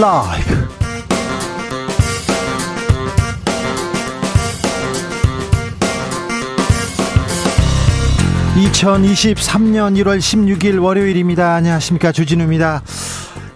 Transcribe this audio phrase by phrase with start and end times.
[0.00, 0.54] 라이브.
[8.54, 11.54] 2023년 1월 16일 월요일입니다.
[11.54, 12.12] 안녕하십니까.
[12.12, 12.82] 주진우입니다.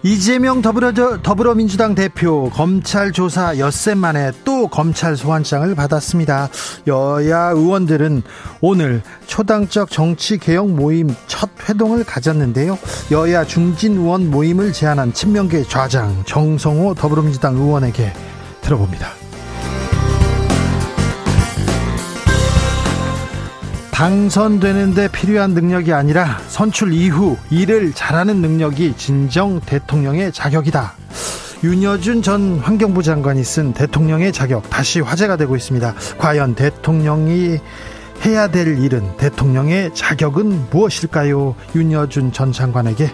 [0.05, 6.49] 이재명 더불어, 더불어민주당 대표 검찰 조사 엿새 만에 또 검찰 소환장을 받았습니다.
[6.87, 8.21] 여야 의원들은
[8.59, 12.77] 오늘 초당적 정치 개혁 모임 첫 회동을 가졌는데요.
[13.11, 18.13] 여야 중진 의원 모임을 제안한 친명계 좌장 정성호 더불어민주당 의원에게
[18.61, 19.09] 들어봅니다.
[23.91, 30.93] 당선되는데 필요한 능력이 아니라 선출 이후 일을 잘하는 능력이 진정 대통령의 자격이다.
[31.63, 35.93] 윤여준 전 환경부 장관이 쓴 대통령의 자격 다시 화제가 되고 있습니다.
[36.17, 37.59] 과연 대통령이
[38.25, 41.55] 해야 될 일은 대통령의 자격은 무엇일까요?
[41.75, 43.09] 윤여준 전 장관에게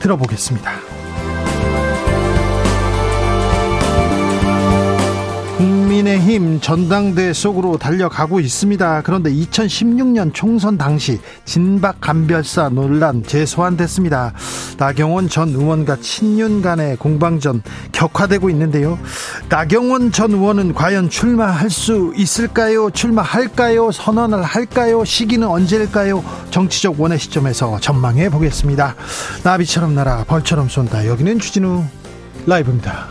[0.00, 0.97] 들어보겠습니다.
[6.08, 9.02] 국민의힘 전당대 속으로 달려가고 있습니다.
[9.02, 14.32] 그런데 2016년 총선 당시 진박 간별사 논란 재소환됐습니다.
[14.78, 18.98] 나경원 전 의원과 친윤 간의 공방전 격화되고 있는데요.
[19.50, 22.90] 나경원 전 의원은 과연 출마할 수 있을까요?
[22.90, 23.92] 출마할까요?
[23.92, 25.04] 선언을 할까요?
[25.04, 26.24] 시기는 언제일까요?
[26.50, 28.94] 정치적 원의 시점에서 전망해 보겠습니다.
[29.44, 31.06] 나비처럼 날아 벌처럼 쏜다.
[31.06, 31.84] 여기는 주진우
[32.46, 33.08] 라이브입니다.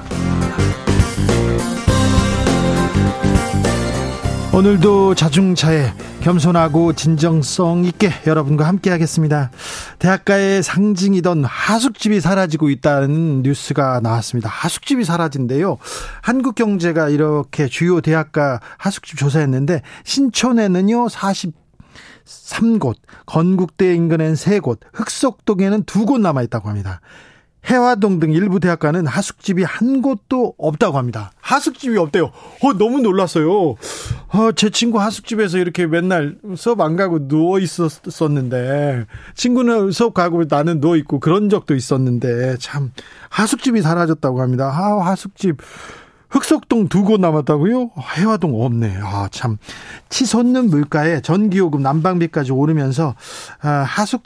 [4.57, 9.51] 오늘도 자중차에 겸손하고 진정성 있게 여러분과 함께 하겠습니다.
[9.99, 14.49] 대학가의 상징이던 하숙집이 사라지고 있다는 뉴스가 나왔습니다.
[14.49, 15.77] 하숙집이 사라진대요.
[16.23, 22.95] 한국경제가 이렇게 주요 대학가 하숙집 조사했는데 신촌에는요 43곳,
[23.27, 26.99] 건국대 인근엔 3곳, 흑석동에는 2곳 남아 있다고 합니다.
[27.65, 31.31] 해화동 등 일부 대학가는 하숙집이 한 곳도 없다고 합니다.
[31.41, 32.25] 하숙집이 없대요.
[32.63, 33.75] 어, 너무 놀랐어요.
[34.29, 40.79] 어, 제 친구 하숙집에서 이렇게 맨날 수업 안 가고 누워 있었었는데, 친구는 수업 가고 나는
[40.79, 42.91] 누워 있고 그런 적도 있었는데, 참,
[43.29, 44.67] 하숙집이 사라졌다고 합니다.
[44.73, 45.57] 아, 하숙집.
[46.29, 47.91] 흑석동 두 곳 남았다고요?
[48.17, 48.97] 해화동 없네.
[49.01, 49.57] 아, 참.
[50.09, 53.15] 치솟는 물가에 전기요금 난방비까지 오르면서,
[53.61, 54.23] 아, 하숙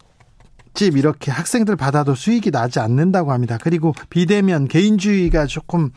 [0.73, 3.57] 집 이렇게 학생들 받아도 수익이 나지 않는다고 합니다.
[3.61, 5.91] 그리고 비대면 개인주의가 조금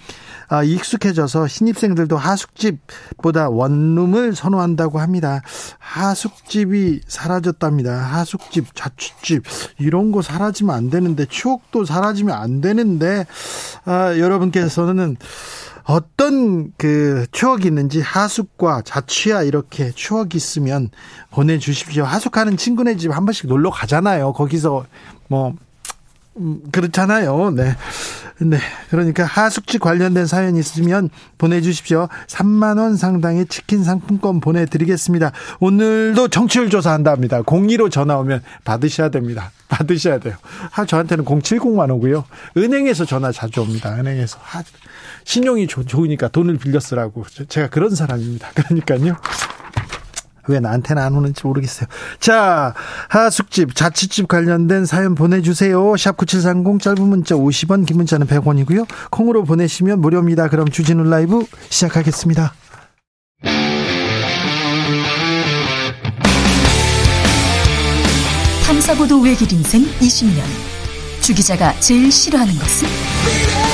[0.49, 5.43] 아, 익숙해져서 신입생들도 하숙집보다 원룸을 선호한다고 합니다.
[5.79, 7.93] 하숙집이 사라졌답니다.
[7.93, 9.45] 하숙집, 자취집
[9.79, 13.27] 이런 거 사라지면 안 되는데 추억도 사라지면 안 되는데
[13.85, 15.17] 아, 여러분께서는
[15.85, 20.91] 어떤 그 추억이 있는지 하숙과 자취야 이렇게 추억이 있으면
[21.31, 22.05] 보내주십시오.
[22.05, 24.33] 하숙하는 친구네 집 한 번씩 놀러 가잖아요.
[24.33, 24.87] 거기서
[25.29, 25.55] 뭐
[26.37, 27.51] 음, 그렇잖아요.
[27.51, 27.77] 네.
[28.41, 28.59] 네.
[28.91, 31.09] 그러니까 하숙집 관련된 사연 있으면
[31.39, 32.09] 보내주십시오.
[32.27, 35.33] 3만원 상당의 치킨 상품권 보내드리겠습니다.
[35.61, 37.43] 오늘도 정치율 조사한답니다.
[37.43, 39.53] 02로 전화 오면 받으셔야 됩니다.
[39.69, 40.35] 받으셔야 돼요.
[40.75, 42.25] 아, 저한테는 070만 오고요.
[42.57, 43.95] 은행에서 전화 자주 옵니다.
[43.95, 44.39] 은행에서.
[44.53, 44.63] 아,
[45.25, 47.25] 신용이 좋, 좋으니까 돈을 빌려 쓰라고.
[47.49, 48.51] 제가 그런 사람입니다.
[48.55, 49.17] 그러니까요.
[50.49, 51.89] 왜 나한테는 안 오는지 모르겠어요.
[52.21, 52.75] 자,
[53.09, 55.81] 하숙집, 자취집 관련된 사연 보내주세요.
[55.93, 58.87] 샵9730 짧은 문자 50원, 긴 문자는 100원이고요.
[59.11, 60.49] 콩으로 보내시면 무료입니다.
[60.49, 62.55] 그럼 주진우 라이브 시작하겠습니다.
[68.67, 70.43] 탐사보도 외길 인생 20년.
[71.21, 73.74] 주 기자가 제일 싫어하는 것은?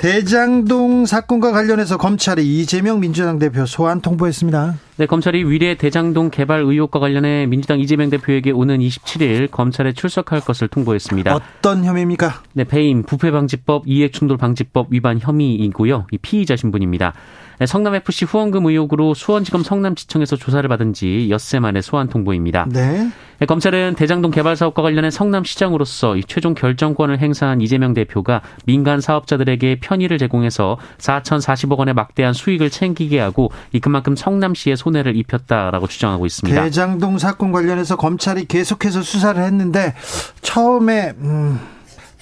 [0.00, 4.76] 대장동 사건과 관련해서 검찰이 이재명 민주당 대표 소환 통보했습니다.
[4.96, 10.68] 네, 검찰이 위례 대장동 개발 의혹과 관련해 민주당 이재명 대표에게 오는 27일 검찰에 출석할 것을
[10.68, 11.34] 통보했습니다.
[11.34, 12.42] 어떤 혐의입니까?
[12.54, 16.06] 네, 배임, 부패방지법, 이해충돌방지법 위반 혐의이고요.
[16.12, 17.12] 이 피의자 신분입니다.
[17.60, 22.66] 네, 성남FC 후원금 의혹으로 수원지검 성남지청에서 조사를 받은 지 엿새 만에 소환 통보입니다.
[22.70, 23.10] 네.
[23.38, 30.16] 네, 검찰은 대장동 개발 사업과 관련해 성남시장으로서 최종 결정권을 행사한 이재명 대표가 민간 사업자들에게 편의를
[30.16, 36.62] 제공해서 4,040억 원의 막대한 수익을 챙기게 하고 이 그만큼 성남시에 손해를 입혔다라고 주장하고 있습니다.
[36.62, 39.94] 대장동 사건 관련해서 검찰이 계속해서 수사를 했는데
[40.40, 41.60] 처음에 음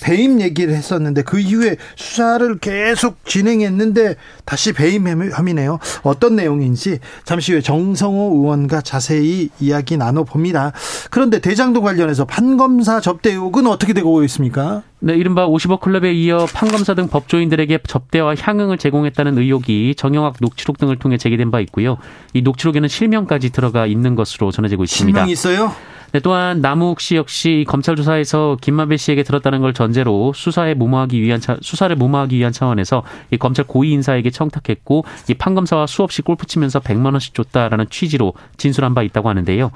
[0.00, 5.79] 배임 얘기를 했었는데 그 이후에 수사를 계속 진행했는데 다시 배임 혐의네요.
[6.03, 10.73] 어떤 내용인지 잠시 후에 정성호 의원과 자세히 이야기 나눠봅니다.
[11.11, 14.83] 그런데 대장동 관련해서 판검사 접대 의혹은 어떻게 되고 있습니까?
[15.00, 20.99] 네, 이른바 50억 클럽에 이어 판검사 등 법조인들에게 접대와 향응을 제공했다는 의혹이 정영학 녹취록 등을
[20.99, 21.99] 통해 제기된 바 있고요.
[22.35, 25.19] 이 녹취록에는 실명까지 들어가 있는 것으로 전해지고 있습니다.
[25.19, 25.73] 실명이 있어요?
[26.13, 31.39] 네, 또한 남욱 씨 역시 검찰 조사에서 김만배 씨에게 들었다는 걸 전제로 수사에 무마하기 위한
[31.39, 36.81] 차, 수사를 무마하기 위한 차원에서 이 검찰 고위 인사에게 청탁했고 이 판검사와 수없이 골프 치면서
[36.81, 39.71] 100만 원씩 줬다라는 취지로 진술한 바 있다고 하는데요.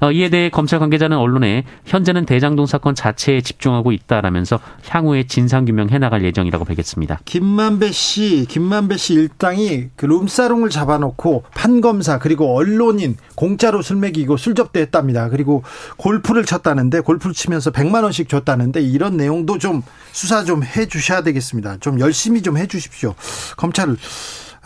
[0.00, 4.58] 어, 이에 대해 검찰 관계자는 언론에 현재는 대장동 사건 자체에 집중하고 있다라면서
[4.88, 7.20] 향후에 진상 규명해 나갈 예정이라고 밝혔습니다.
[7.24, 14.54] 김만배 씨, 김만배 씨 일당이 그 룸사롱을 잡아놓고 판검사 그리고 언론인 공짜로 술 먹이고 술
[14.54, 15.28] 접대했답니다.
[15.28, 15.62] 그리고
[15.96, 19.82] 골프를 쳤다는데 골프를 치면서 100만 원씩 줬다는데 이런 내용도 좀
[20.12, 21.76] 수사 좀 해 주셔야 되겠습니다.
[21.80, 23.14] 좀 열심히 좀 해 주십시오.
[23.56, 23.96] 검찰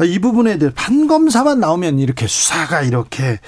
[0.04, 3.40] 이 부분에 대해 판검사만 나오면 이렇게 수사가 이렇게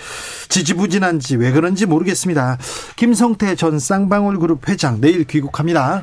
[0.48, 2.58] 지지부진한지 왜 그런지 모르겠습니다.
[2.96, 6.02] 김성태 전 쌍방울 그룹 회장 내일 귀국합니다.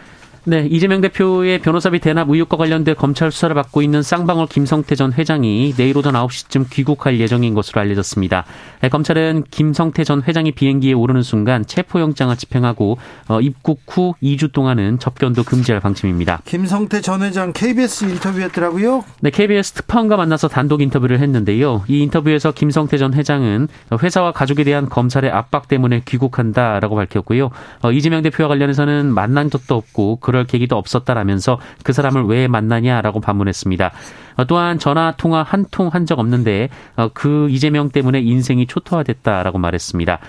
[0.50, 5.74] 네, 이재명 대표의 변호사비 대납 의혹과 관련돼 검찰 수사를 받고 있는 쌍방울 김성태 전 회장이
[5.76, 8.46] 내일 오전 9시쯤 귀국할 예정인 것으로 알려졌습니다.
[8.80, 12.98] 네, 검찰은 김성태 전 회장이 비행기에 오르는 순간 체포영장을 집행하고
[13.28, 16.44] 어, 입국 후 2주 동안은 접견도 금지할 방침입니다.
[16.46, 19.04] 김성태 전 회장 KBS 인터뷰했더라고요.
[19.20, 21.84] 네, KBS 특파원과 만나서 단독 인터뷰를 했는데요.
[21.90, 23.68] 이 인터뷰에서 김성태 전 회장은
[24.02, 27.50] 회사와 가족에 대한 검찰의 압박 때문에 귀국한다라고 밝혔고요.
[27.82, 33.92] 어, 이재명 대표와 관련해서는 만난 적도 없고 그럴 계기도 없었다라면서 그 사람을 왜 만나냐라고 반문했습니다.
[34.38, 39.58] 어, 또한 전화 통화 한 통 한 적 없는데 어, 그 이재명 때문에 인생이 초토화됐다라고
[39.58, 40.20] 말했습니다.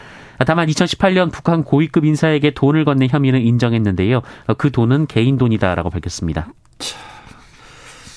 [0.46, 4.22] 다만 2018년 북한 고위급 인사에게 돈을 건넨 혐의는 인정했는데요.
[4.46, 6.48] 어, 그 돈은 개인 돈이다라고 밝혔습니다.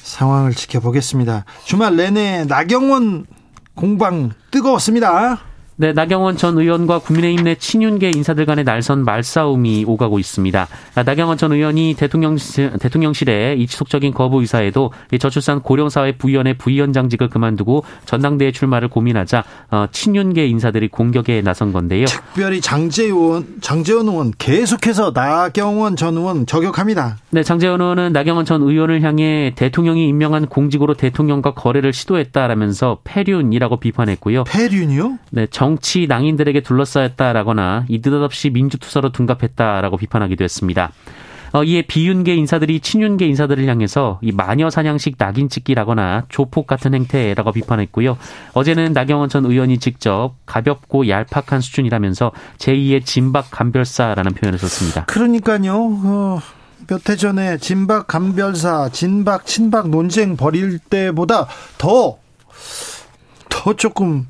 [0.03, 1.45] 상황을 지켜보겠습니다.
[1.65, 3.25] 주말 내내 나경원
[3.75, 5.39] 공방 뜨거웠습니다.
[5.81, 10.67] 네, 나경원 전 의원과 국민의힘 내 친윤계 인사들 간의 날선 말싸움이 오가고 있습니다.
[10.93, 12.37] 아, 나경원 전 의원이 대통령,
[12.79, 20.45] 대통령실에 이 지속적인 거부 의사에도 저출산 고령사회 부위원회 부위원장직을 그만두고 전당대회 출마를 고민하자 어, 친윤계
[20.45, 22.05] 인사들이 공격에 나선 건데요.
[22.05, 27.17] 특별히 장재원, 장재원 의원 계속해서 나경원 전 의원 저격합니다.
[27.31, 34.43] 네, 장재원 의원은 나경원 전 의원을 향해 대통령이 임명한 공직으로 대통령과 거래를 시도했다라면서 폐륜이라고 비판했고요.
[34.43, 35.17] 폐륜이요?
[35.31, 40.91] 네, 정치 낭인들에게 둘러싸였다라거나 이 느닷없이 민주투사로 둔갑했다라고 비판하기도 했습니다.
[41.53, 47.51] 어, 이에 비윤계 인사들이 친윤계 인사들을 향해서 이 마녀 사냥식 낙인 찍기라거나 조폭 같은 행태라고
[47.51, 48.17] 비판했고요.
[48.53, 55.05] 어제는 나경원 전 의원이 직접 가볍고 얄팍한 수준이라면서 제2의 진박 감별사라는 표현을 썼습니다.
[55.05, 55.73] 그러니까요.
[55.75, 56.39] 어,
[56.87, 61.47] 몇해 전에 진박 감별사, 진박 친박 논쟁 벌일 때보다
[61.77, 62.21] 더
[63.49, 64.25] 더 조금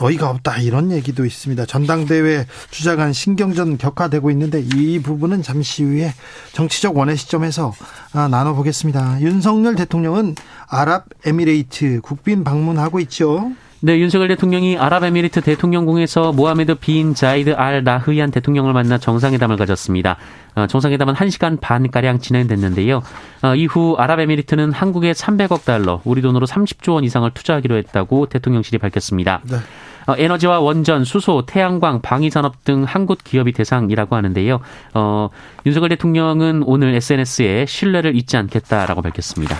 [0.00, 1.66] 어이가 없다 이런 얘기도 있습니다.
[1.66, 6.14] 전당대회 주자간 신경전 격화되고 있는데 이 부분은 잠시 후에
[6.52, 7.72] 정치적 원의 시점에서
[8.12, 9.20] 아, 나눠보겠습니다.
[9.20, 10.34] 윤석열 대통령은
[10.68, 13.52] 아랍에미레이트 국빈 방문하고 있죠.
[13.80, 20.16] 네, 윤석열 대통령이 아랍에미리트 대통령궁에서 모하메드 빈 자이드 알 나흐얀 대통령을 만나 정상회담을 가졌습니다.
[20.56, 23.02] 어, 정상회담은 1시간 반가량 진행됐는데요.
[23.42, 29.42] 어, 이후 아랍에미리트는 한국에 300억 달러, 우리 돈으로 30조 원 이상을 투자하기로 했다고 대통령실이 밝혔습니다.
[29.44, 29.58] 네.
[30.08, 34.58] 어, 에너지와 원전, 수소, 태양광, 방위 산업 등 한국 기업이 대상이라고 하는데요.
[34.94, 35.28] 어,
[35.66, 39.56] 윤석열 대통령은 오늘 SNS에 신뢰를 잊지 않겠다라고 밝혔습니다.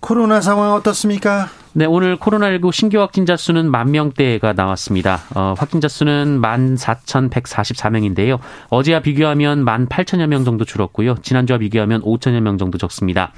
[0.00, 1.48] 코로나 상황 어떻습니까?
[1.72, 5.20] 네, 오늘 코로나19 신규 확진자 수는 만 명대가 나왔습니다.
[5.34, 8.38] 어, 확진자 수는 만 4,144명인데요.
[8.68, 11.16] 어제와 비교하면 만 8천여 명 정도 줄었고요.
[11.22, 13.32] 지난주와 비교하면 5천여 명 정도 적습니다.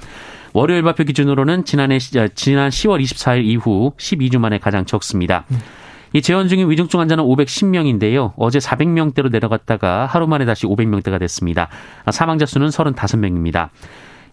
[0.53, 5.45] 월요일 발표 기준으로는 지난해 지난 10월 24일 이후 12주 만에 가장 적습니다.
[5.51, 5.61] 음.
[6.13, 8.33] 이 재원 중인 위중증 환자는 510명인데요.
[8.35, 11.69] 어제 400명대로 내려갔다가 하루 만에 다시 500명대가 됐습니다.
[12.11, 13.69] 사망자 수는 35명입니다.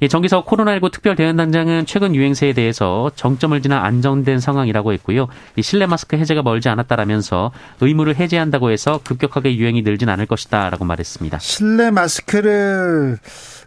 [0.08, 5.26] 정기석 코로나19 특별 대응 단장은 최근 유행세에 대해서 정점을 지나 안정된 상황이라고 했고요.
[5.60, 11.40] 실내 마스크 해제가 멀지 않았다라면서 의무를 해제한다고 해서 급격하게 유행이 늘진 않을 것이다라고 말했습니다.
[11.40, 13.18] 실내 마스크를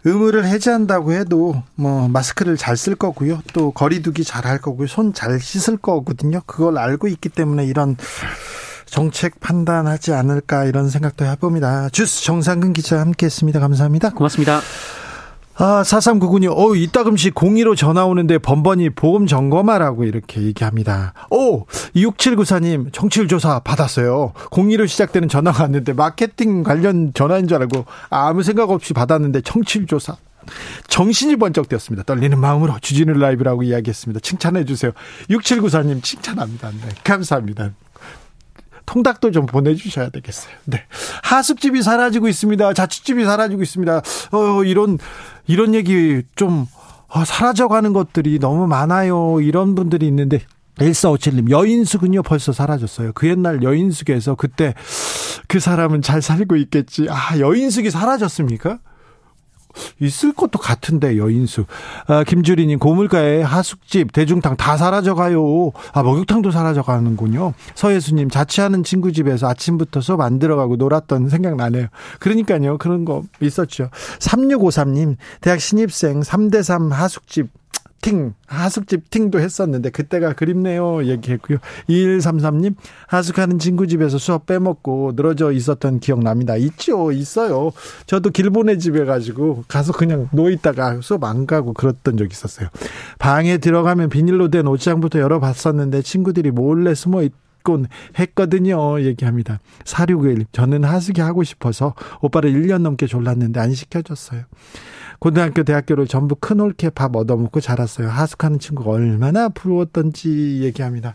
[0.04, 3.40] 의무를 해제한다고 해도 뭐 마스크를 잘 쓸 거고요.
[3.52, 4.88] 또 거리두기 잘 할 거고요.
[4.88, 6.40] 손 잘 씻을 거거든요.
[6.46, 7.96] 그걸 알고 있기 때문에 이런
[8.86, 11.88] 정책 판단하지 않을까 이런 생각도 해봅니다.
[11.90, 13.60] 주스 정상근 기자 함께했습니다.
[13.60, 14.10] 감사합니다.
[14.10, 14.60] 고맙습니다.
[15.56, 21.12] 아, 4399님, 어, 이따금씩 02로 전화 오는데 번번이 보험 점검하라고 이렇게 얘기합니다.
[21.30, 24.32] 오, 6794님, 정치율 조사 받았어요.
[24.50, 30.16] 02로 시작되는 전화가 왔는데 마케팅 관련 전화인 줄 알고 아무 생각 없이 받았는데 정치율 조사.
[30.88, 32.02] 정신이 번쩍 되었습니다.
[32.04, 34.20] 떨리는 마음으로 주진우 라이브라고 이야기했습니다.
[34.20, 34.90] 칭찬해 주세요.
[35.30, 36.70] 6794님 칭찬합니다.
[36.70, 37.70] 네, 감사합니다.
[38.86, 40.52] 통닭도 좀 보내주셔야 되겠어요.
[40.64, 40.84] 네.
[41.22, 42.74] 하숙집이 사라지고 있습니다.
[42.74, 44.02] 자취집이 사라지고 있습니다.
[44.32, 44.98] 어, 이런,
[45.46, 46.66] 이런 얘기 좀,
[47.08, 49.40] 어, 사라져가는 것들이 너무 많아요.
[49.40, 50.40] 이런 분들이 있는데,
[50.78, 53.12] 1457님, 여인숙은요, 벌써 사라졌어요.
[53.14, 54.74] 그 옛날 여인숙에서 그때
[55.48, 57.06] 그 사람은 잘 살고 있겠지.
[57.10, 58.78] 아, 여인숙이 사라졌습니까?
[60.00, 61.64] 있을 것도 같은데 여인수.
[62.06, 65.72] 아, 김주리님 고물가에 하숙집, 대중탕 다 사라져가요.
[65.92, 67.54] 아 목욕탕도 사라져가는군요.
[67.74, 71.86] 서예수님 자취하는 친구 집에서 아침부터 수업 안 들어가고 놀았던 생각 나네요.
[72.18, 73.90] 그러니까요 그런 거 있었죠.
[74.18, 77.48] 3653님 대학 신입생 3대3 하숙집
[78.02, 81.58] 팅 하숙집 팅도 했었는데 그때가 그립네요 얘기했고요.
[81.88, 82.74] 2133님
[83.06, 86.56] 하숙하는 친구 집에서 수업 빼먹고 늘어져 있었던 기억납니다.
[86.56, 87.72] 있죠 있어요.
[88.06, 92.68] 저도 길보내 집에 가지고 가서 그냥 누워 있다가 수업 안 가고 그랬던 적 있었어요.
[93.18, 97.32] 방에 들어가면 비닐로 된 옷장부터 열어봤었는데 친구들이 몰래 숨어 있
[97.62, 97.86] 곤
[98.18, 99.00] 했거든요.
[99.02, 99.60] 얘기합니다.
[99.84, 100.46] 4691.
[100.52, 104.42] 저는 하숙이 하고 싶어서 오빠를 1년 넘게 졸랐는데 안 시켜줬어요.
[105.22, 108.08] 고등학교, 대학교를 전부 큰 홀케 밥 얻어먹고 자랐어요.
[108.08, 111.14] 하숙하는 친구가 얼마나 부러웠던지 얘기합니다.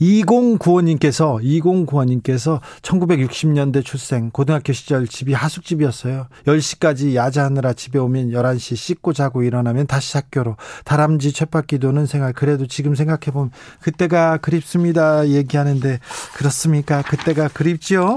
[0.00, 6.26] 2095님께서 2095님께서 1960년대 출생 고등학교 시절 집이 하숙집이었어요.
[6.46, 12.66] 10시까지 야자하느라 집에 오면 11시 씻고 자고 일어나면 다시 학교로 다람쥐 쳇바퀴 도는 생활 그래도
[12.66, 16.00] 지금 생각해 보면 그때가 그립습니다 얘기하는데
[16.34, 17.02] 그렇습니까?
[17.02, 18.16] 그때가 그립지요?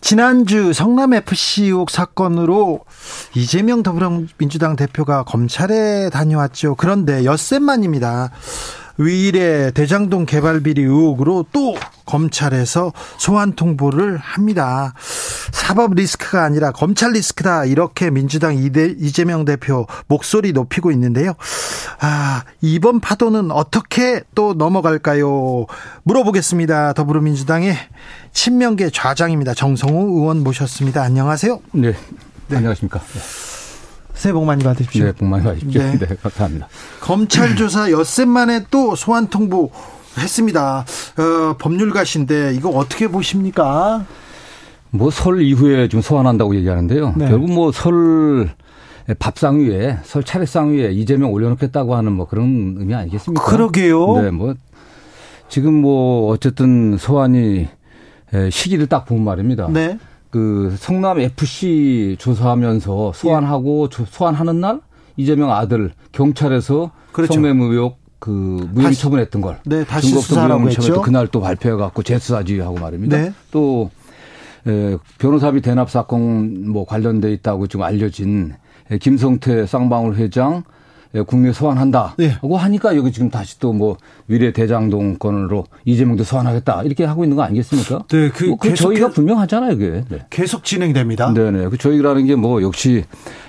[0.00, 2.84] 지난주 성남FC 의혹 사건으로
[3.34, 6.74] 이재명 더불어민주당 대표가 검찰에 다녀왔죠.
[6.76, 8.30] 그런데 엿새 만입니다.
[8.98, 11.76] 위일의 대장동 개발 비리 의혹으로 또
[12.06, 14.94] 검찰에서 소환 통보를 합니다.
[15.52, 21.34] 사법 리스크가 아니라 검찰 리스크다 이렇게 민주당 이재명 대표 목소리 높이고 있는데요.
[22.00, 25.66] 아 이번 파도는 어떻게 또 넘어갈까요?
[26.04, 26.92] 물어보겠습니다.
[26.92, 27.76] 더불어민주당의
[28.32, 29.54] 친명계 좌장입니다.
[29.54, 31.02] 정성우 의원 모셨습니다.
[31.02, 31.60] 안녕하세요.
[31.72, 31.94] 네.
[32.48, 32.56] 네.
[32.56, 33.00] 안녕하십니까.
[34.16, 34.22] 네.
[34.22, 35.04] 새해 복 많이 받으십시오.
[35.04, 35.80] 네, 복 많이 받으십시오.
[35.82, 36.68] 네, 네 감사합니다.
[37.00, 39.70] 검찰 조사 엿새 만에 또 소환 통보
[40.18, 40.84] 했습니다.
[41.18, 44.04] 어, 법률가신데 이거 어떻게 보십니까?
[44.90, 47.14] 뭐 설 이후에 좀 소환한다고 얘기하는데요.
[47.16, 47.28] 네.
[47.28, 48.50] 결국 뭐 설
[49.18, 53.44] 밥상 위에 설 차례상 위에 이재명 올려놓겠다고 하는 뭐 그런 의미 아니겠습니까?
[53.44, 54.22] 그러게요.
[54.22, 54.54] 네, 뭐
[55.48, 57.68] 지금 뭐 어쨌든 소환이
[58.50, 59.68] 시기를 딱 보면 말입니다.
[59.70, 59.98] 네.
[60.36, 64.04] 그 성남 FC 조사하면서 소환하고 예.
[64.04, 64.82] 소환하는 날
[65.16, 67.32] 이재명 아들 경찰에서 그렇죠.
[67.32, 71.00] 성매매 의혹 그 무혐의 처분했던 걸 네, 다시 수사라고 했죠.
[71.00, 73.16] 그날 또 발표해 갖고 재수사 지휘하고 말입니다.
[73.16, 73.32] 네.
[73.50, 73.90] 또
[74.66, 78.52] 에, 변호사비 대납 사건 뭐 관련돼 있다고 지금 알려진
[79.00, 80.60] 김성태 쌍방울 회장 예,
[81.22, 82.14] 국내 소환한다.
[82.18, 82.28] 네.
[82.40, 83.96] 하고 하니까 여기 지금 다시 또 뭐
[84.28, 88.04] 위례 대장동 건으로 이재명도 소환하겠다 이렇게 하고 있는 거 아니겠습니까?
[88.08, 90.04] 네, 그, 뭐 그 저희가 분명하잖아요, 그게.
[90.08, 90.26] 네.
[90.30, 91.32] 계속 진행됩니다.
[91.34, 91.68] 네 네.
[91.68, 93.04] 그 저희라는 게 뭐 역시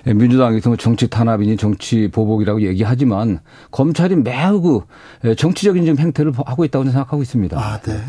[0.06, 3.40] 민주당에서 뭐 정치 탄압이니 정치 보복이라고 얘기하지만
[3.72, 4.84] 검찰이 매우
[5.22, 7.58] 그 정치적인 좀 행태를 하고 있다고 생각하고 있습니다.
[7.60, 8.00] 아, 네.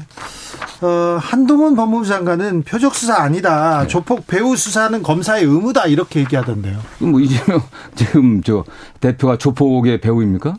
[0.81, 3.83] 어, 한동훈 법무부 장관은 표적 수사 아니다.
[3.83, 3.88] 네.
[3.88, 6.79] 조폭 배우 수사는 검사의 의무다 이렇게 얘기하던데요.
[7.00, 7.61] 뭐 이재명
[7.97, 8.65] 지금 저
[9.00, 10.57] 대표가 조폭의 배우입니까?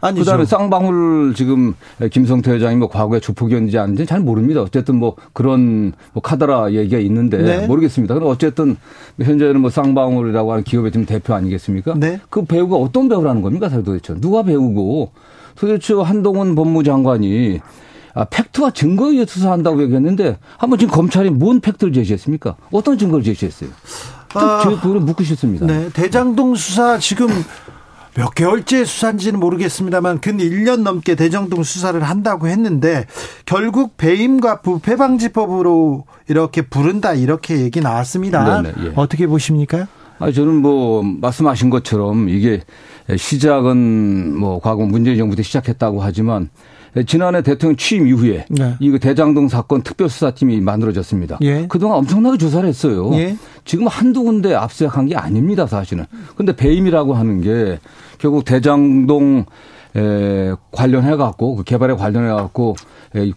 [0.00, 0.24] 아니죠.
[0.24, 1.74] 그다음에 쌍방울 지금
[2.10, 4.62] 김성태 회장이 뭐 과거에 조폭이었는지 아닌지 잘 모릅니다.
[4.62, 7.66] 어쨌든 뭐 그런 뭐 카더라 얘기가 있는데 네.
[7.66, 8.14] 모르겠습니다.
[8.14, 8.76] 그럼 어쨌든
[9.20, 11.94] 현재는 뭐 쌍방울이라고 하는 기업의 지금 대표 아니겠습니까?
[11.98, 12.20] 네.
[12.30, 13.68] 그 배우가 어떤 배우라는 겁니까?
[13.68, 15.12] 도대체 누가 배우고
[15.56, 17.60] 도대체 한동훈 법무장관이
[18.14, 22.56] 아, 팩트와 증거에 의해 수사한다고 얘기했는데 한번 지금 검찰이 뭔 팩트를 제시했습니까?
[22.72, 23.70] 어떤 증거를 제시했어요?
[24.34, 25.66] 아, 제가 그걸 묻고 싶습니다.
[25.66, 27.28] 네, 대장동 수사 지금
[28.14, 33.06] 몇 개월째 수사인지는 모르겠습니다만 근 1년 넘게 대장동 수사를 한다고 했는데
[33.46, 38.62] 결국 배임과 부패 방지법으로 이렇게 부른다 이렇게 얘기 나왔습니다.
[38.62, 38.92] 네네, 예.
[38.96, 39.86] 어떻게 보십니까?
[40.18, 42.62] 아, 저는 뭐 말씀하신 것처럼 이게
[43.16, 46.50] 시작은 뭐 과거 문재인 정부 때 시작했다고 하지만
[47.06, 48.74] 지난해 대통령 취임 이후에 네.
[48.80, 51.38] 이 대장동 사건 특별수사팀이 만들어졌습니다.
[51.42, 51.66] 예.
[51.68, 53.10] 그동안 엄청나게 조사를 했어요.
[53.14, 53.36] 예.
[53.64, 56.06] 지금 한두 군데 압수수색한 게 아닙니다, 사실은.
[56.36, 57.78] 근데 배임이라고 하는 게
[58.18, 59.44] 결국 대장동
[59.96, 62.76] 에 관련해 갖고 그 개발에 관련해 갖고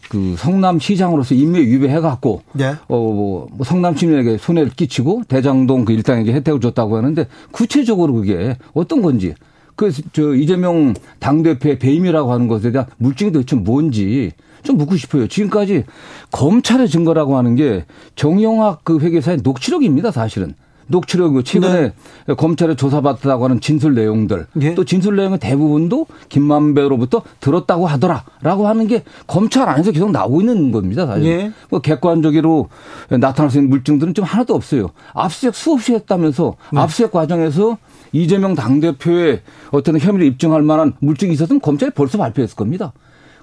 [0.10, 2.76] 그 성남 시장으로서 임무 위배해 갖고 네.
[2.88, 9.02] 어뭐 뭐 성남 시민에게 손해를 끼치고 대장동 그 일당에게 혜택을 줬다고 하는데 구체적으로 그게 어떤
[9.02, 9.34] 건지
[9.76, 14.32] 그래서 저 이재명 당대표의 배임이라고 하는 것에 대한 물증이 도대체 뭔지
[14.64, 15.28] 좀 묻고 싶어요.
[15.28, 15.84] 지금까지
[16.32, 20.56] 검찰의 증거라고 하는 게 정영학 그 회계사의 녹취록입니다, 사실은.
[20.88, 21.94] 녹취록이고 최근에
[22.28, 22.34] 네.
[22.36, 24.76] 검찰에 조사받았다고 하는 진술 내용들 예.
[24.76, 31.06] 또 진술 내용의 대부분도 김만배로부터 들었다고 하더라라고 하는 게 검찰 안에서 계속 나오고 있는 겁니다
[31.06, 31.52] 사실 예.
[31.70, 32.70] 뭐 객관적으로
[33.10, 36.80] 나타날 수 있는 물증들은 좀 하나도 없어요 압수수색 수없이 했다면서 네.
[36.80, 37.78] 압수수색 과정에서
[38.14, 39.42] 이재명 당대표의
[39.72, 42.94] 어떤 혐의를 입증할 만한 물증이 있었으면 검찰이 벌써 발표했을 겁니다.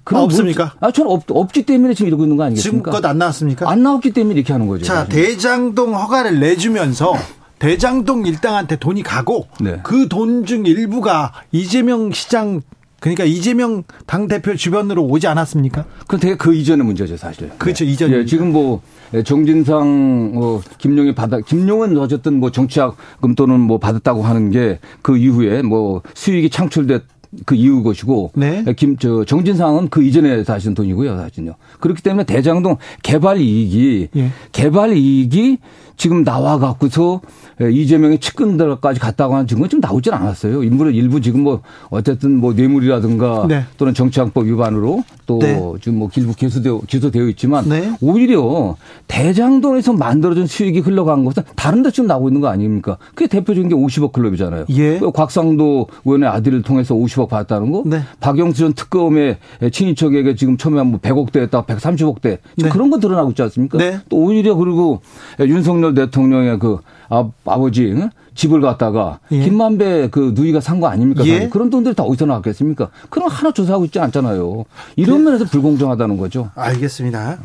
[0.04, 0.74] 그럼 아, 없습니까?
[0.80, 2.90] 아, 저는 없, 없기 때문에 지금 이러고 있는 거 아니겠습니까?
[2.90, 3.70] 지금껏 안 나왔습니까?
[3.70, 4.84] 안 나왔기 때문에 이렇게 하는 거죠.
[4.84, 5.10] 자, 사실.
[5.10, 7.14] 대장동 허가를 내주면서
[7.58, 9.80] 대장동 일당한테 돈이 가고 네.
[9.82, 12.62] 그돈 중 일부가 이재명 시장
[13.00, 15.84] 그러니까 이재명 당 대표 주변으로 오지 않았습니까?
[16.00, 17.50] 그건 되게 그 이전의 문제죠, 사실.
[17.58, 17.90] 그렇죠, 네.
[17.90, 18.12] 이전.
[18.12, 18.82] 예, 지금 뭐
[19.24, 25.62] 정진상, 뭐 김용이 받아, 김용은 어쨌든 뭐 정치학금 또는 뭐 받았다고 하는 게 그 이후에
[25.62, 27.02] 뭐 수익이 창출됐.
[27.46, 28.64] 그 이유 것이고 네.
[28.76, 34.30] 김저 정진상은 그 이전에 사실은 돈이고요 사실은요 그렇기 때문에 대장동 개발 이익이 예.
[34.52, 35.58] 개발 이익이
[36.00, 37.20] 지금 나와 갖고서
[37.60, 40.64] 예, 이재명의 측근들까지 갔다고 하는 증거는 좀 나오질 않았어요.
[40.64, 41.60] 인물은 일부 지금 뭐
[41.90, 43.64] 어쨌든 뭐 뇌물이라든가 네.
[43.76, 45.60] 또는 정치항법 위반으로 또 네.
[45.82, 47.94] 지금 뭐 길부 기소되어, 기소되어 있지만 네.
[48.00, 48.76] 오히려
[49.08, 52.96] 대장동에서 만들어진 수익이 흘러간 것은 다른 데 지금 나오고 있는 거 아닙니까?
[53.14, 54.64] 그게 대표적인 게 50억 클럽이잖아요.
[54.70, 54.98] 예.
[54.98, 57.82] 그 곽상도 의원의 아들을 통해서 50억 받았다는 거.
[57.86, 58.02] 네.
[58.20, 59.38] 박영수 전 특검의
[59.72, 62.38] 친인척에게 지금 처음에 한 100억 대였다 130억대.
[62.56, 63.78] 지금 그런 거 드러나고 있지 않습니까?
[63.78, 63.98] 네.
[64.08, 65.00] 또 오히려 그리고
[65.40, 66.78] 윤석열 대통령의 그
[67.08, 68.10] 아, 아버지 응?
[68.34, 69.40] 집을 갖다가 예.
[69.42, 71.26] 김만배 그 누이가 산 거 아닙니까?
[71.26, 71.48] 예.
[71.48, 72.88] 그런 돈들이 다 어디서 나왔겠습니까?
[73.10, 74.64] 그럼 하나 조사하고 있지 않잖아요.
[74.96, 76.50] 이런 그, 면에서 불공정하다는 거죠.
[76.54, 77.38] 알겠습니다.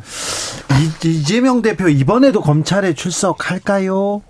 [1.03, 4.21] 이, 이재명 대표 이번에도 검찰에 출석할까요?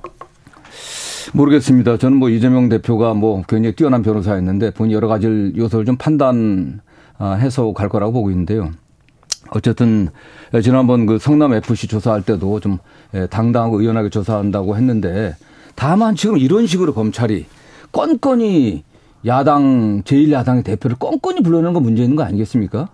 [1.34, 1.98] 모르겠습니다.
[1.98, 7.90] 저는 뭐 이재명 대표가 뭐 굉장히 뛰어난 변호사였는데 본인 여러 가지 요소를 좀 판단해서 갈
[7.90, 8.72] 거라고 보고 있는데요.
[9.52, 10.10] 어쨌든
[10.64, 12.80] 지난번 그 성남 FC 조사할 때도 좀
[13.14, 15.36] 예, 당당하고 의연하게 조사한다고 했는데
[15.76, 17.46] 다만 지금 이런 식으로 검찰이
[17.92, 18.84] 건건이
[19.26, 22.90] 야당 제1야당의 대표를 건건이 불러내는 건 문제 있는 거 아니겠습니까?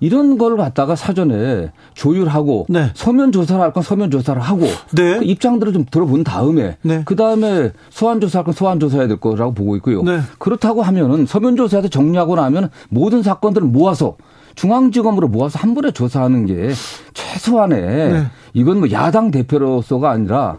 [0.00, 2.90] 이런 걸 갖다가 사전에 조율하고 네.
[2.94, 5.18] 서면 조사를 할 건 서면 조사를 하고 네.
[5.18, 7.02] 그 입장들을 좀 들어본 다음에 네.
[7.04, 10.02] 그 다음에 소환 조사할 건 소환 조사해야 될 거라고 보고 있고요.
[10.02, 10.20] 네.
[10.38, 14.16] 그렇다고 하면은 서면 조사에서 정리하고 나면 모든 사건들을 모아서
[14.54, 16.70] 중앙지검으로 모아서 한 번에 조사하는 게
[17.14, 17.80] 최소한의
[18.12, 18.24] 네.
[18.52, 20.58] 이건 뭐 야당 대표로서가 아니라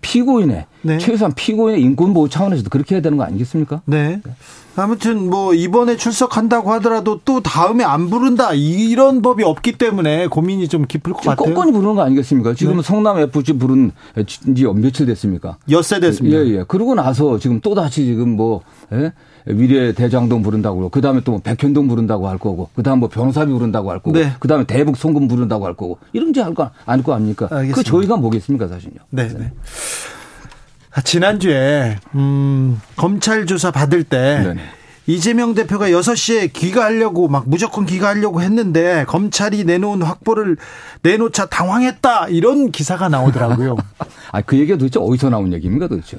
[0.00, 0.98] 피고인의 네.
[0.98, 3.82] 최소한 피고인의 인권 보호 차원에서도 그렇게 해야 되는 거 아니겠습니까?
[3.84, 4.20] 네.
[4.76, 10.84] 아무튼 뭐 이번에 출석한다고 하더라도 또 다음에 안 부른다 이런 법이 없기 때문에 고민이 좀
[10.86, 11.54] 깊을 것 같아요.
[11.54, 12.54] 꼼꼼히 부르는 거 아니겠습니까?
[12.54, 12.82] 지금 네.
[12.82, 13.92] 성남 FC 부른
[14.26, 15.56] 지 며칠 됐습니까?
[15.70, 16.38] 엿새 됐습니다.
[16.38, 16.64] 예, 예.
[16.68, 18.60] 그러고 나서 지금 또 다시 지금 뭐
[18.92, 19.12] 예?
[19.46, 23.08] 위례 대장동 부른다고 그러고 그 다음에 또 뭐 백현동 부른다고 할 거고 그 다음 뭐
[23.08, 24.32] 변호사비 부른다고 할 거고 네.
[24.40, 27.46] 그 다음에 대북 송금 부른다고 할 거고 이런 게 할거 아닐 거 아닙니까?
[27.50, 27.76] 알겠습니다.
[27.76, 28.94] 그 저희가 뭐겠습니까 사실요.
[29.10, 29.28] 네.
[29.28, 29.52] 네.
[30.92, 34.60] 아, 지난주에 음, 검찰 조사 받을 때 네네.
[35.08, 40.56] 이재명 대표가 6시에 귀가하려고 막 무조건 귀가하려고 했는데 검찰이 내놓은 확보를
[41.02, 43.76] 내놓자 당황했다 이런 기사가 나오더라고요.
[44.32, 46.16] 아, 그 얘기가 도대체 어디서 나온 얘기입니까 도대체?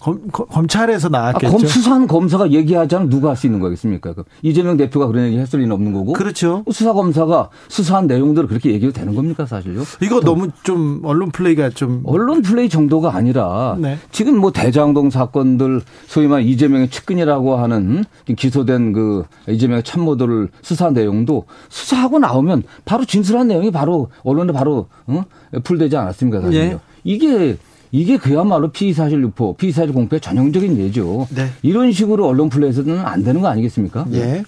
[0.00, 1.46] 검, 검찰에서 나왔겠죠.
[1.46, 4.14] 아, 검, 수사한 검사가 얘기하지 않으면 누가 할 수 있는 거겠습니까?
[4.14, 6.12] 그 이재명 대표가 그런 얘기 했을 리는 없는 거고.
[6.14, 6.64] 그렇죠.
[6.72, 9.82] 수사 검사가 수사한 내용들을 그렇게 얘기해도 되는 겁니까, 사실요?
[10.02, 12.02] 이거 너무 좀 언론 플레이가 좀.
[12.04, 13.98] 언론 플레이 정도가 아니라 네.
[14.10, 18.04] 지금 뭐 대장동 사건들 소위 말 이재명의 측근이라고 하는
[18.36, 25.22] 기소된 그 이재명의 참모들을 수사 내용도 수사하고 나오면 바로 진술한 내용이 바로 언론에 바로 어?
[25.64, 26.60] 풀되지 않았습니까, 사실요?
[26.62, 26.78] 예.
[27.04, 27.56] 이게
[27.92, 31.26] 이게 그야말로 피의사실 유포, 피의사실 공표의 전형적인 예죠.
[31.30, 31.50] 네.
[31.62, 34.06] 이런 식으로 언론 플레이에서는 안 되는 거 아니겠습니까?
[34.12, 34.44] 예.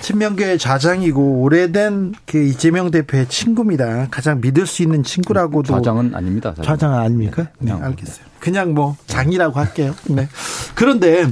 [0.00, 4.08] 친명계의 좌장이고 오래된 그 이재명 대표의 친구입니다.
[4.10, 5.74] 가장 믿을 수 있는 친구라고도.
[5.74, 6.50] 좌장은 아닙니다.
[6.50, 6.64] 좌장.
[6.64, 7.48] 좌장은 아닙니까?
[7.58, 8.24] 네, 네 알겠어요.
[8.40, 9.94] 그냥 뭐 장이라고 할게요.
[10.08, 10.28] 네.
[10.74, 11.24] 그런데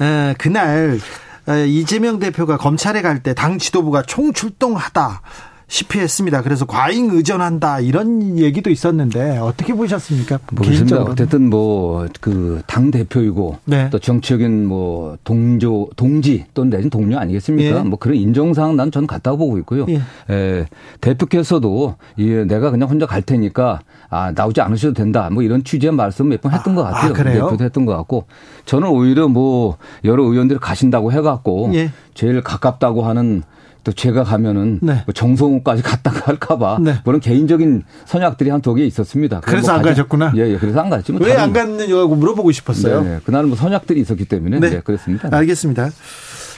[0.00, 1.00] 에, 그날
[1.48, 5.22] 에, 이재명 대표가 검찰에 갈 때 당 지도부가 총출동하다.
[5.68, 6.42] 시피했습니다.
[6.42, 10.38] 그래서 과잉 의존한다 이런 얘기도 있었는데 어떻게 보셨습니까?
[10.52, 11.02] 모르겠습니다.
[11.02, 13.88] 어쨌든 뭐 그 당 대표이고 네.
[13.90, 17.78] 또 정치적인 뭐 동조 동지 또는 내진 동료 아니겠습니까?
[17.78, 17.82] 예.
[17.82, 19.86] 뭐 그런 인정사항 난 저는 같다고 보고 있고요.
[19.88, 20.00] 예.
[20.34, 20.66] 에,
[21.00, 25.28] 대표께서도 이 내가 그냥 혼자 갈 테니까 아 나오지 않으셔도 된다.
[25.30, 27.12] 뭐 이런 취지의 말씀 몇 번 했던 아, 것 같아요.
[27.12, 28.24] 아, 대표도 했던 것 같고
[28.64, 31.90] 저는 오히려 뭐 여러 의원들이 가신다고 해갖고 예.
[32.14, 33.42] 제일 가깝다고 하는
[33.88, 35.02] 또 제가 가면은 네.
[35.06, 36.96] 뭐 정성호까지 갔다가 할까봐 네.
[37.06, 39.40] 그런 개인적인 선약들이 한두 개 있었습니다.
[39.40, 40.32] 그래서 뭐 안 가셨구나.
[40.36, 41.12] 예, 예, 그래서 안 갔지.
[41.12, 43.02] 뭐 왜안 갔느냐고 물어보고 싶었어요.
[43.02, 45.30] 네, 그날은 뭐 선약들이 있었기 때문에 네, 네 그렇습니다.
[45.32, 45.88] 알겠습니다.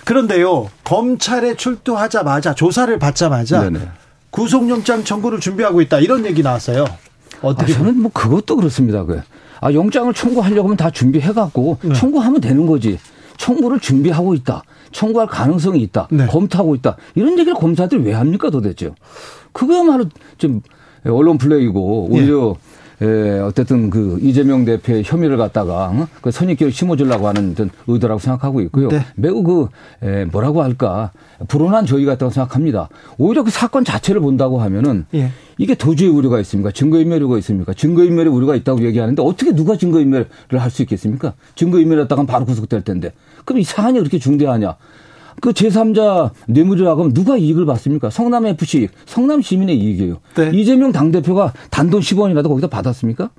[0.05, 3.79] 그런데요, 검찰에 출두하자마자 조사를 받자마자 네네.
[4.31, 6.85] 구속영장 청구를 준비하고 있다 이런 얘기 나왔어요.
[7.43, 7.73] 어떻게?
[7.73, 9.05] 아, 저는 뭐 그것도 그렇습니다.
[9.05, 9.21] 그.
[9.61, 11.95] 아 영장을 청구하려고 하면 다 준비해갖고 네.
[11.95, 12.99] 청구하면 되는 거지.
[13.37, 14.65] 청구를 준비하고 있다.
[14.93, 16.09] 청구할 가능성이 있다.
[16.11, 16.27] 네.
[16.27, 16.97] 검토하고 있다.
[17.15, 18.91] 이런 얘기를 검사들이 왜 합니까 도대체?
[19.53, 20.05] 그거야말로
[20.39, 20.61] 좀
[21.05, 22.70] 언론 플레이고 오히려 예.
[23.03, 26.09] 예, 어쨌든 그 이재명 대표의 혐의를 갖다가 어?
[26.21, 28.89] 그 선입견을 심어주려고 하는 어떤 의도라고 생각하고 있고요.
[28.89, 29.05] 네.
[29.17, 29.69] 매우 그
[30.03, 31.11] 예, 뭐라고 할까
[31.49, 32.89] 불온한 저희 같다고 생각합니다.
[33.17, 35.31] 오히려 그 사건 자체를 본다고 하면은 예.
[35.57, 36.71] 이게 도주의 우려가 있습니까?
[36.71, 37.73] 증거인멸이 있습니까?
[37.75, 41.35] 증거인멸의 우려가 있다고 얘기하는데 어떻게 누가 증거인멸을 할 수 있겠습니까?
[41.55, 43.13] 증거인멸했다가 바로 구속될 텐데
[43.45, 44.77] 그럼 이 사안이 그렇게 중대하냐?
[45.41, 48.11] 그 제3자 뇌물이라고 하면 누가 이익을 받습니까?
[48.11, 50.19] 성남 FC, 성남 시민의 이익이에요.
[50.37, 50.51] 네.
[50.55, 53.31] 이재명 당대표가 단돈 10원이라도 거기다 받았습니까?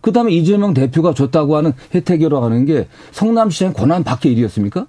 [0.00, 4.86] 그 다음에 이재명 대표가 줬다고 하는 혜택이라고 하는 게 성남시장 권한 밖의 일이었습니까?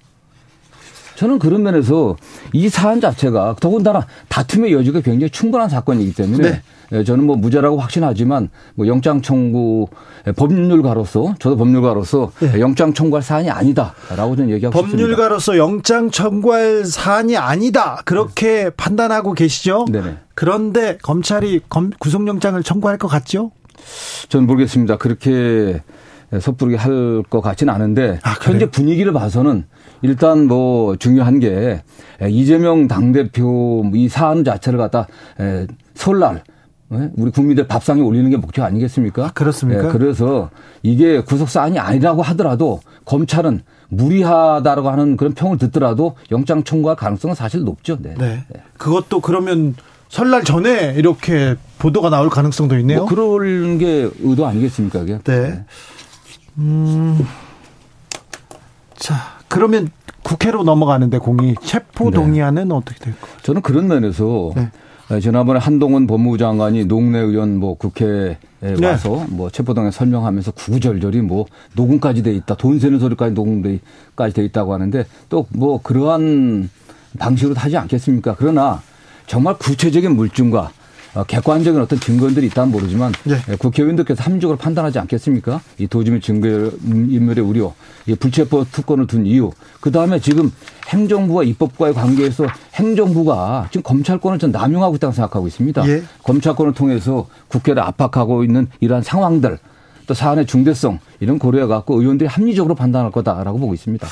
[1.15, 2.15] 저는 그런 면에서
[2.53, 6.61] 이 사안 자체가 더군다나 다툼의 여지가 굉장히 충분한 사건이기 때문에 네.
[6.93, 9.87] 예, 저는 뭐 무죄라고 확신하지만 뭐 영장 청구
[10.25, 12.59] 예, 법률가로서 저도 법률가로서 네.
[12.59, 15.63] 영장 청구할 사안이 아니다라고 저는 얘기하고 법률가로서 싶습니다.
[15.63, 18.69] 영장 청구할 사안이 아니다 그렇게 네.
[18.69, 19.85] 판단하고 계시죠?
[19.91, 20.17] 네네.
[20.35, 21.61] 그런데 검찰이
[21.99, 23.51] 구속영장을 청구할 것 같죠?
[24.29, 24.97] 저는 모르겠습니다.
[24.97, 25.81] 그렇게
[26.39, 29.65] 섣부르게 할 것 같지는 않은데 아, 현재 분위기를 봐서는
[30.01, 31.81] 일단 뭐 중요한 게
[32.29, 35.07] 이재명 당대표 이 사안 자체를 갖다
[35.95, 36.43] 설날 네?
[36.89, 39.25] 우리 국민들 밥상에 올리는 게 목표 아니겠습니까?
[39.25, 39.83] 아, 그렇습니까?
[39.83, 40.49] 네, 그래서
[40.83, 47.63] 이게 구속 사안이 아니라고 하더라도 검찰은 무리하다라고 하는 그런 평을 듣더라도 영장 청구할 가능성은 사실
[47.63, 47.97] 높죠.
[47.99, 48.15] 네.
[48.17, 48.45] 네.
[48.47, 48.61] 네.
[48.77, 49.75] 그것도 그러면
[50.07, 52.99] 설날 전에 이렇게 보도가 나올 가능성도 있네요.
[52.99, 54.99] 뭐 그럴 게 의도 아니겠습니까?
[54.99, 55.19] 그게?
[55.23, 55.49] 네.
[55.49, 55.65] 네.
[56.59, 57.25] 음.
[58.95, 59.15] 자,
[59.49, 59.89] 그러면
[60.23, 62.75] 국회로 넘어가는데 공이 체포 동의안은 네.
[62.75, 63.31] 어떻게 될까요?
[63.43, 64.71] 저는 그런 면에서 네.
[65.09, 68.85] 네, 지난번에 한동훈 법무부 장관이 농내 의원 뭐 국회에 네.
[68.85, 72.55] 와서 뭐 체포동에 설명하면서 구구절절이 뭐 녹음까지 돼 있다.
[72.55, 76.69] 돈 세는 소리까지 녹음까지 돼 있다고 하는데 또 뭐 그러한
[77.19, 78.35] 방식으로 하지 않겠습니까?
[78.37, 78.81] 그러나
[79.27, 80.69] 정말 구체적인 물증과 어,
[81.25, 83.37] 객관적인 어떤 증거들이 있다면 모르지만 네.
[83.49, 85.61] 예, 국회의원들께서 합리적으로 판단하지 않겠습니까?
[85.77, 86.47] 이 도주민 증거
[86.85, 87.73] 인멸의 우려,
[88.05, 90.51] 이 불체포 특권을 둔 이유, 그 다음에 지금
[90.89, 95.87] 행정부와 입법과의 관계에서 행정부가 지금 검찰권을 좀 남용하고 있다고 생각하고 있습니다.
[95.89, 96.03] 예.
[96.23, 99.59] 검찰권을 통해서 국회를 압박하고 있는 이러한 상황들,
[100.07, 104.07] 또 사안의 중대성 이런 고려해 갖고 의원들이 합리적으로 판단할 거다라고 보고 있습니다.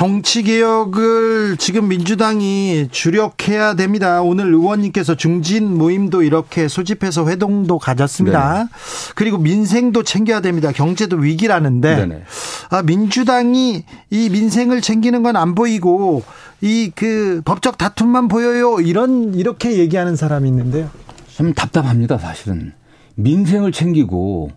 [0.00, 4.20] 정치 개혁을 지금 민주당이 주력해야 됩니다.
[4.20, 8.64] 오늘 의원님께서 중진 모임도 이렇게 소집해서 회동도 가졌습니다.
[8.64, 8.68] 네
[9.14, 10.70] 그리고 민생도 챙겨야 됩니다.
[10.70, 12.22] 경제도 위기라는데 네네.
[12.68, 16.22] 아, 민주당이 이 민생을 챙기는 건 안 보이고
[16.60, 18.80] 이 그 법적 다툼만 보여요.
[18.80, 20.90] 이런 이렇게 얘기하는 사람이 있는데요.
[21.28, 22.18] 좀 답답합니다.
[22.18, 22.74] 사실은
[23.14, 24.50] 민생을 챙기고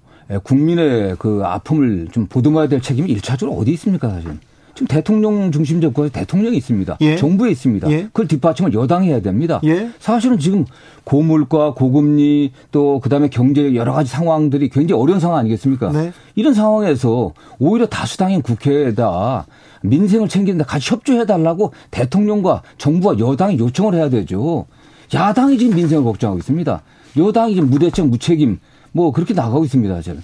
[0.44, 4.38] 국민의 그 아픔을 좀 보듬어야 될 책임이 일차적으로 어디 있습니까, 사실.
[4.74, 6.98] 지금 대통령 중심 정권에 대통령이 있습니다.
[7.02, 7.16] 예.
[7.18, 7.90] 정부에 있습니다.
[7.92, 8.04] 예.
[8.04, 9.60] 그걸 뒷받침을 여당이 해야 됩니다.
[9.64, 9.90] 예.
[10.00, 10.66] 사실은 지금
[11.04, 15.92] 고물가, 고금리 또 그다음에 경제 여러 가지 상황들이 굉장히 어려운 상황 아니겠습니까?
[15.92, 16.14] 네.
[16.36, 19.46] 이런 상황에서 오히려 다수당인 국회에다
[19.82, 24.66] 민생을 챙기는데 같이 협조해 달라고 대통령과 정부와 여당이 요청을 해야 되죠.
[25.14, 26.82] 야당이 지금 민생을 걱정하고 있습니다.
[27.18, 28.60] 여당이 지금 무대책 무책임
[28.92, 30.02] 뭐 그렇게 나가고 있습니다.
[30.02, 30.22] 저는.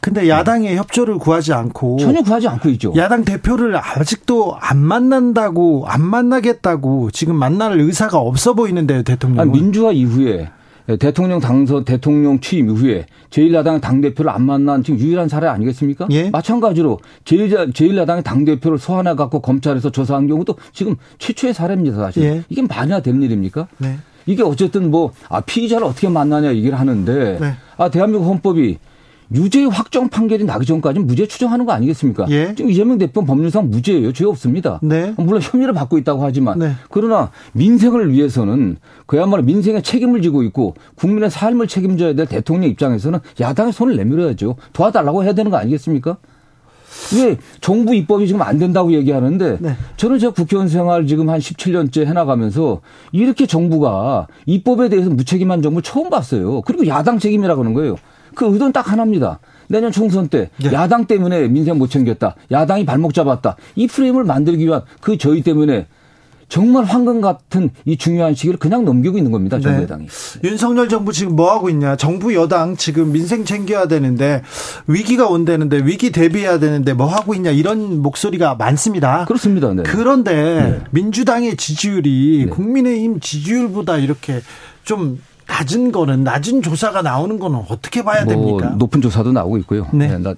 [0.00, 2.92] 근데 야당의 협조를 구하지 않고 전혀 구하지 않고 있죠.
[2.96, 9.46] 야당 대표를 아직도 안 만난다고 안 만나겠다고 지금 만날 의사가 없어 보이는데요, 대통령.
[9.46, 10.50] 은 민주화 이후에
[10.98, 16.08] 대통령 당선, 대통령 취임 이후에 제1야당 당대표를 안 만난 지금 유일한 사례 아니겠습니까?
[16.10, 16.30] 예?
[16.30, 22.22] 마찬가지로 제1, 제1야당의 당대표를 소환해 갖고 검찰에서 조사한 경우도 지금 최초의 사례입니다, 사실.
[22.24, 22.42] 예?
[22.48, 23.68] 이게 말이나 되는 일입니까?
[23.78, 23.98] 네.
[24.26, 27.54] 이게 어쨌든 뭐, 아, 피의자를 어떻게 만나냐 얘기를 하는데, 네.
[27.76, 28.78] 아, 대한민국 헌법이
[29.34, 32.26] 유죄 확정 판결이 나기 전까지는 무죄 추정하는 거 아니겠습니까?
[32.30, 32.54] 예.
[32.54, 34.12] 지금 이재명 대표 법률상 무죄예요.
[34.12, 34.80] 죄 없습니다.
[34.82, 35.14] 네.
[35.16, 36.72] 물론 혐의를 받고 있다고 하지만 네.
[36.90, 43.72] 그러나 민생을 위해서는 그야말로 민생의 책임을 지고 있고 국민의 삶을 책임져야 될 대통령 입장에서는 야당의
[43.72, 44.56] 손을 내밀어야죠.
[44.72, 46.16] 도와달라고 해야 되는 거 아니겠습니까?
[47.16, 49.76] 왜 정부 입법이 지금 안 된다고 얘기하는데 네.
[49.96, 52.80] 저는 제가 국회의원 생활 지금 한 17년째 해나가면서
[53.12, 56.62] 이렇게 정부가 입법에 대해서 무책임한 정부 처음 봤어요.
[56.62, 57.96] 그리고 야당 책임이라 그러는 거예요.
[58.34, 59.40] 그 의도는 딱 하나입니다.
[59.68, 60.72] 내년 총선 때 네.
[60.72, 62.34] 야당 때문에 민생 못 챙겼다.
[62.50, 63.56] 야당이 발목 잡았다.
[63.76, 65.86] 이 프레임을 만들기 위한 그 저희 때문에
[66.50, 69.60] 정말 황금 같은 이 중요한 시기를 그냥 넘기고 있는 겁니다.
[69.60, 69.82] 정부 네.
[69.84, 70.08] 여당이.
[70.42, 71.94] 윤석열 정부 지금 뭐 하고 있냐?
[71.94, 74.42] 정부 여당 지금 민생 챙겨야 되는데
[74.88, 77.52] 위기가 온다는데 위기 대비해야 되는데 뭐 하고 있냐?
[77.52, 79.24] 이런 목소리가 많습니다.
[79.26, 79.72] 그렇습니다.
[79.72, 79.84] 네.
[79.84, 82.50] 그런데 민주당의 지지율이 네.
[82.50, 84.40] 국민의힘 지지율보다 이렇게
[84.82, 88.70] 좀 낮은 거는 낮은 조사가 나오는 거는 어떻게 봐야 뭐 됩니까?
[88.78, 89.88] 높은 조사도 나오고 있고요.
[89.92, 90.16] 네.
[90.18, 90.34] 나,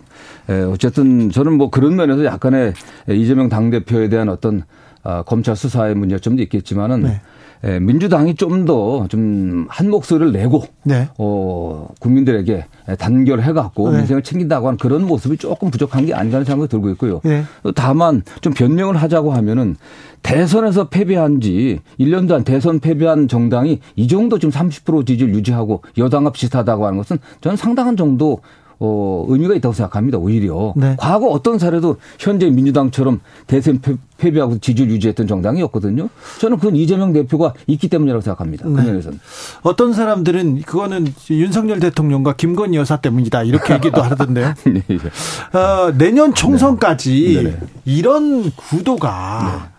[0.48, 2.72] 에, 어쨌든 저는 뭐 그런 면에서 약간의
[3.10, 4.62] 이재명 당 대표에 대한 어떤
[5.04, 7.20] 아, 검찰 수사의 문제점도 있겠지만은 네.
[7.64, 11.08] 에, 민주당이 좀 더 좀 한 목소리를 내고 네.
[11.18, 12.66] 어, 국민들에게
[12.98, 13.98] 단결해 갖고 네.
[13.98, 17.20] 민생을 챙긴다고 하는 그런 모습이 조금 부족한 게 아닌가 하는 생각이 들고 있고요.
[17.24, 17.44] 네.
[17.74, 19.76] 다만 좀 변명을 하자고 하면은
[20.22, 26.30] 대선에서 패배한 지 1년도 안 대선 패배한 정당이 이 정도 지금 30% 지지를 유지하고 여당과
[26.32, 28.40] 비슷하다고 하는 것은 저는 상당한 정도
[28.84, 30.18] 어, 의미가 있다고 생각합니다.
[30.18, 30.72] 오히려.
[30.76, 30.96] 네.
[30.98, 36.08] 과거 어떤 사례도 현재 민주당처럼 대선 패- 패배하고 지지를 유지했던 정당이었거든요.
[36.40, 38.64] 저는 그건 이재명 대표가 있기 때문이라고 생각합니다.
[38.64, 38.82] 그 네.
[38.86, 39.20] 면에서는.
[39.62, 44.54] 어떤 사람들은 그거는 윤석열 대통령과 김건희 여사 때문이다 이렇게 얘기도 하던데요.
[44.66, 45.56] 네, 예.
[45.58, 47.50] 어, 내년 총선까지 네.
[47.50, 47.58] 네.
[47.84, 49.70] 이런 구도가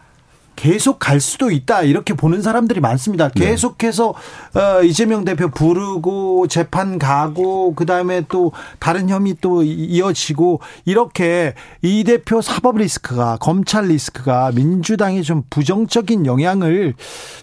[0.64, 3.28] 계속 갈 수도 있다 이렇게 보는 사람들이 많습니다.
[3.28, 3.48] 네.
[3.48, 11.54] 계속해서 어, 이재명 대표 부르고 재판 가고 그 다음에 또 다른 혐의 또 이어지고 이렇게
[11.82, 16.94] 이 대표 사법 리스크가 검찰 리스크가 민주당에 좀 부정적인 영향을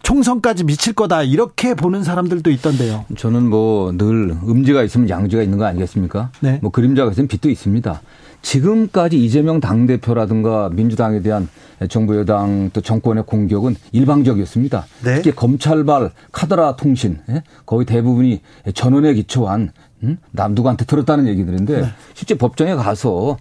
[0.02, 3.04] 총선까지 미칠 거다 이렇게 보는 사람들도 있던데요.
[3.18, 6.30] 저는 뭐 늘 음지가 있으면 양지가 있는 거 아니겠습니까?
[6.40, 6.58] 네.
[6.62, 8.00] 뭐 그림자가 있으면 빛도 있습니다.
[8.40, 11.50] 지금까지 이재명 당대표라든가 민주당에 대한
[11.88, 14.86] 정부 여당 또 정권의 공격은 일방적이었습니다.
[15.04, 15.14] 네.
[15.16, 17.42] 특히 검찰발 카더라 통신 예?
[17.64, 18.40] 거의 대부분이
[18.74, 20.18] 전원에 기초한 음?
[20.30, 21.86] 남 누구한테 들었다는 얘기들인데 네.
[22.14, 23.38] 실제 법정에 가서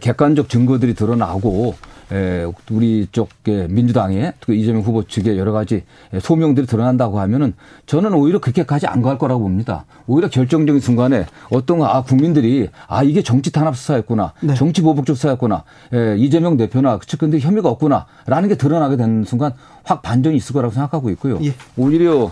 [0.00, 1.90] 객관적 증거들이 드러나고 에,
[2.70, 5.84] 우리 쪽의 민주당의 그 이재명 후보 측의 여러 가지
[6.20, 7.54] 소명들이 드러난다고 하면은
[7.86, 9.86] 저는 오히려 그렇게까지 안 갈 거라고 봅니다.
[10.06, 14.54] 오히려 결정적인 순간에 어떤 아 국민들이 아 이게 정치 탄압 수사였구나, 네.
[14.54, 19.52] 정치 보복적 수사였구나, 에, 이재명 대표나 측근들 혐의가 없구나라는 게 드러나게 되는 순간
[19.84, 21.38] 확 반전이 있을 거라고 생각하고 있고요.
[21.42, 21.54] 예.
[21.78, 22.30] 오히려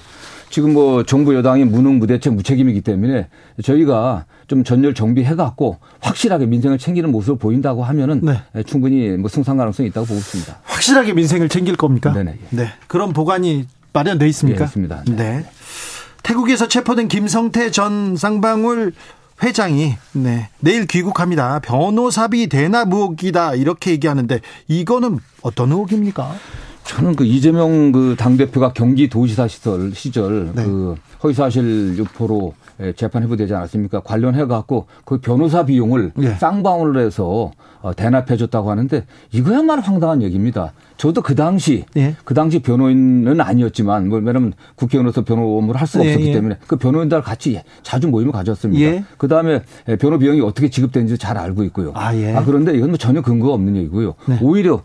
[0.50, 3.28] 지금 뭐 정부 여당이 무능 무대책 무책임이기 때문에
[3.62, 8.62] 저희가 좀 전열 정비해 갖고 확실하게 민생을 챙기는 모습을 보인다고 하면은 네.
[8.64, 10.58] 충분히 뭐 승산 가능성이 있다고 보고 있습니다.
[10.64, 12.12] 확실하게 민생을 챙길 겁니까?
[12.12, 12.38] 네네.
[12.50, 12.68] 네.
[12.88, 14.62] 그런 보관이 마련돼 있습니까?
[14.62, 15.04] 예, 있습니다.
[15.08, 15.16] 네.
[15.16, 15.46] 네.
[16.22, 18.92] 태국에서 체포된 김성태 전 쌍방울
[19.42, 21.60] 회장이 네, 내일 귀국합니다.
[21.60, 26.34] 변호사비 대납 의혹이다 이렇게 얘기하는데 이거는 어떤 의혹입니까?
[26.84, 30.64] 저는 그 이재명 그 당 대표가 경기도지사 시절 시절 네.
[30.64, 34.00] 그 허위사실 유포로 예, 재판 회부되지 않았습니까?
[34.00, 36.34] 관련해 갖고 그 변호사 비용을 예.
[36.34, 40.72] 쌍방울로 해서 어, 대납해 줬다고 하는데 이거야말로 황당한 얘기입니다.
[40.96, 42.16] 저도 그 당시 예.
[42.24, 46.32] 그 당시 변호인은 아니었지만 뭐 왜냐면 국회의원으로서 변호 업무를 할 수가 예, 없었기 예.
[46.32, 48.80] 때문에 그 변호인들 같이 자주 모임을 가졌습니다.
[48.82, 49.04] 예.
[49.16, 49.62] 그다음에
[50.00, 51.92] 변호 비용이 어떻게 지급되는지 잘 알고 있고요.
[51.94, 52.36] 아, 예.
[52.44, 54.14] 그런데 이건 뭐 전혀 근거가 없는 얘기고요.
[54.26, 54.38] 네.
[54.42, 54.82] 오히려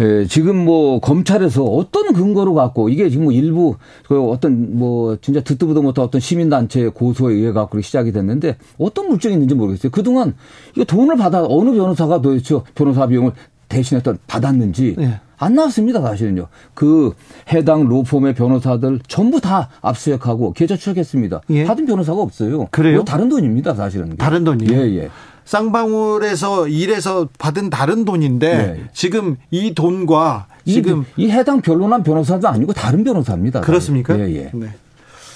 [0.00, 5.40] 예, 지금 뭐 검찰에서 어떤 근거로 갖고 이게 지금 뭐 일부 그 어떤 뭐 진짜
[5.40, 9.90] 듣도 보도 못한 어떤 시민단체 고소에 의해 갖고 시작이 됐는데 어떤 물증이 있는지 모르겠어요.
[9.90, 10.34] 그동안
[10.74, 13.32] 이거 돈을 받아 어느 변호사가 도대체 변호사 비용을
[13.68, 15.20] 대신했던 받았는지 예.
[15.38, 16.48] 안 나왔습니다, 사실은요.
[16.74, 17.12] 그
[17.52, 21.42] 해당 로펌의 변호사들 전부 다 압수수색하고 계좌 추적했습니다.
[21.50, 21.64] 예.
[21.64, 22.66] 받은 변호사가 없어요.
[22.70, 22.96] 그래요?
[22.96, 24.16] 이거 다른 돈입니다, 사실은.
[24.16, 24.72] 다른 돈이요?
[24.72, 25.10] 예, 예.
[25.48, 28.80] 쌍방울에서 일해서 받은 다른 돈인데 네.
[28.92, 33.62] 지금 이 돈과 이- 지금 이, 해당 변론한 변호사도 아니고 다른 변호사입니다.
[33.62, 34.18] 그렇습니까?
[34.20, 34.50] 예, 예.
[34.52, 34.66] 네.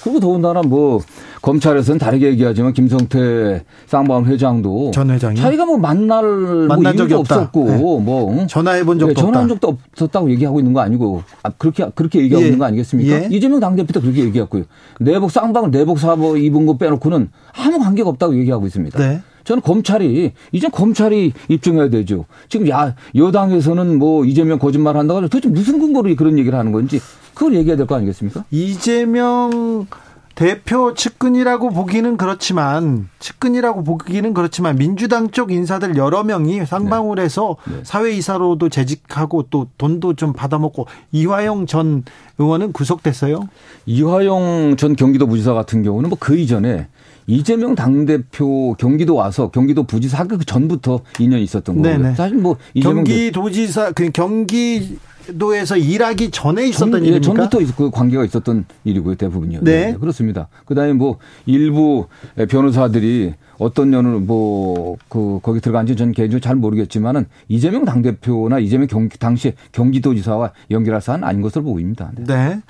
[0.03, 0.99] 그리고 더군다나 뭐
[1.41, 5.37] 검찰에서는 다르게 얘기하지만 김성태 쌍방울 회장도 전 회장이?
[5.37, 6.23] 자기가 뭐 만날
[6.67, 7.13] 만난 뭐 적이.
[7.15, 7.77] 없었고 네.
[7.77, 9.67] 뭐 전화해 본 적도 예, 전화한 없다.
[9.67, 12.47] 적도 없었다고 얘기하고 있는 거 아니고 아, 그렇게 그렇게 얘기하고 예.
[12.47, 13.15] 있는 거 아니겠습니까?
[13.23, 13.27] 예.
[13.31, 14.65] 이재명 당대표도 그렇게 얘기했고요.
[14.99, 18.99] 내복 쌍방울 내복 사보 입은 거 빼놓고는 아무 관계가 없다고 얘기하고 있습니다.
[18.99, 19.21] 네.
[19.43, 22.25] 저는 검찰이 이제 검찰이 입증해야 되죠.
[22.49, 25.21] 지금 야 여당에서는 뭐 이재명 거짓말 한다고.
[25.21, 26.99] 도대체 무슨 근거로 그런 얘기를 하는 건지
[27.33, 28.45] 그걸 얘기해야 될 거 아니겠습니까?
[28.51, 29.87] 이재명
[30.35, 37.75] 대표 측근이라고 보기는 그렇지만 측근이라고 보기는 그렇지만 민주당 쪽 인사들 여러 명이 쌍방울에서 네.
[37.75, 37.81] 네.
[37.83, 42.03] 사회이사로도 재직하고 또 돈도 좀 받아먹고 이화영 전
[42.39, 43.47] 의원은 구속됐어요.
[43.85, 46.87] 이화영 전 경기도 부지사 같은 경우는 뭐 그 이전에
[47.27, 52.15] 이재명 당대표 경기도 와서 경기도 부지사 그 전부터 인연이 있었던 거예요.
[52.15, 54.97] 사실 뭐 경기도지사 그 경기
[55.37, 57.49] 도에서 일하기 전에 있었던 전, 일입니까?
[57.49, 59.59] 전부터 그 관계가 있었던 일이고요, 대부분요.
[59.61, 59.91] 네.
[59.91, 60.47] 네 그렇습니다.
[60.65, 62.07] 그다음에 뭐 일부
[62.49, 69.09] 변호사들이 어떤 년을 뭐그 거기 들어간지 전 개인적으로 잘 모르겠지만은 이재명 당 대표나 이재명 경
[69.19, 72.11] 당시 경기도지사와 연결할 사안 아닌 것으로 보입니다.
[72.15, 72.23] 네.
[72.25, 72.61] 네.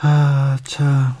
[0.00, 1.16] 아, 자.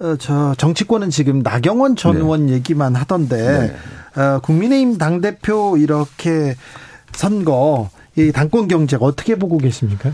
[0.00, 2.20] 어, 저 정치권은 지금 나경원 전 네.
[2.20, 3.74] 의원 얘기만 하던데
[4.14, 4.22] 네.
[4.22, 6.54] 어, 국민의힘 당 대표 이렇게
[7.12, 10.10] 선거 이 당권 경제가 어떻게 보고 계십니까?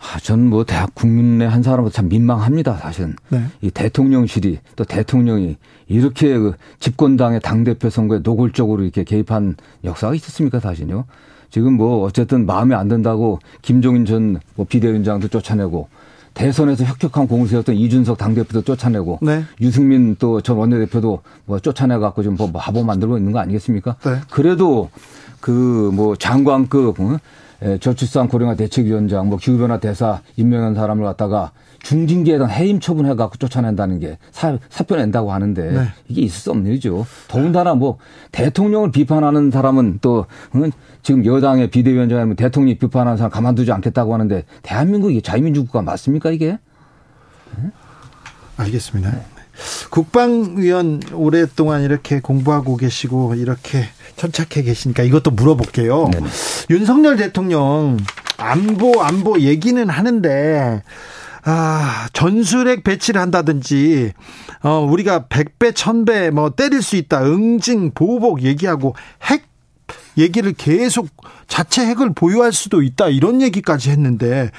[0.00, 3.16] 아, 전뭐 대학 국민의 한 사람으로 참 민망합니다, 사실은.
[3.30, 3.42] 네.
[3.60, 5.56] 이 대통령실이 또 대통령이
[5.88, 11.04] 이렇게 그 집권당의 당대표 선거에 노골적으로 이렇게 개입한 역사가 있었습니까, 사실요?
[11.50, 15.88] 지금 뭐 어쨌든 마음에 안 든다고 김종인 전 뭐 비대위원장도 쫓아내고
[16.34, 19.42] 대선에서 혁혁한 공을 세웠던 이준석 당대표도 쫓아내고 네.
[19.60, 23.96] 유승민 또 전 원내대표도 뭐 쫓아내 갖고 좀뭐 바보 만들고 있는 거 아니겠습니까?
[24.04, 24.20] 네.
[24.30, 24.90] 그래도
[25.40, 27.18] 그 뭐 장관급 어?
[27.62, 33.98] 예, 저출산 고령화 대책위원장, 뭐 기후변화 대사 임명한 사람을 갖다가 중징계에 대한 해임 처분해갖고 쫓아낸다는
[33.98, 35.88] 게 사, 사표 낸다고 하는데 네.
[36.08, 37.06] 이게 있을 수 없는 일이죠.
[37.26, 37.98] 더군다나 뭐
[38.32, 40.70] 대통령을 비판하는 사람은 또 응?
[41.02, 46.58] 지금 여당의 비대위원장이면 대통령이 비판하는 사람 가만두지 않겠다고 하는데 대한민국이 자유민주국가 맞습니까 이게?
[47.56, 47.70] 네?
[48.56, 49.37] 알겠습니다.
[49.90, 53.84] 국방위원 오랫동안 이렇게 공부하고 계시고 이렇게
[54.16, 56.08] 천착해 계시니까 이것도 물어볼게요.
[56.12, 56.26] 네네.
[56.70, 57.96] 윤석열 대통령
[58.36, 60.82] 안보 안보 얘기는 하는데
[61.44, 64.12] 아, 전술핵 배치를 한다든지,
[64.62, 67.24] 어, 우리가 100배, 1000배 뭐 때릴 수 있다.
[67.24, 69.44] 응징, 보복 얘기하고 핵
[70.18, 71.08] 얘기를 계속
[71.46, 73.08] 자체 핵을 보유할 수도 있다.
[73.08, 74.50] 이런 얘기까지 했는데,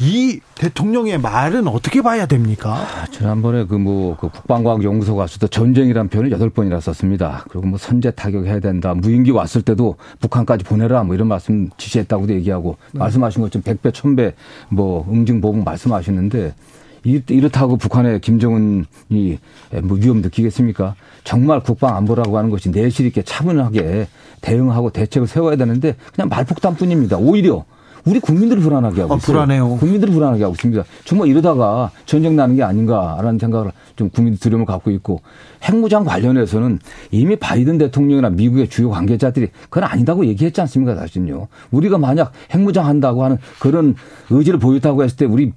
[0.00, 2.72] 이 대통령의 말은 어떻게 봐야 됩니까?
[2.74, 7.44] 아, 지난번에 그 뭐 그 국방과학 연구소 갔을 때 전쟁이란 표현을 여덟 번이나 썼습니다.
[7.50, 8.94] 그리고 뭐 선제 타격해야 된다.
[8.94, 12.98] 무인기 왔을 때도 북한까지 보내라 뭐 이런 말씀 지시했다고도 얘기하고 네.
[13.00, 14.32] 말씀하신 것처럼 100배, 1000배
[14.70, 16.54] 뭐 응징 보복 말씀하시는데
[17.04, 19.38] 이렇다고 북한의 김정은이
[19.82, 20.94] 뭐 위험 느끼겠습니까?
[21.24, 24.06] 정말 국방 안보라고 하는 것이 내실 있게 차분하게
[24.40, 27.16] 대응하고 대책을 세워야 되는데 그냥 말폭탄뿐입니다.
[27.18, 27.64] 오히려
[28.04, 29.26] 우리 국민들을 불안하게 하고 아, 있어요.
[29.26, 29.76] 불안해요.
[29.76, 30.84] 국민들을 불안하게 하고 있습니다.
[31.04, 35.20] 정말 이러다가 전쟁 나는 게 아닌가라는 생각을 좀 국민들 두려움을 갖고 있고
[35.62, 36.78] 핵무장 관련해서는
[37.10, 41.48] 이미 바이든 대통령이나 미국의 주요 관계자들이 그건 아니다고 얘기했지 않습니까, 사실은요.
[41.70, 43.94] 우리가 만약 핵무장 한다고 하는 그런
[44.30, 45.52] 의지를 보였다고 했을 때 우리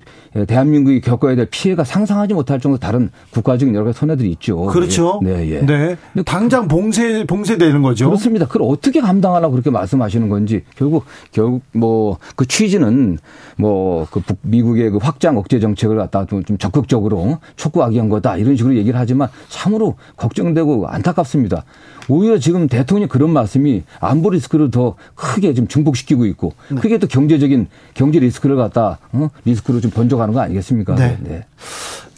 [0.48, 4.66] 대한민국이 겪어야 될 피해가 상상하지 못할 정도 다른 국가적인 여러 가지 손해들이 있죠.
[4.66, 5.20] 그렇죠.
[5.24, 5.62] 네, 예.
[5.62, 5.96] 네.
[6.26, 8.06] 당장 봉쇄 봉쇄되는 거죠.
[8.06, 8.46] 그렇습니다.
[8.48, 13.18] 그걸 어떻게 감당하려고 그렇게 말씀하시는 건지 결국 결국 뭐 그 취지는
[13.58, 18.76] 뭐 그 미국의 그 확장 억제 정책을 갖다 좀 적극적으로 촉구하기 위한 거다 이런 식으로
[18.76, 21.64] 얘기를 하지만 참으로 걱정되고 안타깝습니다.
[22.08, 26.80] 오히려 지금 대통령이 그런 말씀이 안보 리스크를 더 크게 좀 증폭시키고 있고 네.
[26.80, 29.30] 크게 또 경제적인 경제 리스크를 갖다 어?
[29.46, 30.96] 리스크로 좀 번져가는 거 아니겠습니까?
[30.96, 31.18] 네.
[31.22, 31.46] 네.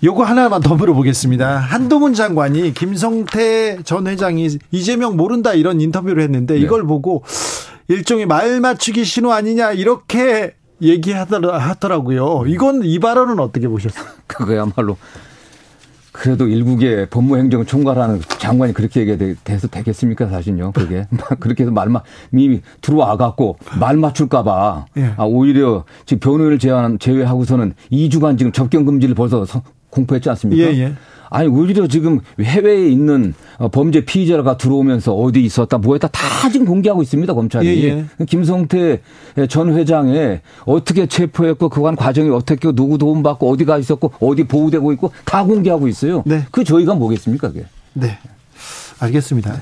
[0.04, 1.58] 요거 하나만 더 물어보겠습니다.
[1.58, 6.60] 한동훈 장관이 김성태 전 회장이 이재명 모른다 이런 인터뷰를 했는데 네.
[6.60, 7.24] 이걸 보고
[7.88, 12.44] 일종의 말 맞추기 신호 아니냐 이렇게 얘기하더라고요.
[12.48, 14.06] 이건 이 발언은 어떻게 보셨어요?
[14.28, 14.98] 그거야말로
[16.18, 21.06] 그래도 일국의 법무행정 총괄하는 장관이 그렇게 얘기해서 되겠습니까 사실요 그게
[21.40, 22.02] 그렇게 해서 말만
[22.34, 25.14] 이미 들어와 갖고 말 맞출까봐 예.
[25.16, 29.46] 아 오히려 지금 변호인을 제외하고서는 2주간 지금 접견 금지를 벌써
[29.90, 30.64] 공포했지 않습니까?
[30.64, 30.94] 예, 예.
[31.30, 36.66] 아니 오히려 지금 해외에 있는 어, 범죄 피의자가 들어오면서 어디 있었다 뭐 했다 다 지금
[36.66, 38.26] 공개하고 있습니다 검찰이 예, 예.
[38.26, 39.02] 김성태
[39.50, 45.12] 전 회장에 어떻게 체포했고 그간 과정이 어떻게 누구 도움 받고 어디가 있었고 어디 보호되고 있고
[45.26, 46.24] 다 공개하고 있어요.
[46.26, 46.44] 네.
[46.52, 47.66] 그 저희가 뭐겠습니까 그게?
[47.94, 48.18] 네.
[49.00, 49.62] 알겠습니다.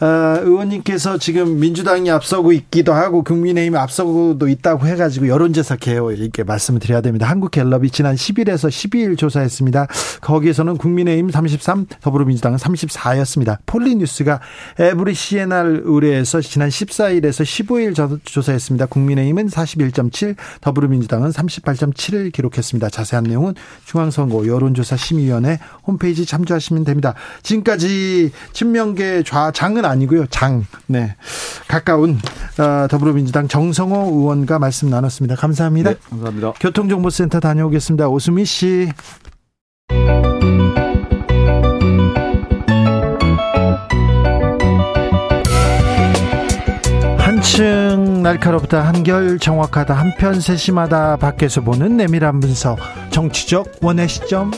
[0.00, 0.06] 어,
[0.42, 7.00] 의원님께서 지금 민주당이 앞서고 있기도 하고 국민의힘이 앞서고도 있다고 해가지고 여론조사 개요 이렇게 말씀을 드려야
[7.00, 7.28] 됩니다.
[7.28, 9.86] 한국갤럽이 지난 10일에서 12일 조사했습니다.
[10.20, 13.58] 거기에서는 국민의힘 33, 더불어민주당은 34였습니다.
[13.66, 14.40] 폴리뉴스가
[14.78, 18.86] 에브리 시에날 의뢰해서 지난 14일에서 15일 조사했습니다.
[18.86, 22.90] 국민의힘은 41.7, 더불어민주당은 38.7을 기록했습니다.
[22.90, 23.54] 자세한 내용은
[23.84, 27.14] 중앙선거 여론조사 심의위원회 홈페이지 참조하시면 됩니다.
[27.42, 28.32] 지금까지
[28.72, 30.26] 친명계 좌장은 아니고요.
[30.26, 30.64] 장.
[30.86, 31.14] 네.
[31.68, 32.18] 가까운
[32.58, 35.36] 어, 더불어민주당 정성호 의원과 말씀 나눴습니다.
[35.36, 35.90] 감사합니다.
[35.90, 36.52] 네, 감사합니다.
[36.58, 38.08] 교통정보센터 다녀오겠습니다.
[38.08, 38.88] 오수미 씨.
[47.18, 52.78] 한층 날카롭다 한결 정확하다 한편 세심하다 밖에서 보는 내밀한 분석
[53.10, 54.52] 정치적 원의 시점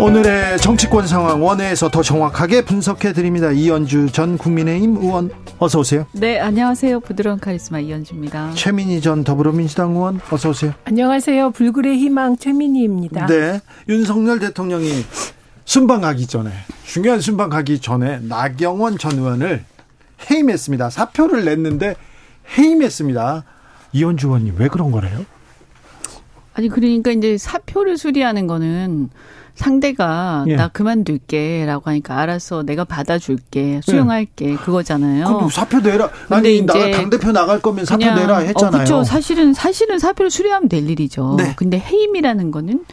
[0.00, 3.52] 오늘의 정치권 상황 원회에서 더 정확하게 분석해 드립니다.
[3.52, 6.06] 이연주 전 국민의힘 의원 어서 오세요.
[6.12, 7.00] 네, 안녕하세요.
[7.00, 8.52] 부드러운 카리스마 이연주입니다.
[8.54, 10.72] 최민희 전 더불어민주당 의원 어서 오세요.
[10.84, 11.50] 안녕하세요.
[11.50, 13.26] 불굴의 희망 최민희입니다.
[13.26, 15.04] 네, 윤석열 대통령이
[15.66, 16.50] 순방 가기 전에
[16.86, 19.66] 중요한 순방 가기 전에 나경원 전 의원을
[20.30, 20.88] 해임했습니다.
[20.88, 21.94] 사표를 냈는데
[22.56, 23.44] 해임했습니다.
[23.92, 25.26] 이현주 의원님 왜 그런 거래요?
[26.54, 29.10] 아니 그러니까 이제 사표를 수리하는 거는
[29.54, 30.56] 상대가 예.
[30.56, 34.56] 나 그만둘게라고 하니까 알아서 내가 받아줄게 수용할게 예.
[34.56, 35.24] 그거잖아요.
[35.26, 36.10] 그럼 사표 내라.
[36.28, 38.68] 아니 나가 당 대표 나갈 거면 사표 내라 했잖아요.
[38.68, 39.04] 어, 그렇죠.
[39.04, 41.36] 사실은 사실은 사표를 수리하면 될 일이죠.
[41.38, 41.54] 네.
[41.56, 42.84] 근데 해임이라는 거는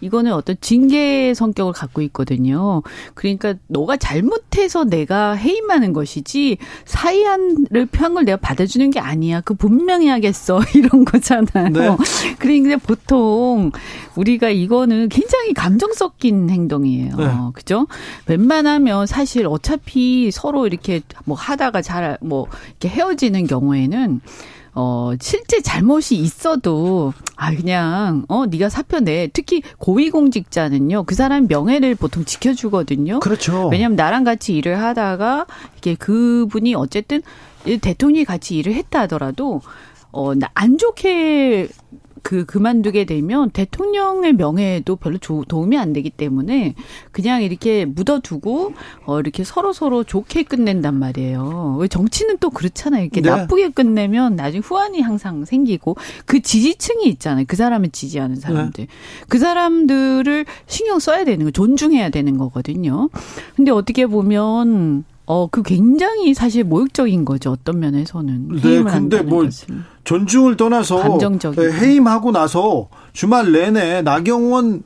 [0.00, 2.82] 이거는 어떤 징계 성격을 갖고 있거든요.
[3.14, 9.40] 그러니까 너가 잘못해서 내가 해임하는 것이지 사이한을 평을 내가 받아주는 게 아니야.
[9.40, 11.68] 그 분명히 하겠어 이런 거잖아요.
[11.70, 11.96] 네.
[12.38, 13.70] 그러니까 보통
[14.16, 17.16] 우리가 이거는 굉장히 감정 섞인 행동이에요.
[17.16, 17.26] 네.
[17.54, 17.86] 그죠?
[18.26, 24.20] 웬만하면 사실 어차피 서로 이렇게 뭐 하다가 잘 뭐 이렇게 헤어지는 경우에는
[24.78, 29.26] 어, 실제 잘못이 있어도, 아, 그냥, 어, 네가 사표 내.
[29.32, 33.20] 특히 고위공직자는요, 그 사람 명예를 보통 지켜주거든요.
[33.20, 33.68] 그렇죠.
[33.68, 35.46] 왜냐면 나랑 같이 일을 하다가,
[35.78, 37.22] 이게 그분이 어쨌든
[37.64, 39.62] 대통령이 같이 일을 했다 하더라도,
[40.12, 41.68] 어, 안 좋게
[42.22, 46.74] 그 그만두게 되면 대통령의 명예에도 별로 조, 도움이 안 되기 때문에
[47.12, 48.72] 그냥 이렇게 묻어두고
[49.04, 51.76] 어 이렇게 서로 서로 좋게 끝낸단 말이에요.
[51.80, 53.02] 왜 정치는 또 그렇잖아요.
[53.02, 53.30] 이렇게 네.
[53.30, 57.44] 나쁘게 끝내면 나중에 후환이 항상 생기고 그 지지층이 있잖아요.
[57.46, 58.86] 그 사람을 지지하는 사람들.
[58.86, 58.92] 네.
[59.28, 63.08] 그 사람들을 신경 써야 되는 거, 존중해야 되는 거거든요.
[63.54, 67.50] 근데 어떻게 보면 어, 그 굉장히 사실 모욕적인 거죠.
[67.50, 68.48] 어떤 면에서는.
[68.62, 69.82] 네, 근데 뭐 것은.
[70.04, 71.72] 존중을 떠나서 감정적인.
[71.72, 74.82] 해임하고 나서 주말 내내 나경원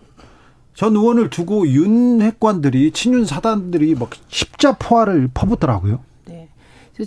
[0.75, 5.99] 전 의원을 두고 윤핵관들이 친윤 사단들이 막 십자포화를 퍼붓더라고요.
[6.27, 6.49] 네.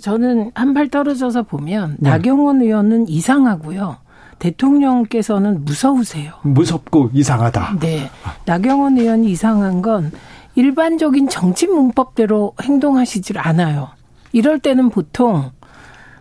[0.00, 2.10] 저는 한 발 떨어져서 보면 네.
[2.10, 3.96] 나경원 의원은 이상하고요.
[4.38, 6.34] 대통령께서는 무서우세요.
[6.42, 7.78] 무섭고 이상하다.
[7.80, 8.10] 네.
[8.46, 10.12] 나경원 의원이 이상한 건
[10.54, 13.88] 일반적인 정치 문법대로 행동하시질 않아요.
[14.32, 15.50] 이럴 때는 보통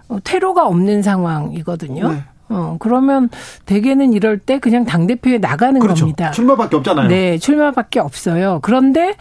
[0.08, 2.12] 어, 퇴로가 없는 상황이거든요.
[2.12, 2.24] 네.
[2.50, 3.30] 어, 그러면
[3.66, 6.06] 대개는 이럴 때 그냥 당대표에 나가는 그렇죠.
[6.06, 6.32] 겁니다.
[6.32, 7.08] 출마밖에 없잖아요.
[7.08, 8.60] 네, 출마밖에 없어요.
[8.62, 9.16] 그런데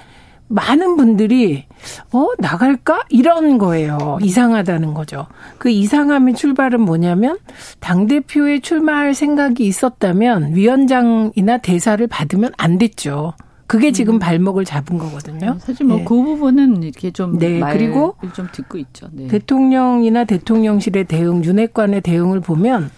[0.49, 1.65] 많은 분들이
[2.13, 4.19] 어 나갈까 이런 거예요.
[4.21, 5.27] 이상하다는 거죠.
[5.57, 7.39] 그 이상함의 출발은 뭐냐면
[7.81, 13.33] 당 대표에 출마할 생각이 있었다면 위원장이나 대사를 받으면 안 됐죠.
[13.73, 14.19] 그게 지금 음.
[14.19, 15.55] 발목을 잡은 거거든요.
[15.55, 16.05] 네, 사실 뭐그 네.
[16.05, 17.59] 그 부분은 이렇게 좀 네.
[17.73, 19.09] 그리고 좀 듣고 있죠.
[19.13, 19.29] 네.
[19.29, 22.91] 대통령이나 대통령실의 대응, 윤핵관의 대응을 보면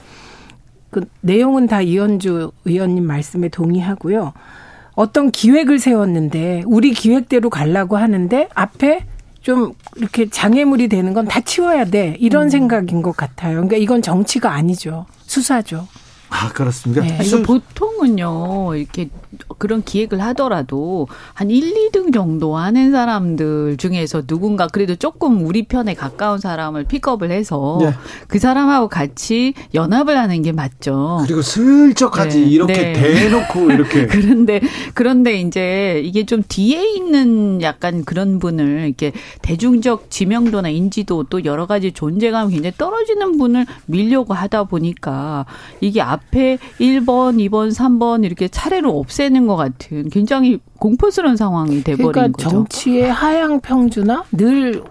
[0.91, 4.33] 그 내용은 다 이현주 의원님 말씀에 동의하고요.
[4.97, 9.07] 어떤 기획을 세웠는데 우리 기획대로 가려고 하는데 앞에
[9.43, 12.49] 좀 이렇게 장애물이 되는 건 다 치워야 돼 이런 음.
[12.49, 13.59] 생각인 것 같아요.
[13.59, 15.87] 그러니까 이건 정치가 아니죠 수사죠.
[16.35, 17.03] 아 그렇습니다.
[17.03, 19.09] 네, 이거 보통은요 이렇게
[19.59, 25.95] 그런 기획을 하더라도 한 1, 2등 정도 하는 사람들 중에서 누군가 그래도 조금 우리 편에
[25.95, 27.95] 가까운 사람을 픽업을 해서 네.
[28.27, 31.21] 그 사람하고 같이 연합을 하는 게 맞죠.
[31.25, 32.47] 그리고 슬쩍하지 네.
[32.47, 32.93] 이렇게 네.
[32.93, 34.07] 대놓고 이렇게.
[34.09, 34.61] 그런데
[34.95, 39.13] 그런데 이제 이게 좀 뒤에 있는 약간 그런 분을 이렇게
[39.43, 45.47] 대중적 지명도나 인지도 또 여러 가지 존재감이 굉장히 떨어지는 분을 밀려고 하다 보니까
[45.81, 52.37] 이게 앞에 1번, 2번, 3번 이렇게 차례로 없애는 것 같은 굉장히 공포스러운 상황이 돼버린 그러니까
[52.37, 52.49] 거죠.
[52.49, 54.83] 정치의 하향 평준화 늘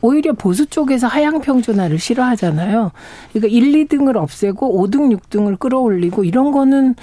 [0.00, 2.92] 오히려 보수 쪽에서 하향 평준화를 싫어하잖아요.
[3.32, 6.94] 그러니까 1, 2등을 없애고 5등, 6등을 끌어올리고 이런 거는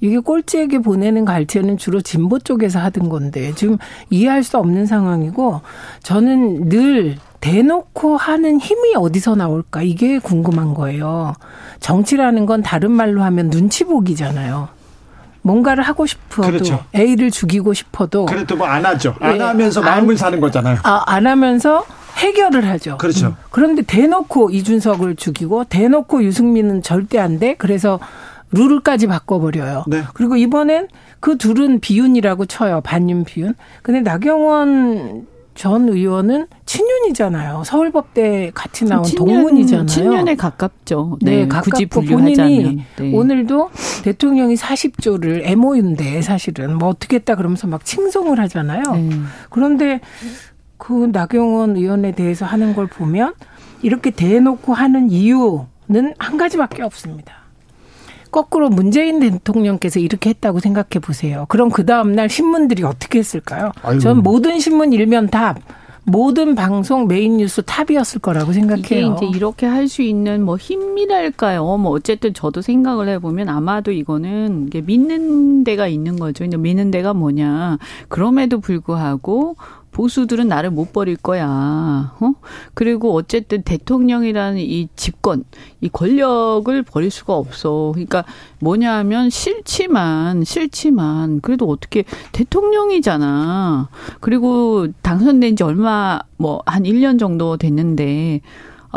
[0.00, 3.78] 이게 꼴찌에게 보내는 갈채는 주로 진보 쪽에서 하던 건데 지금
[4.10, 5.60] 이해할 수 없는 상황이고
[6.02, 11.34] 저는 늘 대놓고 하는 힘이 어디서 나올까 이게 궁금한 거예요.
[11.80, 14.68] 정치라는 건 다른 말로 하면 눈치 보기잖아요.
[15.42, 16.84] 뭔가를 하고 싶어도 그렇죠.
[16.94, 19.14] A를 죽이고 싶어도 그래도 뭐 안 하죠.
[19.20, 19.44] 안 네.
[19.44, 20.78] 하면서 마음을 안, 사는 거잖아요.
[20.82, 21.84] 아, 안 하면서
[22.16, 22.98] 해결을 하죠.
[22.98, 23.28] 그렇죠.
[23.28, 23.36] 음.
[23.50, 27.54] 그런데 대놓고 이준석을 죽이고 대놓고 유승민은 절대 안 돼.
[27.54, 28.00] 그래서
[28.50, 29.84] 룰을까지 바꿔버려요.
[29.86, 30.02] 네.
[30.14, 30.88] 그리고 이번엔
[31.20, 32.80] 그 둘은 비윤이라고 쳐요.
[32.80, 33.54] 반윤 비윤.
[33.82, 35.26] 근데 나경원
[35.58, 37.64] 전 의원은 친윤이잖아요.
[37.64, 39.86] 서울법대 같이 나온 친윤, 동문이잖아요.
[39.86, 41.18] 친윤에 가깝죠.
[41.20, 43.12] 네, 네 가깝고 본인이 네.
[43.12, 43.70] 오늘도
[44.04, 48.82] 대통령이 40조를 MOU인데 사실은 뭐 어떻게 했다 그러면서 막 칭송을 하잖아요.
[48.94, 49.10] 네.
[49.50, 50.00] 그런데
[50.76, 53.34] 그 나경원 의원에 대해서 하는 걸 보면
[53.82, 57.34] 이렇게 대놓고 하는 이유는 한 가지밖에 없습니다.
[58.30, 61.46] 거꾸로 문재인 대통령께서 이렇게 했다고 생각해 보세요.
[61.48, 63.72] 그럼 그 다음날 신문들이 어떻게 했을까요?
[63.82, 64.00] 아이고.
[64.00, 65.58] 전 모든 신문 일면 탑.
[66.04, 68.84] 모든 방송 메인 뉴스 탑이었을 거라고 생각해요.
[68.86, 71.76] 이게 이제 이렇게 할 수 있는 뭐 힘이랄까요?
[71.76, 76.46] 뭐 어쨌든 저도 생각을 해보면 아마도 이거는 이게 믿는 데가 있는 거죠.
[76.46, 77.78] 믿는 데가 뭐냐?
[78.08, 79.56] 그럼에도 불구하고
[79.92, 82.14] 보수들은 나를 못 버릴 거야.
[82.20, 82.32] 어?
[82.74, 85.44] 그리고 어쨌든 대통령이라는 이 집권,
[85.80, 87.90] 이 권력을 버릴 수가 없어.
[87.94, 88.24] 그러니까
[88.60, 93.88] 뭐냐 하면 싫지만, 싫지만, 그래도 어떻게 대통령이잖아.
[94.20, 98.40] 그리고 당선된 지 얼마, 뭐, 한 1년 정도 됐는데,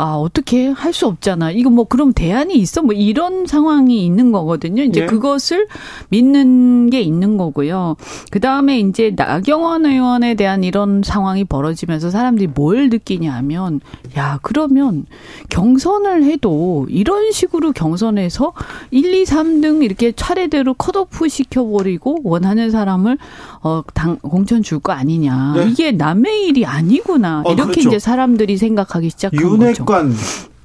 [0.02, 1.52] 아, 어떻게 할 수 없잖아.
[1.52, 2.82] 이거 뭐 그럼 대안이 있어?
[2.82, 4.82] 뭐 이런 상황이 있는 거거든요.
[4.82, 5.06] 이제 예.
[5.06, 5.68] 그것을
[6.10, 7.96] 믿는 게 있는 거고요.
[8.30, 13.80] 그 다음에 이제 나경원 의원에 대한 이런 상황이 벌어지면서 사람들이 뭘 느끼냐면,
[14.18, 15.06] 야, 그러면
[15.48, 18.52] 경선을 해도 이런 식으로 경선에서
[18.90, 23.16] 1, 2, 3등 이렇게 차례대로 컷오프 시켜버리고 원하는 사람을
[23.62, 25.52] 어, 당, 공천 줄 거 아니냐.
[25.56, 25.68] 네.
[25.70, 27.42] 이게 남의 일이 아니구나.
[27.44, 27.88] 어, 이렇게 그렇죠.
[27.88, 29.54] 이제 사람들이 생각하기 시작한 거죠.
[29.54, 30.14] 윤핵관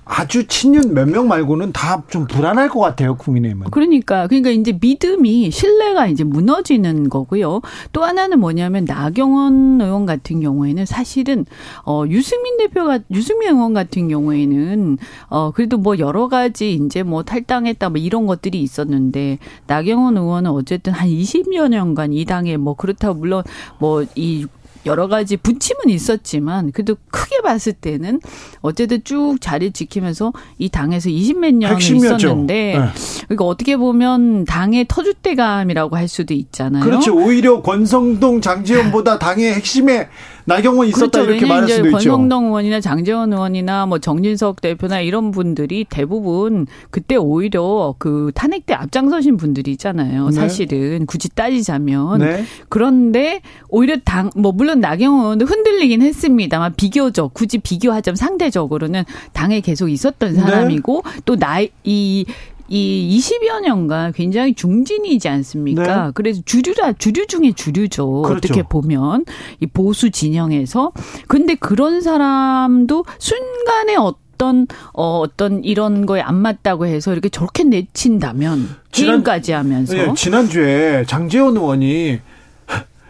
[0.09, 3.67] 아주 친윤 몇 명 말고는 다 좀 불안할 것 같아요, 국민의힘은.
[3.71, 7.61] 그러니까, 그러니까 이제 믿음이, 신뢰가 이제 무너지는 거고요.
[7.91, 11.45] 또 하나는 뭐냐면, 나경원 의원 같은 경우에는 사실은,
[11.85, 14.97] 어, 유승민 대표가, 유승민 의원 같은 경우에는,
[15.29, 20.93] 어, 그래도 뭐 여러 가지 이제 뭐 탈당했다 뭐 이런 것들이 있었는데, 나경원 의원은 어쨌든
[20.93, 23.43] 한 20여 년간 이 당에 뭐 그렇다고 물론
[23.79, 24.45] 뭐 이
[24.87, 28.19] 여러 가지 분침은 있었지만 그래도 크게 봤을 때는
[28.61, 32.89] 어쨌든 쭉 자리 지키면서 이 당에서 20몇 년을 있었는데 네.
[33.25, 36.83] 그러니까 어떻게 보면 당의 터줏대감이라고 할 수도 있잖아요.
[36.83, 37.15] 그렇죠.
[37.15, 40.09] 오히려 권성동 장지원보다 당의 핵심에
[40.47, 41.31] 나경원 있었다 그렇죠.
[41.31, 41.91] 이렇게 말할 수도 있죠.
[41.97, 48.73] 권성동 의원이나 장재원 의원이나 뭐 정진석 대표나 이런 분들이 대부분 그때 오히려 그 탄핵 때
[48.73, 50.27] 앞장서신 분들이 있잖아요.
[50.27, 50.31] 네.
[50.31, 52.43] 사실은 굳이 따지자면 네.
[52.69, 59.89] 그런데 오히려 당 뭐 물론 나경원 의원도 흔들리긴 했습니다만 비교적 굳이 비교하자면 상대적으로는 당에 계속
[59.89, 60.39] 있었던 네.
[60.39, 61.21] 사람이고 네.
[61.25, 62.25] 또 나이
[62.69, 66.05] 이이 20여 년간 굉장히 중진이지 않습니까?
[66.07, 66.11] 네.
[66.13, 68.23] 그래서 주류라 주류 중에 주류죠.
[68.23, 68.37] 그렇죠.
[68.37, 69.25] 어떻게 보면
[69.59, 70.91] 이 보수 진영에서
[71.27, 78.69] 근데 그런 사람도 순간에 어떤 어 어떤 이런 거에 안 맞다고 해서 이렇게 저렇게 내친다면
[78.91, 82.19] 지금까지 하면서 네, 지난주에 장재원 의원이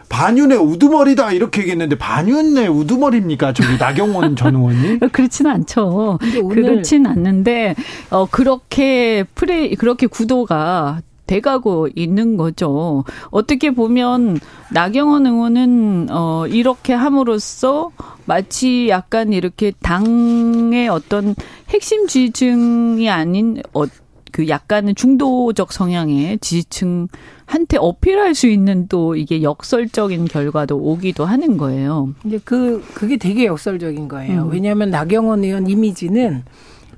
[0.10, 3.54] 반윤의 우두머리다 이렇게 얘기했는데 반윤의 우두머리입니까?
[3.54, 5.00] 저기 나경원 전 의원이?
[5.12, 6.20] 그렇지는 않죠.
[6.50, 7.76] 그렇지는 않는데
[8.10, 13.04] 어 그렇게 프레 그렇게 구도가 돼가고 있는 거죠.
[13.32, 14.40] 어떻게 보면
[14.72, 17.92] 나경원 의원은 어 이렇게 함으로써
[18.26, 21.36] 마치 약간 이렇게 당의 어떤
[21.70, 23.84] 핵심 지지층이 아닌 어,
[24.32, 27.08] 그 약간은 중도적 성향의 지지층
[27.46, 32.14] 한테 어필할 수 있는 또 이게 역설적인 결과도 오기도 하는 거예요.
[32.26, 34.44] 이제 그 그게 되게 역설적인 거예요.
[34.44, 34.52] 음.
[34.52, 36.44] 왜냐하면 나경원 의원 이미지는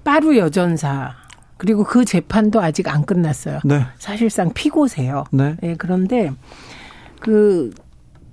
[0.04, 1.16] 빠루 여전사
[1.58, 3.60] 그리고 그 재판도 아직 안 끝났어요.
[3.66, 3.82] 네.
[3.98, 5.26] 사실상 피고세요.
[5.32, 5.58] 네.
[5.62, 5.76] 네.
[5.78, 6.32] 그런데
[7.20, 7.72] 그,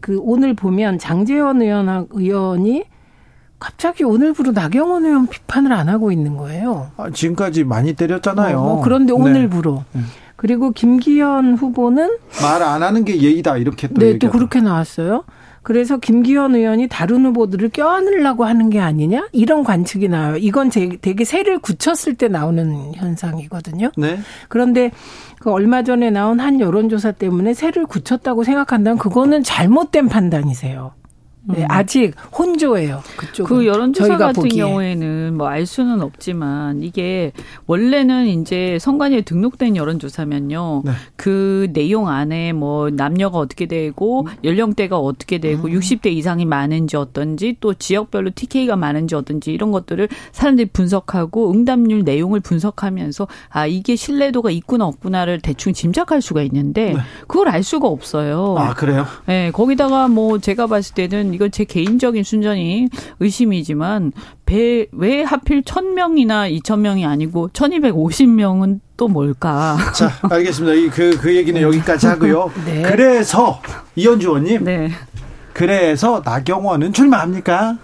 [0.01, 2.85] 그 오늘 보면 장재원 의원, 의원이
[3.59, 6.91] 갑자기 오늘부로 나경원 의원 비판을 안 하고 있는 거예요.
[6.97, 8.59] 아, 지금까지 많이 때렸잖아요.
[8.59, 9.19] 어, 뭐 그런데 네.
[9.19, 9.85] 오늘부로.
[9.93, 10.01] 네.
[10.37, 15.25] 그리고 김기현 후보는 말 안 하는 게 예의다 이렇게 또 네, 또 그렇게 나왔어요.
[15.63, 20.37] 그래서 김기현 의원이 다른 후보들을 껴안으려고 하는 게 아니냐 이런 관측이 나와요.
[20.37, 23.91] 이건 되게 새를 굳혔을 때 나오는 현상이거든요.
[23.97, 24.19] 네.
[24.49, 24.93] 그런데
[25.41, 30.93] 그 얼마 전에 나온 한 여론조사 때문에 새를 굳혔다고 생각한다면 그거는 잘못된 판단이세요.
[31.49, 31.67] 네, 음.
[31.69, 33.03] 아직 혼조예요.
[33.17, 33.45] 그쪽.
[33.49, 34.63] 그 여론조사 같은 보기에.
[34.63, 37.33] 경우에는 뭐 알 수는 없지만 이게
[37.67, 40.83] 원래는 이제 선관위에 등록된 여론조사면요.
[40.85, 40.93] 네.
[41.17, 44.27] 그 내용 안에 뭐 남녀가 어떻게 되고 음.
[44.45, 45.73] 연령대가 어떻게 되고 음.
[45.73, 52.41] 60대 이상이 많은지 어떤지 또 지역별로 TK가 많은지 어떤지 이런 것들을 사람들이 분석하고 응답률 내용을
[52.41, 56.99] 분석하면서 아 이게 신뢰도가 있구나 없구나를 대충 짐작할 수가 있는데 네.
[57.27, 58.57] 그걸 알 수가 없어요.
[58.59, 59.07] 아 그래요?
[59.27, 62.89] 네, 거기다가 뭐 제가 봤을 때는 이건 제 개인적인 순전히
[63.21, 64.13] 의심이지만
[64.47, 69.77] 배, 왜 하필 1000명이나 2000명이 아니고 1250명은 또 뭘까?
[69.95, 70.95] 자, 알겠습니다.
[70.95, 72.51] 그, 그 얘기는 여기까지 하고요.
[72.65, 72.83] 네.
[72.83, 73.61] 그래서,
[73.95, 74.65] 이현주 의원님.
[74.65, 74.91] 네.
[75.53, 77.79] 그래서 나경원은 출마합니까?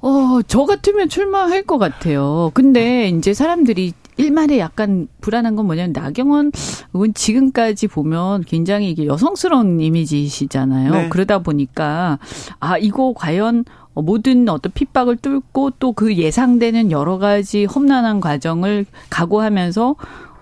[0.00, 2.50] 어, 저 같으면 출마할 것 같아요.
[2.54, 6.52] 근데 이제 사람들이 일말에 약간 불안한 건 뭐냐면 나경원
[6.92, 10.90] 의원 지금까지 보면 굉장히 이게 여성스러운 이미지시잖아요.
[10.92, 11.08] 네.
[11.08, 12.18] 그러다 보니까
[12.60, 13.64] 아 이거 과연
[13.94, 19.96] 어, 모든 어떤 핍박을 뚫고 또 그 예상되는 여러 가지 험난한 과정을 각오하면서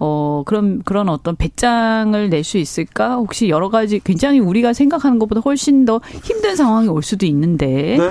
[0.07, 3.15] 어, 그런, 그런 어떤 배짱을 낼 수 있을까?
[3.15, 8.11] 혹시 여러 가지 굉장히 우리가 생각하는 것보다 훨씬 더 힘든 상황이 올 수도 있는데, 네.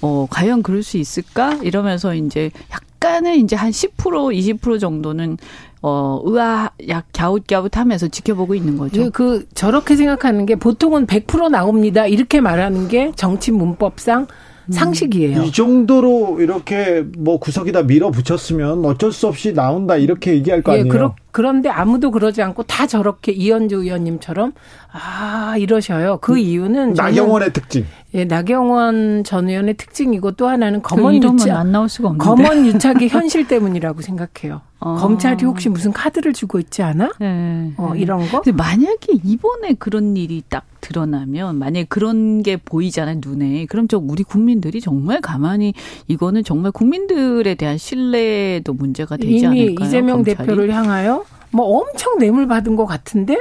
[0.00, 1.58] 어, 과연 그럴 수 있을까?
[1.62, 5.36] 이러면서 이제 약간은 이제 한 10%, 20% 정도는
[5.82, 9.02] 어, 의아, 약, 갸웃갸웃 하면서 지켜보고 있는 거죠.
[9.02, 12.06] 그, 그, 저렇게 생각하는 게 보통은 100% 나옵니다.
[12.06, 14.26] 이렇게 말하는 게 정치 문법상
[14.68, 14.72] 음.
[14.72, 15.42] 상식이에요.
[15.42, 20.92] 이 정도로 이렇게 뭐 구석에다 밀어붙였으면 어쩔 수 없이 나온다 이렇게 얘기할 거 예, 아니에요.
[20.92, 24.54] 그러, 그런데 아무도 그러지 않고 다 저렇게 이현주 의원님처럼
[24.90, 26.16] 아 이러셔요.
[26.22, 27.84] 그 음, 이유는 나경원의 특징.
[28.14, 32.24] 예, 나경원 전 의원의 특징이고 또 하나는 검언 유착 안 나올 수가 없는데.
[32.24, 34.62] 검언 유착의 현실 때문이라고 생각해요.
[34.78, 34.94] 어.
[34.94, 37.10] 검찰이 혹시 무슨 카드를 주고 있지 않아?
[37.20, 37.72] 네.
[37.76, 38.40] 어, 이런 거?
[38.40, 44.22] 근데 만약에 이번에 그런 일이 딱 드러나면 만약에 그런 게 보이잖아요 눈에 그럼 저 우리
[44.22, 45.74] 국민들이 정말 가만히
[46.06, 49.86] 이거는 정말 국민들에 대한 신뢰도 문제가 되지 이미 않을까요?
[49.88, 50.36] 이재명 검찰이?
[50.36, 53.36] 대표를 향하여 뭐 엄청 뇌물 받은 것 같은데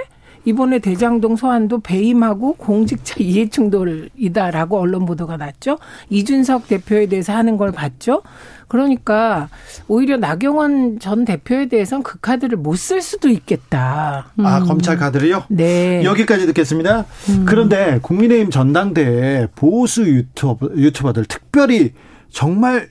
[0.47, 5.79] 이번에 대장동 소환도 배임하고 공직자 이해충돌이다라고 언론 보도가 났죠.
[6.11, 8.21] 이준석 대표에 대해서 하는 걸 봤죠.
[8.67, 9.49] 그러니까
[9.87, 14.31] 오히려 나경원 전 대표에 대해서는 그 카드를 못 쓸 수도 있겠다.
[14.37, 14.65] 아 음.
[14.67, 15.45] 검찰 카드를요?
[15.49, 16.03] 네.
[16.03, 17.05] 여기까지 듣겠습니다.
[17.29, 17.45] 음.
[17.47, 21.93] 그런데 국민의힘 전당대회 보수 유튜버, 유튜버들 특별히
[22.29, 22.89] 정말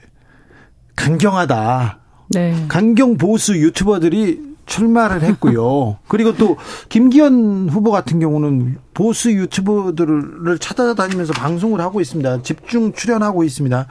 [0.97, 1.99] 강경하다.
[2.31, 2.65] 네.
[2.67, 5.97] 강경 보수 유튜버들이 출마를 했고요.
[6.07, 6.57] 그리고 또
[6.89, 12.41] 김기현 후보 같은 경우는 보수 유튜버들을 찾아다니면서 방송을 하고 있습니다.
[12.43, 13.87] 집중 출연하고 있습니다.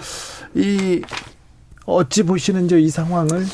[0.55, 1.03] 이
[1.87, 3.45] 어찌 보시는지 이 상황을?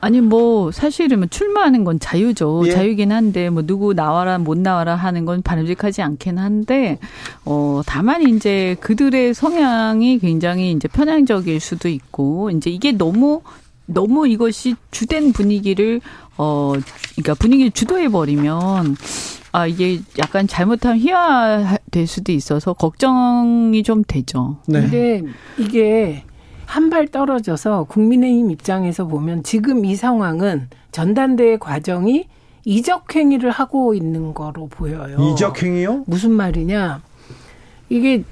[0.00, 2.62] 아니 뭐 사실은 뭐 출마하는 건 자유죠.
[2.66, 2.70] 예.
[2.70, 6.98] 자유긴 한데 뭐 누구 나와라 못 나와라 하는 건 바람직하지 않긴 한데
[7.44, 13.42] 어 다만 이제 그들의 성향이 굉장히 이제 편향적일 수도 있고 이제 이게 너무
[13.90, 16.00] 너무 이것이 주된 분위기를
[16.36, 16.74] 어
[17.16, 18.96] 그러니까 분위기를 주도해 버리면
[19.52, 24.58] 아 이게 약간 잘못하면 희화될 수도 있어서 걱정이 좀 되죠.
[24.66, 24.82] 네.
[24.82, 25.22] 근데
[25.58, 26.22] 이게
[26.66, 32.26] 한 발 떨어져서 국민의힘 입장에서 보면 지금 이 상황은 전단대회 과정이
[32.66, 35.16] 이적 행위를 하고 있는 거로 보여요.
[35.32, 36.04] 이적 행위요?
[36.06, 37.00] 무슨 말이냐?
[37.88, 38.22] 이게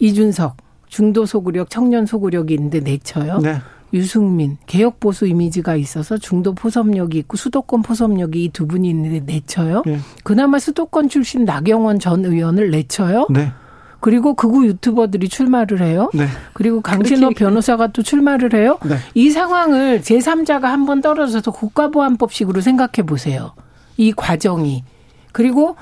[0.00, 0.56] 이준석
[0.88, 3.38] 중도 소구력, 청년 소구력이 있는데 내쳐요.
[3.38, 3.58] 네.
[3.94, 9.82] 유승민 개혁 보수 이미지가 있어서 중도 포섭력이 있고 수도권 포섭력이 이 두 분이 있는데 내쳐요.
[9.86, 9.98] 네.
[10.22, 13.26] 그나마 수도권 출신 나경원 전 의원을 내쳐요.
[13.30, 13.52] 네.
[14.00, 16.10] 그리고 극우 유튜버들이 출마를 해요.
[16.12, 16.26] 네.
[16.52, 18.78] 그리고 강진호 변호사가 또 출마를 해요.
[18.84, 18.96] 네.
[19.14, 23.52] 이 상황을 제3자가 한번 떨어져서 국가보안법식으로 생각해 보세요.
[23.96, 24.84] 이 과정이.
[25.32, 25.76] 그리고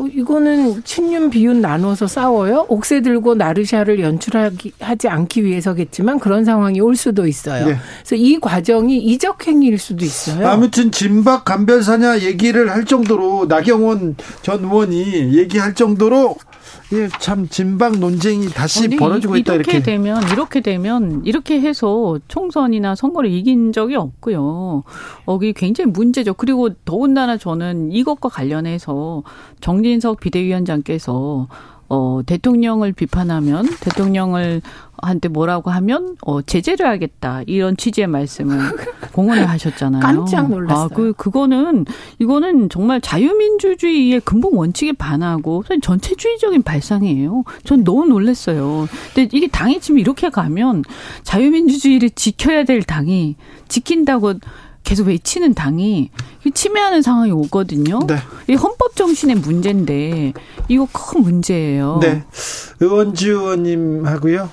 [0.00, 2.64] 어, 이거는 친윤 비윤 나눠서 싸워요.
[2.68, 7.66] 옥새 들고 나르샤를 연출하지 않기 위해서겠지만 그런 상황이 올 수도 있어요.
[7.66, 7.76] 네.
[7.98, 10.48] 그래서 이 과정이 이적 행위일 수도 있어요.
[10.48, 16.36] 아무튼 진박 간별사냐 얘기를 할 정도로 나경원 전 의원이 얘기할 정도로
[16.92, 19.70] 예, 참 진박 논쟁이 다시 아니, 벌어지고 있다 이렇게.
[19.72, 24.82] 이렇게 되면 이렇게 되면 이렇게 해서 총선이나 선거를 이긴 적이 없고요.
[25.26, 26.34] 어, 이 굉장히 문제죠.
[26.34, 29.22] 그리고 더군다나 저는 이것과 관련해서
[29.60, 31.46] 정진석 비대위원장께서
[31.90, 34.62] 어, 대통령을 비판하면 대통령을
[35.02, 38.58] 한테 뭐라고 하면 어, 제재를 하겠다 이런 취지의 말씀을
[39.12, 40.00] 공언을 하셨잖아요.
[40.00, 40.84] 깜짝 놀랐어요.
[40.84, 41.86] 아, 그 그거는
[42.20, 47.42] 이거는 정말 자유민주주의의 근본 원칙에 반하고 전체주의적인 발상이에요.
[47.64, 48.86] 전 너무 놀랐어요.
[49.12, 50.84] 근데 이게 당이 지금 이렇게 가면
[51.24, 53.34] 자유민주주의를 지켜야 될 당이
[53.66, 54.34] 지킨다고
[54.90, 56.10] 계속 외치는 당이
[56.52, 58.00] 침해하는 상황이 오거든요.
[58.08, 58.16] 네.
[58.48, 60.32] 이 헌법 정신의 문제인데
[60.66, 62.00] 이거 큰 문제예요.
[62.02, 62.24] 네.
[62.80, 64.50] 의원주 의원님하고요.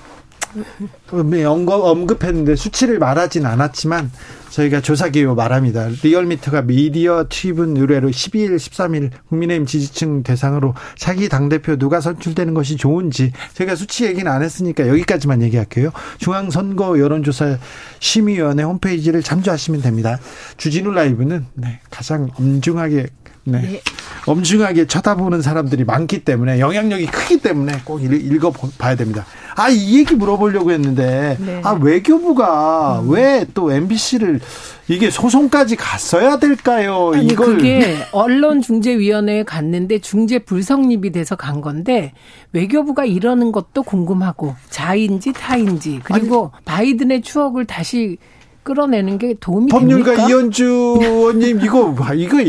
[1.26, 4.12] 네, 언급했는데 수치를 말하진 않았지만
[4.58, 5.88] 저희가 조사 기호 말합니다.
[6.02, 13.34] 리얼미터가 미디어 트리뷴 의뢰로 12일, 13일 국민의힘 지지층 대상으로 차기 당대표 누가 선출되는 것이 좋은지
[13.54, 15.92] 저희가 수치 얘기는 안 했으니까 여기까지만 얘기할게요.
[16.18, 17.60] 중앙선거 여론조사
[18.00, 20.18] 심의위원회 홈페이지를 참조하시면 됩니다.
[20.58, 23.08] 주진우 라이브는 네, 가장 엄중하게
[23.48, 23.62] 네.
[23.62, 23.82] 네.
[24.26, 29.26] 엄중하게 쳐다보는 사람들이 많기 때문에 영향력이 크기 때문에 꼭 읽어 봐야 됩니다.
[29.56, 31.62] 아, 이 얘기 물어보려고 했는데 네.
[31.64, 33.10] 아, 외교부가 음.
[33.10, 34.42] 왜또 MBC를
[34.90, 37.12] 이게 소송까지 갔어야 될까요?
[37.14, 42.14] 아니, 이걸 그게 언론중재위원회에 갔는데 중재 불성립이 돼서 간 건데
[42.52, 48.18] 외교부가 이러는 것도 궁금하고 자인지 타인지 그리고 아니, 바이든의 추억을 다시
[48.64, 50.30] 끌어내는 게 도움이 법률가 됩니까?
[50.30, 52.42] 이현주 의원님 이거 이거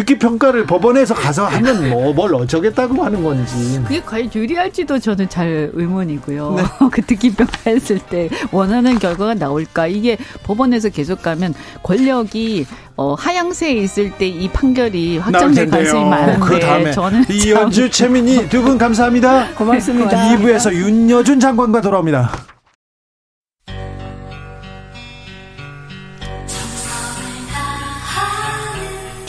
[0.00, 3.80] 듣기 평가를 법원에서 가서 하면 뭐 뭘 어쩌겠다고 하는 건지.
[3.84, 6.54] 그게 과연 유리할지도 저는 잘 의문이고요.
[6.56, 6.62] 네.
[6.90, 9.86] 그 듣기 평가했을 때 원하는 결과가 나올까?
[9.86, 16.60] 이게 법원에서 계속 가면 권력이 어, 하향세에 있을 때 이 판결이 확정될 가능성이 많은데 그
[16.60, 19.54] 다음에 저는 이연주 최민희 두 분 감사합니다.
[19.54, 20.10] 고맙습니다.
[20.36, 22.30] 2부에서 윤여준 장관과 돌아옵니다.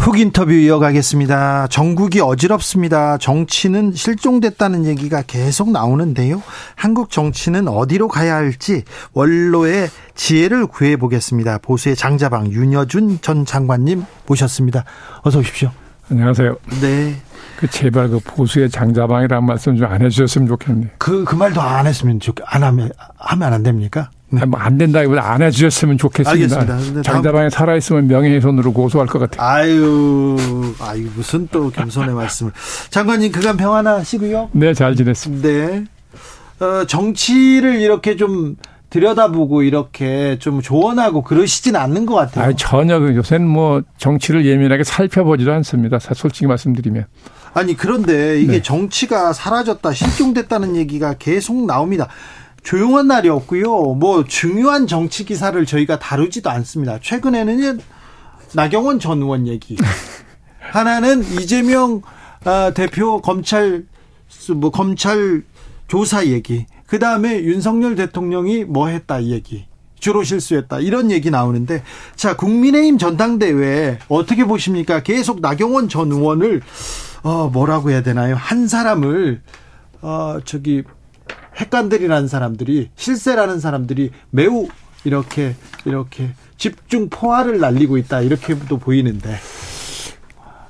[0.00, 1.66] 훅 인터뷰 이어가겠습니다.
[1.68, 3.18] 전국이 어지럽습니다.
[3.18, 6.42] 정치는 실종됐다는 얘기가 계속 나오는데요.
[6.74, 11.58] 한국 정치는 어디로 가야 할지 원로의 지혜를 구해 보겠습니다.
[11.58, 14.84] 보수의 장자방 윤여준 전 장관님 모셨습니다.
[15.22, 15.70] 어서 오십시오.
[16.10, 16.56] 안녕하세요.
[16.80, 17.14] 네.
[17.58, 20.88] 그 제발 그 보수의 장자방이라는 말씀 좀 안 해주셨으면 좋겠네요.
[20.96, 24.08] 그, 그 말도 안 했으면 좋, 안 하면, 하면 안 됩니까?
[24.30, 24.44] 네.
[24.44, 26.60] 뭐안 된다기보다 안 해주셨으면 좋겠습니다.
[26.60, 27.02] 알겠습니다.
[27.02, 29.46] 장자방에 살아있으면 명예훼손으로 고소할 것 같아요.
[29.46, 30.36] 아유,
[30.80, 32.52] 아유, 무슨 또 겸손의 말씀을.
[32.90, 34.50] 장관님, 그간 평안하시고요?
[34.52, 35.48] 네, 잘 지냈습니다.
[35.48, 35.84] 네.
[36.60, 38.56] 어, 정치를 이렇게 좀
[38.90, 42.44] 들여다보고 이렇게 좀 조언하고 그러시진 않는 것 같아요.
[42.44, 45.98] 아니, 전혀 그 요새는 뭐 정치를 예민하게 살펴보지도 않습니다.
[46.00, 47.06] 솔직히 말씀드리면.
[47.54, 48.62] 아니, 그런데 이게 네.
[48.62, 52.08] 정치가 사라졌다, 실종됐다는 얘기가 계속 나옵니다.
[52.62, 53.94] 조용한 날이 없고요.
[53.94, 56.98] 뭐 중요한 정치 기사를 저희가 다루지도 않습니다.
[57.00, 57.80] 최근에는
[58.54, 59.76] 나경원 전 의원 얘기.
[60.60, 62.02] 하나는 이재명
[62.44, 63.84] 아, 대표 검찰
[64.54, 65.42] 뭐 검찰
[65.88, 66.66] 조사 얘기.
[66.86, 69.66] 그 다음에 윤석열 대통령이 뭐 했다 이 얘기.
[70.00, 70.80] 주로 실수했다.
[70.80, 71.82] 이런 얘기 나오는데,
[72.16, 75.02] 자, 국민의힘 전당대회 어떻게 보십니까?
[75.02, 76.62] 계속 나경원 전 의원을,
[77.22, 78.34] 어, 뭐라고 해야 되나요?
[78.34, 79.42] 한 사람을,
[80.00, 80.82] 어, 저기,
[81.60, 84.66] 핵관들이라는 사람들이 실세라는 사람들이 매우
[85.04, 85.54] 이렇게
[85.84, 89.36] 이렇게 집중 포화를 날리고 있다 이렇게도 보이는데.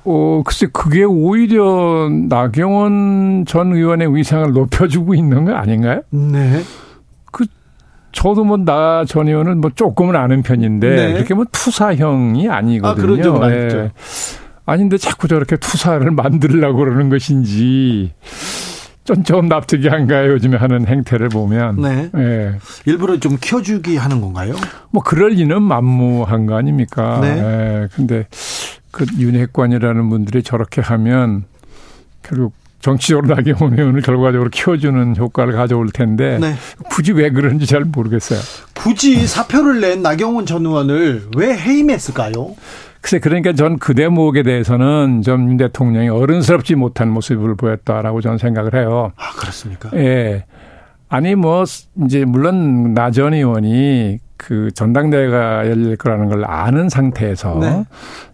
[0.03, 6.01] 어, 글쎄, 그게 오히려 나경원 전 의원의 위상을 높여주고 있는 거 아닌가요?
[6.09, 6.63] 네.
[7.31, 7.45] 그,
[8.11, 11.13] 저도 뭐 나 전 의원은 뭐 조금은 아는 편인데, 네.
[11.13, 12.87] 그렇게 뭐 투사형이 아니거든요.
[12.89, 13.91] 아, 그런 적은 아니죠.
[14.65, 18.11] 아닌데 자꾸 저렇게 투사를 만들려고 그러는 것인지.
[19.23, 20.31] 좀 납득이 안 가요.
[20.33, 21.81] 요즘에 하는 행태를 보면.
[21.81, 22.09] 네.
[22.15, 22.55] 예.
[22.85, 24.55] 일부러 좀 키워주기 하는 건가요?
[24.89, 27.19] 뭐 그럴 리는 만무한 거 아닙니까?
[27.21, 27.27] 네.
[27.37, 27.87] 예.
[27.95, 28.27] 근데
[28.91, 31.45] 그 윤핵관이라는 분들이 저렇게 하면
[32.23, 36.55] 결국 정치적으로 의원을 결과적으로 키워주는 효과를 가져올 텐데 네.
[36.89, 38.39] 굳이 왜 그런지 잘 모르겠어요.
[38.73, 42.55] 굳이 사표를 낸 나경원 전 의원을 왜 해임했을까요?
[43.01, 48.75] 글쎄, 그러니까 전 그 대목에 대해서는 좀 윤 대통령이 어른스럽지 못한 모습을 보였다라고 저는 생각을
[48.75, 49.11] 해요.
[49.15, 49.89] 아, 그렇습니까?
[49.95, 50.45] 예.
[51.09, 51.63] 아니, 뭐,
[52.05, 57.85] 이제, 물론 나전 의원이 그 전당대회가 열릴 거라는 걸 아는 상태에서 네.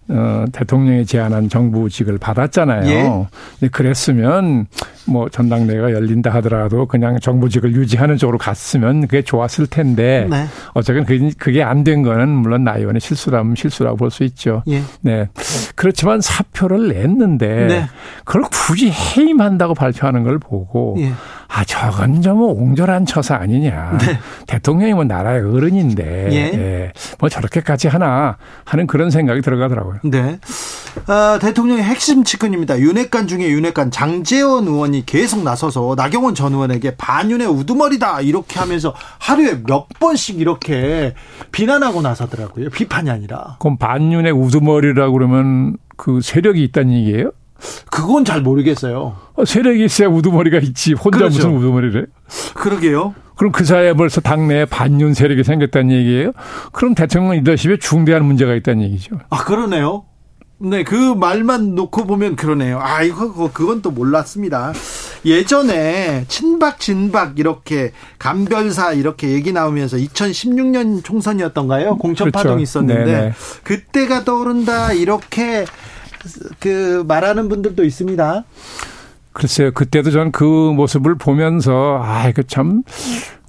[0.10, 3.28] 어, 대통령이 제안한 정부직을 받았잖아요.
[3.62, 3.68] 예.
[3.68, 4.68] 그랬으면
[5.06, 10.46] 뭐 전당대회가 열린다 하더라도 그냥 정부직을 유지하는 쪽으로 갔으면 그게 좋았을 텐데 네.
[10.74, 14.64] 어쨌든 그게, 그게 안 된 거는 물론 나 의원의 실수라면 실수라고 볼 수 있죠.
[14.70, 14.82] 예.
[15.02, 15.28] 네.
[15.76, 17.86] 그렇지만 사표를 냈는데 네.
[18.24, 21.12] 그걸 굳이 해임한다고 발표하는 걸 보고 예.
[21.58, 23.98] 아 저건 좀뭐 옹졸한 처사 아니냐.
[23.98, 24.20] 네.
[24.46, 26.36] 대통령이 뭐 나라의 어른인데 예.
[26.36, 26.94] 예.
[27.18, 30.02] 뭐 저렇게까지 하나 하는 그런 생각이 들어가더라고요.
[30.04, 30.38] 네.
[31.08, 32.80] 아, 대통령의 핵심 측근입니다.
[32.80, 39.64] 윤핵관 중에 윤핵관 장재원 의원이 계속 나서서 나경원 전 의원에게 반윤의 우두머리다 이렇게 하면서 하루에
[39.64, 41.16] 몇 번씩 이렇게
[41.52, 42.70] 비난하고 나서더라고요.
[42.70, 43.56] 비판이 아니라.
[43.58, 47.32] 그럼 반윤의 우두머리라고 그러면 그 세력이 있다는 얘기예요?
[47.92, 49.16] 그건 잘 모르겠어요.
[49.36, 50.94] 어, 세력이 있어야 우두머리가 있지.
[50.94, 51.36] 혼자 그렇죠.
[51.50, 52.06] 무슨 우두머리래?
[52.56, 53.16] 그러게요.
[53.36, 56.32] 그럼 그 사이에 벌써 당내에 반윤 세력이 생겼다는 얘기예요?
[56.72, 59.18] 그럼 대통령 리더십에 중대한 문제가 있다는 얘기죠.
[59.30, 60.06] 아, 그러네요.
[60.60, 62.80] 네, 그 말만 놓고 보면 그러네요.
[62.82, 64.74] 아, 이거, 그건 또 몰랐습니다.
[65.24, 71.98] 예전에 친박, 진박 이렇게 감별사 이렇게 얘기 나오면서 2016년 총선이었던가요?
[71.98, 72.44] 공천 그렇죠.
[72.44, 73.34] 파동이 있었는데 네네.
[73.64, 75.66] 그때가 떠오른다 이렇게
[76.60, 78.44] 그 말하는 분들도 있습니다.
[79.34, 79.72] 글쎄요.
[79.72, 82.84] 그때도 전 그 모습을 보면서 아, 이거 참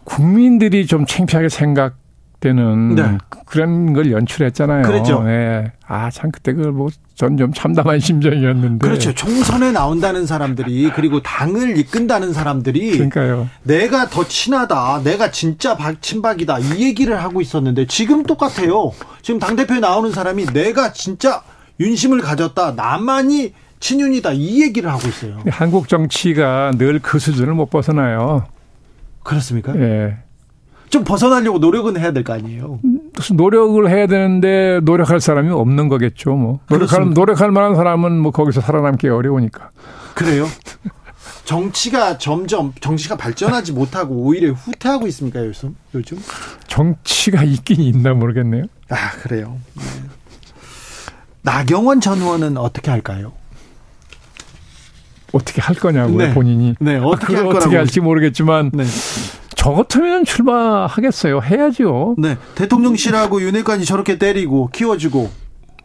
[0.04, 1.96] 국민들이 좀 창피하게 생각
[2.40, 3.18] 때는 네.
[3.46, 4.82] 그런 걸 연출했잖아요.
[4.82, 5.22] 그렇죠.
[5.24, 5.72] 네.
[5.88, 8.86] 아, 참 그때 그걸 뭐 전 좀 참담한 심정이었는데.
[8.86, 9.12] 그렇죠.
[9.12, 13.48] 총선에 나온다는 사람들이 그리고 당을 이끈다는 사람들이 그러니까요.
[13.64, 15.00] 내가 더 친하다.
[15.02, 16.60] 내가 진짜 친박이다.
[16.60, 18.92] 이 얘기를 하고 있었는데 지금 똑같아요.
[19.20, 21.42] 지금 당 대표에 나오는 사람이 내가 진짜
[21.80, 22.72] 윤심을 가졌다.
[22.72, 24.32] 나만이 친윤이다.
[24.32, 25.38] 이 얘기를 하고 있어요.
[25.48, 28.46] 한국 정치가 늘 그 수준을 못 벗어나요.
[29.22, 29.78] 그렇습니까?
[29.78, 30.16] 예.
[30.90, 32.80] 좀 벗어나려고 노력은 해야 될 거 아니에요.
[33.34, 36.34] 노력을 해야 되는데 노력할 사람이 없는 거겠죠.
[36.34, 39.70] 뭐 노력할 노력할 만한 사람은 뭐 거기서 살아남기 어려우니까.
[40.14, 40.46] 그래요?
[41.44, 45.76] 정치가 점점 정치가 발전하지 못하고 오히려 후퇴하고 있습니까 요즘?
[45.94, 46.18] 요즘?
[46.66, 48.64] 정치가 있긴 있나 모르겠네요.
[48.90, 49.58] 아 그래요.
[49.74, 49.82] 네.
[51.49, 53.32] 나경원 전 의원은 어떻게 할까요?
[55.32, 56.34] 어떻게 할 거냐고요 네.
[56.34, 56.74] 본인이.
[56.78, 58.84] 네 어떻게 아, 할 어떻게 할지 모르겠지만 네.
[59.57, 61.40] 저 같으면 출마하겠어요.
[61.42, 62.16] 해야죠.
[62.18, 62.36] 네.
[62.55, 65.30] 대통령실하고 윤핵관이 저렇게 때리고 키워주고.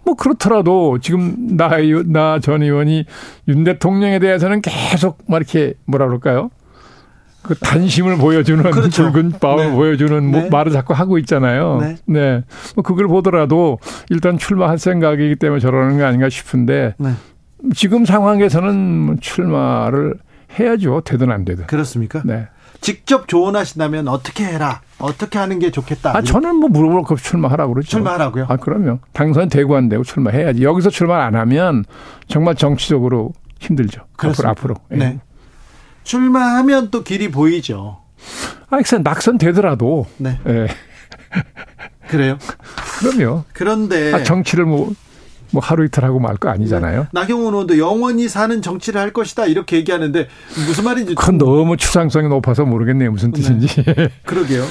[0.05, 1.69] 뭐 그렇더라도 지금 나
[2.05, 3.05] 나 전 의원이
[3.47, 6.49] 윤 대통령에 대해서는 계속 막 이렇게 뭐라 그럴까요?
[7.43, 9.11] 그 단심을 보여주는 그렇죠.
[9.11, 9.75] 붉은 마음을 네.
[9.75, 10.49] 보여주는 뭐 네.
[10.49, 11.77] 말을 자꾸 하고 있잖아요.
[11.81, 11.95] 네.
[12.05, 12.43] 네.
[12.75, 13.79] 뭐 그걸 보더라도
[14.09, 17.11] 일단 출마할 생각이기 때문에 저러는 게 아닌가 싶은데 네.
[17.75, 20.15] 지금 상황에서는 출마를
[20.59, 21.01] 해야죠.
[21.05, 21.67] 되든 안 되든.
[21.67, 22.21] 그렇습니까?
[22.25, 22.47] 네.
[22.81, 24.81] 직접 조언하신다면 어떻게 해라.
[24.99, 26.15] 어떻게 하는 게 좋겠다.
[26.17, 27.89] 아, 저는 뭐 물어볼 거 출마하라고 그러죠.
[27.89, 28.47] 출마하라고요?
[28.49, 28.99] 아, 그럼요.
[29.13, 30.63] 당선 되고 안 되고 출마해야지.
[30.63, 31.85] 여기서 출마 안 하면
[32.27, 34.01] 정말 정치적으로 힘들죠.
[34.17, 34.49] 그렇습니다.
[34.49, 34.75] 앞으로.
[34.75, 34.85] 앞으로.
[34.91, 34.97] 예.
[34.97, 35.19] 네.
[36.03, 37.99] 출마하면 또 길이 보이죠.
[38.69, 40.05] 아, 그 낙선 되더라도.
[40.17, 40.39] 네.
[40.47, 40.67] 예.
[42.07, 42.37] 그래요?
[42.99, 43.43] 그럼요.
[43.53, 44.93] 그런데 아, 정치를 뭐뭐
[45.61, 47.01] 하루 이틀 하고 말 거 아니잖아요.
[47.01, 47.07] 네.
[47.11, 50.27] 나경원 의원도 영원히 사는 정치를 할 것이다 이렇게 얘기하는데
[50.67, 53.41] 무슨 말인지 그건 너무 추상성이 높아서 모르겠네요 무슨 네.
[53.41, 53.83] 뜻인지.
[53.83, 54.09] 네.
[54.25, 54.65] 그러게요.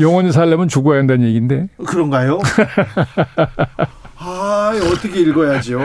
[0.00, 1.68] 영원히 살려면 죽어야 한다는 얘기인데.
[1.86, 2.40] 그런가요?
[4.18, 5.80] 아 어떻게 읽어야죠.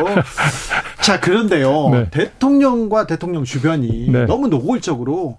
[1.08, 2.10] 자 그런데요 네.
[2.12, 4.26] 대통령과 대통령 주변이 네.
[4.26, 5.38] 너무 노골적으로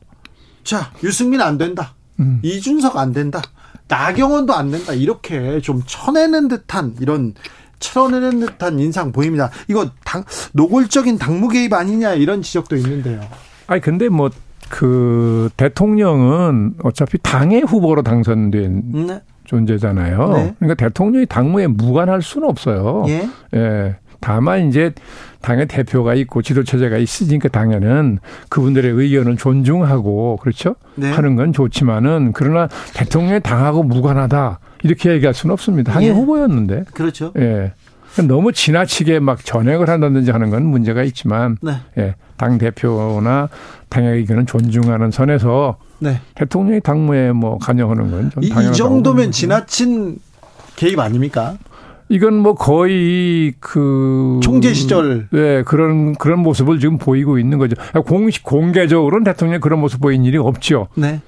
[0.64, 1.94] 자 유승민 안 된다.
[2.20, 2.40] 음.
[2.42, 3.42] 이준석 안 된다.
[3.86, 4.94] 나경원도 안 된다.
[4.94, 7.34] 이렇게 좀 쳐내는 듯한 이런
[7.80, 9.50] 철어내는 듯한 인상 보입니다.
[9.68, 13.20] 이거 당, 노골적인 당무 개입 아니냐 이런 지적도 있는데요.
[13.66, 14.30] 아니 근데 뭐
[14.68, 19.22] 그 대통령은 어차피 당의 후보로 당선된 네.
[19.44, 20.28] 존재잖아요.
[20.32, 20.54] 네.
[20.58, 23.04] 그러니까 대통령이 당무에 무관할 수는 없어요.
[23.08, 23.28] 예.
[23.54, 23.96] 예.
[24.20, 24.92] 다만 이제
[25.40, 31.10] 당의 대표가 있고 지도 체제가 있으니까 당연은 그분들의 의견을 존중하고 그렇죠 네.
[31.10, 35.92] 하는 건 좋지만은 그러나 대통령이 당하고 무관하다 이렇게 얘기할 수는 없습니다.
[35.92, 36.12] 당의 예.
[36.12, 36.84] 후보였는데.
[36.92, 37.32] 그렇죠.
[37.38, 37.72] 예.
[38.26, 41.74] 너무 지나치게 막 전액을 한다든지 하는 건 문제가 있지만 네.
[41.98, 43.48] 예, 당 대표나
[43.88, 46.20] 당의 의견을 존중하는 선에서 네.
[46.34, 48.72] 대통령이 당무에 뭐 관여하는 건좀 당연하다고.
[48.72, 50.18] 이 정도면 지나친
[50.76, 51.56] 개입 아닙니까?
[52.10, 57.76] 이건 뭐 거의 그 총재 시절 네 그런 그런 모습을 지금 보이고 있는 거죠.
[58.06, 60.88] 공식 공개적으로는 대통령 그런 모습 보인 일이 없죠.
[60.94, 61.20] 네.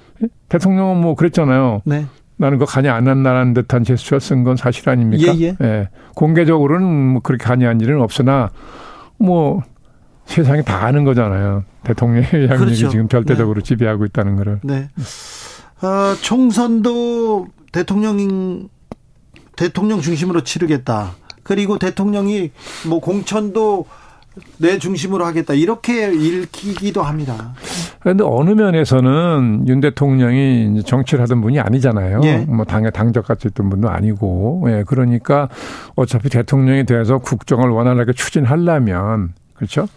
[0.48, 1.82] 대통령은 뭐 그랬잖아요.
[1.84, 2.06] 네.
[2.36, 5.34] 나는 거 간이 안 한다는 듯한 제스처 쓴 건 사실 아닙니까?
[5.36, 5.56] 예, 예.
[5.60, 5.88] 예.
[6.14, 8.50] 공개적으로는 뭐 그렇게 간이한 일은 없으나
[9.18, 9.62] 뭐
[10.24, 11.64] 세상이 다 아는 거잖아요.
[11.84, 12.88] 대통령의 양력이 그렇죠.
[12.88, 13.64] 지금 절대적으로 네.
[13.64, 14.60] 지배하고 있다는 거를.
[14.62, 14.88] 네.
[15.82, 18.18] 어, 총선도 대통령
[19.60, 21.10] 대통령 중심으로 치르겠다.
[21.42, 22.50] 그리고 대통령이
[22.88, 23.84] 뭐 공천도
[24.56, 27.52] 내 중심으로 하겠다 이렇게 읽히기도 합니다.
[28.00, 32.22] 그런데 어느 면에서는 윤 대통령이 정치를 하던 분이 아니잖아요.
[32.24, 32.38] 예.
[32.48, 35.50] 뭐 당에 당적 같이 있던 분도 아니고, 예 그러니까
[35.94, 39.88] 어차피 대통령이 돼서 국정을 원활하게 추진하려면 그렇죠.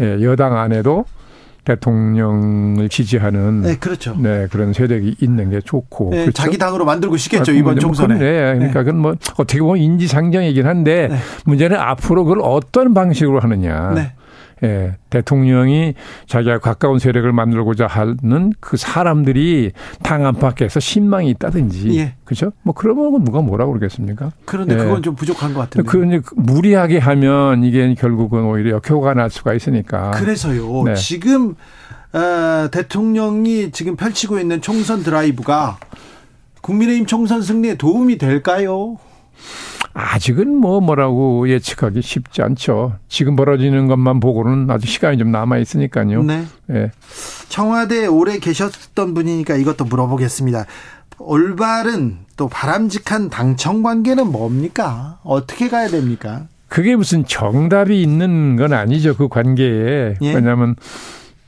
[0.00, 1.04] 예 여당 안에도
[1.64, 4.14] 대통령을 지지하는 네, 그렇죠.
[4.18, 6.32] 네, 그런 세력이 있는 게 좋고 네, 그렇죠?
[6.32, 8.18] 자기 당으로 만들고 싶겠죠 아, 이번 뭐 총선에.
[8.18, 8.84] 네, 그러니까 네.
[8.84, 11.16] 그건 뭐 어떻게 보면 인지상정이긴 한데 네.
[11.44, 14.14] 문제는 앞으로 그걸 어떤 방식으로 하느냐.
[14.60, 14.68] 네.
[14.68, 15.94] 예, 대통령이
[16.26, 22.14] 자기가 가까운 세력을 만들고자 하는 그 사람들이 당 안팎에서 신망이 있다든지, 예.
[22.24, 22.52] 그렇죠?
[22.62, 24.32] 뭐 그러면 누가 뭐라고 그러겠습니까?
[24.44, 24.78] 그런데 예.
[24.78, 25.88] 그건 좀 부족한 것 같은데.
[25.88, 30.12] 그 무리하게 하면 이게 결국은 오히려 역효과가 날 수가 있으니까.
[30.12, 30.84] 그래서요.
[30.84, 30.94] 네.
[30.94, 31.54] 지금
[32.12, 35.78] 어, 대통령이 지금 펼치고 있는 총선 드라이브가
[36.62, 38.96] 국민의힘 총선 승리에 도움이 될까요?
[39.94, 42.94] 아직은 뭐 뭐라고 예측하기 쉽지 않죠.
[43.08, 46.22] 지금 벌어지는 것만 보고는 아직 시간이 좀 남아 있으니까요.
[46.24, 46.44] 네.
[46.70, 46.90] 예.
[47.48, 50.66] 청와대에 오래 계셨던 분이니까 이것도 물어보겠습니다.
[51.18, 55.18] 올바른 또 바람직한 당청 관계는 뭡니까?
[55.22, 56.46] 어떻게 가야 됩니까?
[56.68, 59.16] 그게 무슨 정답이 있는 건 아니죠.
[59.16, 60.16] 그 관계에.
[60.20, 60.34] 예?
[60.34, 60.74] 왜냐하면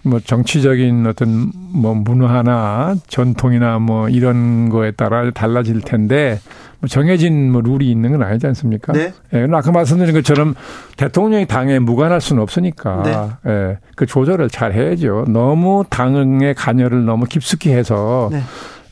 [0.02, 6.38] 뭐 정치적인 어떤 뭐 문화나 전통이나 뭐 이런 거에 따라 달라질 텐데
[6.80, 8.92] 뭐 정해진 뭐 룰이 있는 건 아니지 않습니까?
[8.92, 9.12] 네.
[9.32, 10.54] 예, 아까 말씀드린 것처럼
[10.96, 13.50] 대통령이 당에 무관할 수는 없으니까 네.
[13.50, 15.26] 예, 그 조절을 잘 해야죠.
[15.28, 18.40] 너무 당의 관여를 너무 깊숙이 해서 네.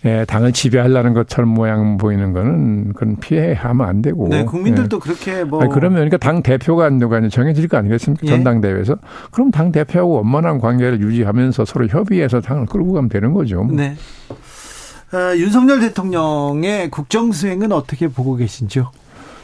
[0.06, 4.28] 예, 당을 지배하려는 것처럼 모양 보이는 거는 그건 피해하면 안 되고.
[4.28, 5.00] 네, 국민들도 예.
[5.00, 5.62] 그렇게 뭐.
[5.62, 8.26] 아니, 그러면 그러니까 당 대표가 누가 정해질 거 아니겠습니까?
[8.26, 8.30] 예.
[8.30, 8.98] 전당대회에서.
[9.30, 13.66] 그럼 당 대표하고 원만한 관계를 유지하면서 서로 협의해서 당을 끌고 가면 되는 거죠.
[13.72, 13.94] 네.
[15.14, 18.90] 어, 윤석열 대통령의 국정 수행은 어떻게 보고 계신지요?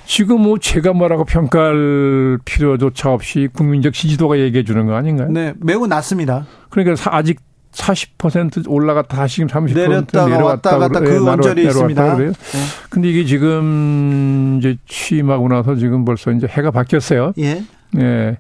[0.04, 5.28] 지금 뭐 제가 뭐라고 평가할 필요조차 없이 국민적 지지도가 얘기해 주는 거 아닌가요?
[5.30, 6.46] 네, 매우 낮습니다.
[6.70, 7.38] 그러니까 아직
[7.70, 12.16] 40% 올라갔다 다시 지금 30% 내렸다가 내려왔다 왔다 갔다 그 예, 원절이 있습니다.
[12.16, 12.32] 그래요.
[12.32, 12.58] 네.
[12.90, 17.32] 근데 이게 지금 이제 취임하고 나서 지금 벌써 이제 해가 바뀌었어요.
[17.38, 17.62] 예.
[17.98, 18.38] 예.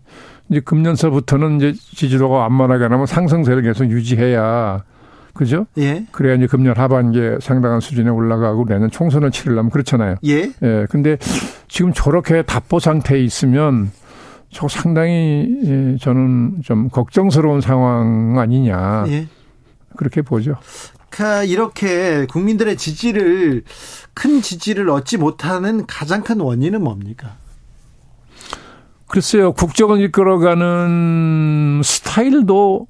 [0.48, 4.82] 이제 금년서부터는 이제 지지도가 완만하게 나면 상승세를 계속 유지해야
[5.34, 5.66] 그죠?
[5.78, 6.06] 예.
[6.12, 10.16] 그래야 이제 금년 하반기에 상당한 수준에 올라가고 내년 총선을 치르려면 그렇잖아요.
[10.24, 10.52] 예.
[10.62, 10.86] 예.
[10.90, 11.16] 근데
[11.68, 13.90] 지금 저렇게 답보 상태에 있으면
[14.50, 19.04] 저 상당히 예, 저는 좀 걱정스러운 상황 아니냐.
[19.08, 19.28] 예.
[19.96, 20.56] 그렇게 보죠.
[21.08, 23.64] 그러니까 이렇게 국민들의 지지를
[24.14, 27.36] 큰 지지를 얻지 못하는 가장 큰 원인은 뭡니까?
[29.06, 32.86] 글쎄요, 국정을 이끌어가는 스타일도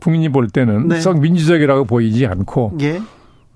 [0.00, 1.00] 국민이 볼 때는 네.
[1.00, 3.00] 썩 민주적이라고 보이지 않고 예.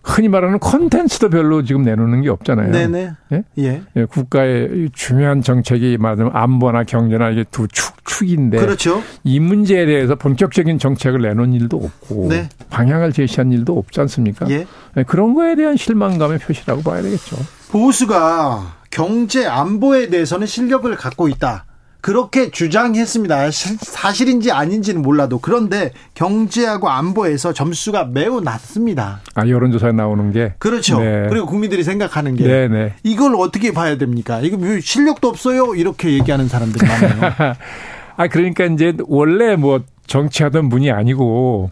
[0.03, 2.73] 흔히 말하는 컨텐츠도 별로 지금 내놓는 게 없잖아요.
[2.73, 3.11] 네네.
[3.33, 3.45] 예?
[3.59, 3.83] 예.
[3.97, 8.59] 예 국가의 중요한 정책이 말하자면 안보나 경제나 이게 두 축, 축인데.
[8.59, 9.03] 그렇죠.
[9.25, 12.29] 이 문제에 대해서 본격적인 정책을 내놓은 일도 없고.
[12.31, 12.49] 네.
[12.71, 14.49] 방향을 제시한 일도 없지 않습니까?
[14.51, 14.67] 예.
[14.97, 17.37] 예, 그런 거에 대한 실망감의 표시라고 봐야 되겠죠.
[17.71, 21.67] 보수가 경제 안보에 대해서는 실력을 갖고 있다.
[22.01, 23.51] 그렇게 주장했습니다.
[23.51, 29.21] 사실인지 아닌지는 몰라도 그런데 경제하고 안보에서 점수가 매우 낮습니다.
[29.35, 31.01] 아 여론조사에 나오는 게 그렇죠.
[31.01, 31.27] 네.
[31.29, 32.95] 그리고 국민들이 생각하는 게 네네.
[33.03, 34.41] 이걸 어떻게 봐야 됩니까?
[34.41, 35.75] 이거 실력도 없어요.
[35.75, 37.55] 이렇게 얘기하는 사람들이 많아요.
[38.17, 41.71] 아 그러니까 이제 원래 뭐 정치하던 분이 아니고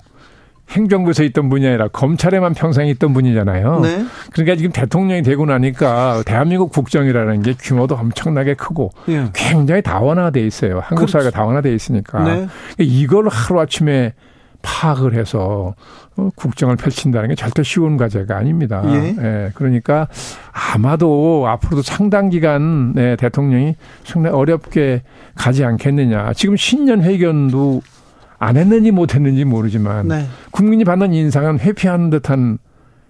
[0.70, 3.80] 행정부에서 있던 분이 아니라 검찰에만 평생 있던 분이잖아요.
[3.80, 4.04] 네.
[4.32, 9.26] 그러니까 지금 대통령이 되고 나니까 대한민국 국정이라는 게 규모도 엄청나게 크고 예.
[9.32, 10.80] 굉장히 다원화돼 있어요.
[10.80, 11.12] 한국 그렇죠.
[11.12, 12.48] 사회가 다원화돼 있으니까 네.
[12.78, 14.12] 이걸 하루 아침에
[14.60, 15.74] 파악을 해서
[16.16, 18.82] 어, 국정을 펼친다는 게 절대 쉬운 과제가 아닙니다.
[18.86, 19.14] 예.
[19.18, 19.50] 예.
[19.54, 20.08] 그러니까
[20.52, 25.02] 아마도 앞으로도 상당 기간 네, 대통령이 상당히 어렵게
[25.34, 26.32] 가지 않겠느냐.
[26.34, 27.80] 지금 신년 회견도
[28.38, 30.26] 안 했는지 못 했는지 모르지만 네.
[30.50, 32.58] 국민이 받는 인상은 회피하는 듯한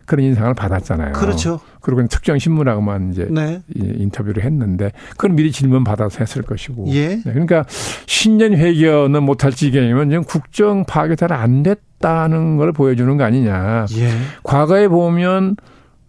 [0.07, 1.13] 그런 인상을 받았잖아요.
[1.13, 1.61] 그렇죠.
[1.83, 3.61] 그리고 특정 신문하고만 이제 네.
[3.75, 6.87] 인터뷰를 했는데 그건 미리 질문 받아서 했을 것이고.
[6.89, 7.09] 예.
[7.17, 7.23] 네.
[7.25, 7.67] 그러니까
[8.07, 13.85] 신년 회견은 못할 지경이면 지금 국정 파악이 잘안 됐다는 걸 보여주는 거 아니냐.
[13.97, 14.09] 예.
[14.43, 15.57] 과거에 보면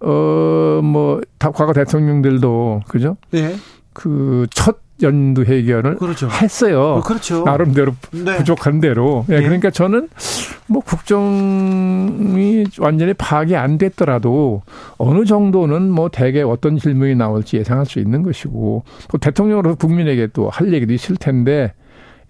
[0.01, 3.17] 어뭐 과거 대통령들도 그죠?
[3.33, 3.53] 예.
[3.91, 6.27] 그첫 연두 해결을 그렇죠.
[6.29, 6.81] 했어요.
[6.81, 7.43] 어, 그렇죠.
[7.43, 8.37] 나름대로 네.
[8.37, 9.25] 부족한 대로.
[9.29, 9.43] 예, 네.
[9.43, 10.09] 그러니까 저는
[10.67, 14.61] 뭐 국정이 완전히 파악이 안 됐더라도
[14.97, 20.49] 어느 정도는 뭐 대개 어떤 질문이 나올지 예상할 수 있는 것이고 또 대통령으로 국민에게 또
[20.49, 21.73] 할 얘기도 있을 텐데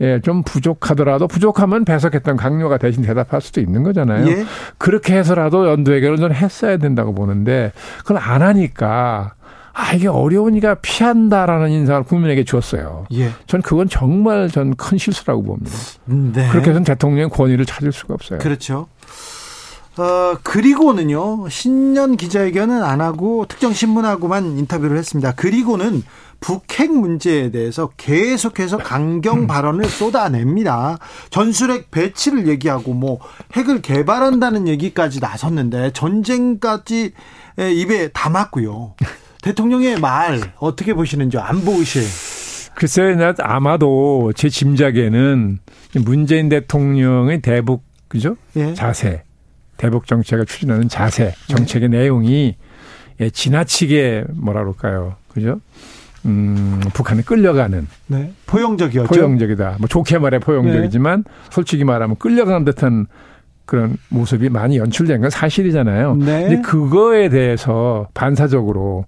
[0.02, 4.28] 예, 좀 부족하더라도 부족하면 배석했던 강요가 대신 대답할 수도 있는 거잖아요.
[4.30, 4.46] 예.
[4.78, 9.34] 그렇게 해서라도 연두 해결을 좀 했어야 된다고 보는데 그걸 안 하니까
[9.80, 13.06] 아, 이게 어려우니까 피한다라는 인상을 국민에게 주었어요.
[13.14, 13.32] 예.
[13.48, 15.72] 전 그건 정말 전 큰 실수라고 봅니다.
[16.06, 16.48] 네.
[16.50, 18.40] 그렇게 해서는 대통령의 권위를 찾을 수가 없어요.
[18.40, 18.88] 그렇죠.
[19.98, 25.34] 어, 그리고는요, 신년 기자회견은 안 하고 특정 신문하고만 인터뷰를 했습니다.
[25.34, 26.04] 그리고는
[26.40, 31.00] 북핵 문제에 대해서 계속해서 강경 발언을 쏟아냅니다.
[31.32, 33.20] 전술핵 배치를 얘기하고 뭐
[33.54, 37.12] 핵을 개발한다는 얘기까지 나섰는데 전쟁까지
[37.58, 38.94] 입에 담았고요.
[39.42, 42.04] 대통령의 말 어떻게 보시는지 안보 의실.
[42.76, 45.60] 글쎄요, 아마도 제 짐작에는
[46.06, 48.36] 문재인 대통령의 대북 그죠?
[48.56, 48.74] 예.
[48.74, 49.24] 자세,
[49.78, 52.00] 대북 정책을 추진하는 자세, 정책의 네.
[52.00, 52.56] 내용이
[53.22, 55.60] 예, 지나치게 뭐라 그럴까요, 그죠?
[56.26, 57.88] 음, 북한에 끌려가는.
[58.08, 58.34] 네.
[58.46, 59.08] 포용적이었죠.
[59.08, 59.76] 포용적이다.
[59.80, 61.32] 뭐 좋게 말해 포용적이지만 네.
[61.50, 63.08] 솔직히 말하면 끌려가는 듯한
[63.66, 66.16] 그런 모습이 많이 연출된 건 사실이잖아요.
[66.16, 66.48] 네.
[66.48, 69.06] 근데 그거에 대해서 반사적으로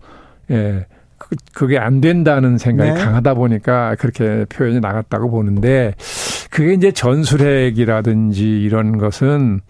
[0.51, 0.85] 예.
[1.17, 2.97] 그, 그게 안 된다는 생각이 네.
[2.97, 5.93] 강하다 보니까 그렇게 표현이 나갔다고 보는데
[6.49, 9.61] 그게 이제 전술핵이라든지 이런 것은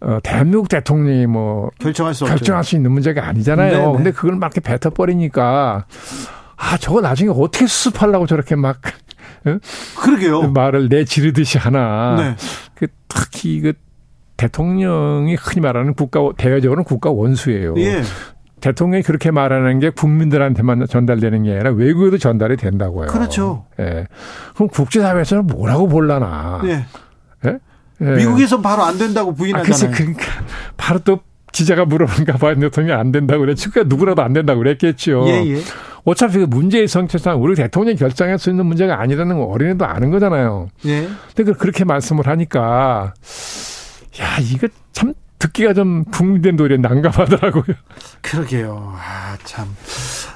[0.00, 3.72] 어, 대한민국 대통령이 뭐 결정할 수 결정할 수 있는 문제가 아니잖아요.
[3.72, 3.92] 네네.
[3.92, 5.86] 근데 그걸 막 이렇게 뱉어버리니까
[6.56, 8.80] 아 저거 나중에 어떻게 수습하려고 저렇게 막
[9.46, 9.58] 어?
[10.00, 10.50] 그러게요.
[10.50, 12.16] 말을 내지르듯이 하나.
[12.16, 12.36] 네.
[12.74, 13.72] 그 특히 그
[14.36, 17.74] 대통령이 흔히 말하는 국가 대외적으로는 국가 원수예요.
[17.78, 18.02] 예.
[18.60, 23.08] 대통령이 그렇게 말하는 게 국민들한테만 전달되는 게 아니라 외국에도 전달이 된다고요.
[23.08, 23.66] 그렇죠.
[23.78, 24.06] 예.
[24.54, 26.60] 그럼 국제사회에서는 뭐라고 볼라나.
[26.64, 26.84] 예.
[27.46, 27.58] 예?
[28.00, 28.04] 예.
[28.16, 29.90] 미국에서 바로 안 된다고 부인하잖아요.
[29.90, 30.24] 아, 그러니까
[30.76, 31.20] 바로 또
[31.52, 33.54] 기자가 물어보니까 바이든 대통령이 안 된다고 그래.
[33.54, 35.24] 그러니까 누구라도 안 된다고 그랬겠죠.
[35.28, 35.60] 예, 예.
[36.04, 40.68] 어차피 그 문제의 성격상 우리 대통령이 결정할 수 있는 문제가 아니라는 거 어린애도 아는 거잖아요.
[40.86, 41.08] 예.
[41.34, 43.14] 근데 그렇게 말씀을 하니까
[44.20, 47.76] 야, 이거 참 듣기가 좀 국민된 노래 난감하더라고요.
[48.22, 48.94] 그러게요.
[48.96, 49.68] 아, 참.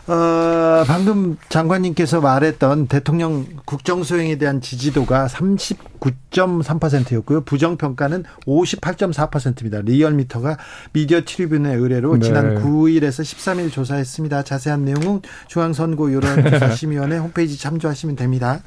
[0.07, 7.43] 어, 방금 장관님께서 말했던 대통령 국정수행에 대한 지지도가 39.3%였고요.
[7.43, 9.81] 부정평가는 58.4%입니다.
[9.81, 10.57] 리얼미터가
[10.93, 12.27] 미디어 트리뷴의 의뢰로 네.
[12.27, 14.45] 지난 9일에서 13일 조사했습니다.
[14.45, 18.61] 자세한 내용은 중앙선거 여론조사심의원회 홈페이지 참조하시면 됩니다.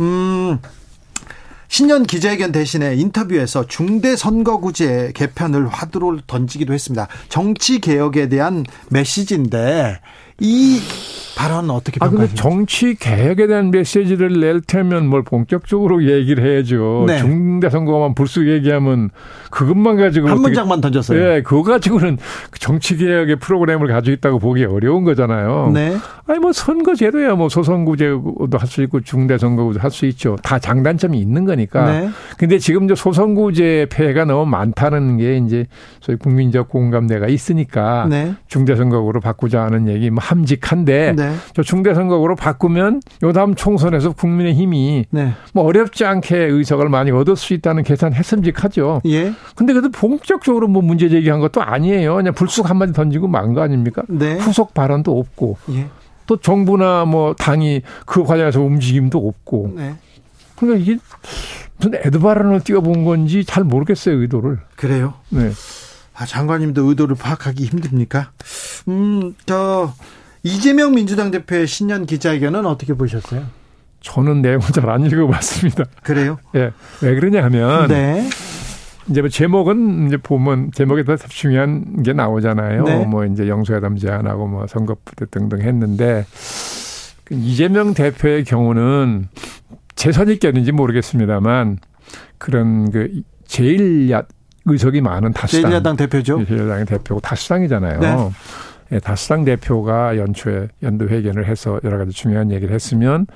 [0.00, 0.58] 음,
[1.72, 7.08] 신년 기자회견 대신에 인터뷰에서 중대 선거구제 개편을 화두로 던지기도 했습니다.
[7.30, 9.98] 정치 개혁에 대한 메시지인데
[10.42, 10.78] 이
[11.34, 12.32] 발언 어떻게 평가하십니까?
[12.32, 17.04] 아, 정치 개혁에 대한 메시지를 낼 테면 뭘 본격적으로 얘기를 해야죠.
[17.06, 17.18] 네.
[17.18, 19.10] 중대 선거만 불쑥 얘기하면
[19.50, 21.18] 그것만 가지고 한 문장만 던졌어요.
[21.20, 22.18] 예, 그거 가지고는
[22.60, 25.70] 정치 개혁의 프로그램을 가지고 있다고 보기 어려운 거잖아요.
[25.72, 25.96] 네.
[26.26, 30.36] 아니 뭐 선거 제도야 뭐 소선구제도 할 수 있고 중대 선거구도 할 수 있죠.
[30.42, 31.90] 다 장단점이 있는 거니까.
[31.92, 32.10] 네.
[32.38, 35.66] 근데 지금 저 소선구제 폐해가 너무 많다는 게 이제
[36.00, 38.34] 소위 국민적 공감대가 있으니까 네.
[38.48, 41.34] 중대 선거구로 바꾸자 하는 얘기 뭐 함직한데 네.
[41.54, 45.32] 저 중대 선거구로 바꾸면 요 다음 총선에서 국민의 힘이 네.
[45.52, 49.02] 뭐 어렵지 않게 의석을 많이 얻을 수 있다는 계산 했음직하죠.
[49.06, 49.32] 예.
[49.54, 52.16] 근데 그래도 본격적으로 뭐 문제 제기한 것도 아니에요.
[52.16, 54.02] 그냥 불쑥 한마디 던지고 만 거 아닙니까?
[54.08, 54.38] 네.
[54.38, 55.58] 후속 발언도 없고.
[55.72, 55.88] 예.
[56.26, 59.74] 또 정부나 뭐 당이 그 과정에서 움직임도 없고.
[59.76, 59.94] 네.
[60.56, 60.98] 그러니까 이게
[61.76, 64.58] 무슨 에드 발언을 띄워본 건지 잘 모르겠어요, 의도를.
[64.76, 65.14] 그래요?
[65.28, 65.50] 네.
[66.14, 68.30] 아, 장관님도 의도를 파악하기 힘듭니까?
[68.88, 69.92] 음, 저,
[70.42, 73.44] 이재명 민주당 대표의 신년 기자회견은 어떻게 보셨어요?
[74.00, 75.84] 저는 내용을 잘 안 읽어봤습니다.
[76.02, 76.38] 그래요?
[76.56, 76.72] 예.
[77.02, 77.88] 왜 그러냐 하면.
[77.88, 78.28] 네.
[79.08, 82.84] 이제 뭐 제목은 이제 보면 제목에 더 중요한 게 나오잖아요.
[82.84, 83.04] 네.
[83.04, 86.24] 뭐 이제 영수회담 제안하고 뭐 선거부대 등등 했는데
[87.24, 89.28] 그 이재명 대표의 경우는
[89.96, 91.78] 제 선입견인지 모르겠습니다만
[92.38, 94.22] 그런 그 제일 야
[94.66, 96.44] 의석이 많은 다수당 제일야당 대표죠.
[96.46, 98.00] 제일야당의 대표고 다수당이잖아요.
[98.00, 98.30] 네.
[98.92, 103.26] 예, 다수당 대표가 연초에 연도 회견을 해서 여러 가지 중요한 얘기를 했으면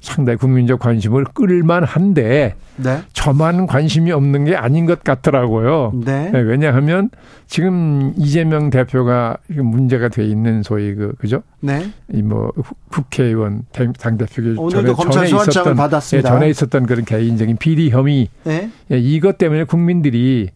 [0.00, 3.00] 상당히 국민적 관심을 끌만 한데 네.
[3.12, 5.92] 저만 관심이 없는 게 아닌 것 같더라고요.
[6.04, 6.30] 네.
[6.32, 7.10] 네, 왜냐하면
[7.46, 11.42] 지금 이재명 대표가 문제가 돼 있는 소위 그 그죠?
[11.60, 11.86] 네.
[12.12, 12.52] 이뭐
[12.90, 16.28] 국회의원 당 대표가 오늘도 검찰 소환장을 받았습니다.
[16.28, 18.68] 예, 전에 있었던 그런 개인적인 비리 혐의 네.
[18.90, 20.50] 예, 이것 때문에 국민들이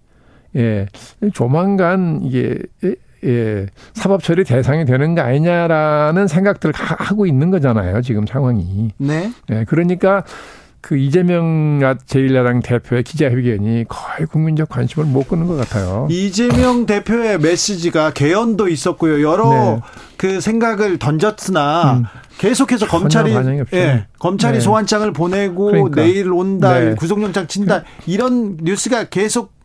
[0.56, 0.86] 예,
[1.32, 2.58] 조만간 이게
[3.24, 8.02] 예, 사법 처리 대상이 되는 거 아니냐라는 생각들을 하고 있는 거잖아요.
[8.02, 8.92] 지금 상황이.
[8.98, 9.32] 네.
[9.50, 10.24] 예, 그러니까
[10.80, 16.06] 그 이재명 제1야당 대표의 기자회견이 거의 국민적 관심을 못 끄는 것 같아요.
[16.10, 19.28] 이재명 대표의 메시지가 개헌도 있었고요.
[19.28, 19.80] 여러 네.
[20.16, 22.04] 그 생각을 던졌으나 음.
[22.38, 23.34] 계속해서 검찰이
[23.74, 24.60] 예, 검찰이 네.
[24.60, 26.02] 소환장을 보내고 그러니까.
[26.02, 26.94] 내일 온다, 네.
[26.94, 29.57] 구속영장 친다 이런 뉴스가 계속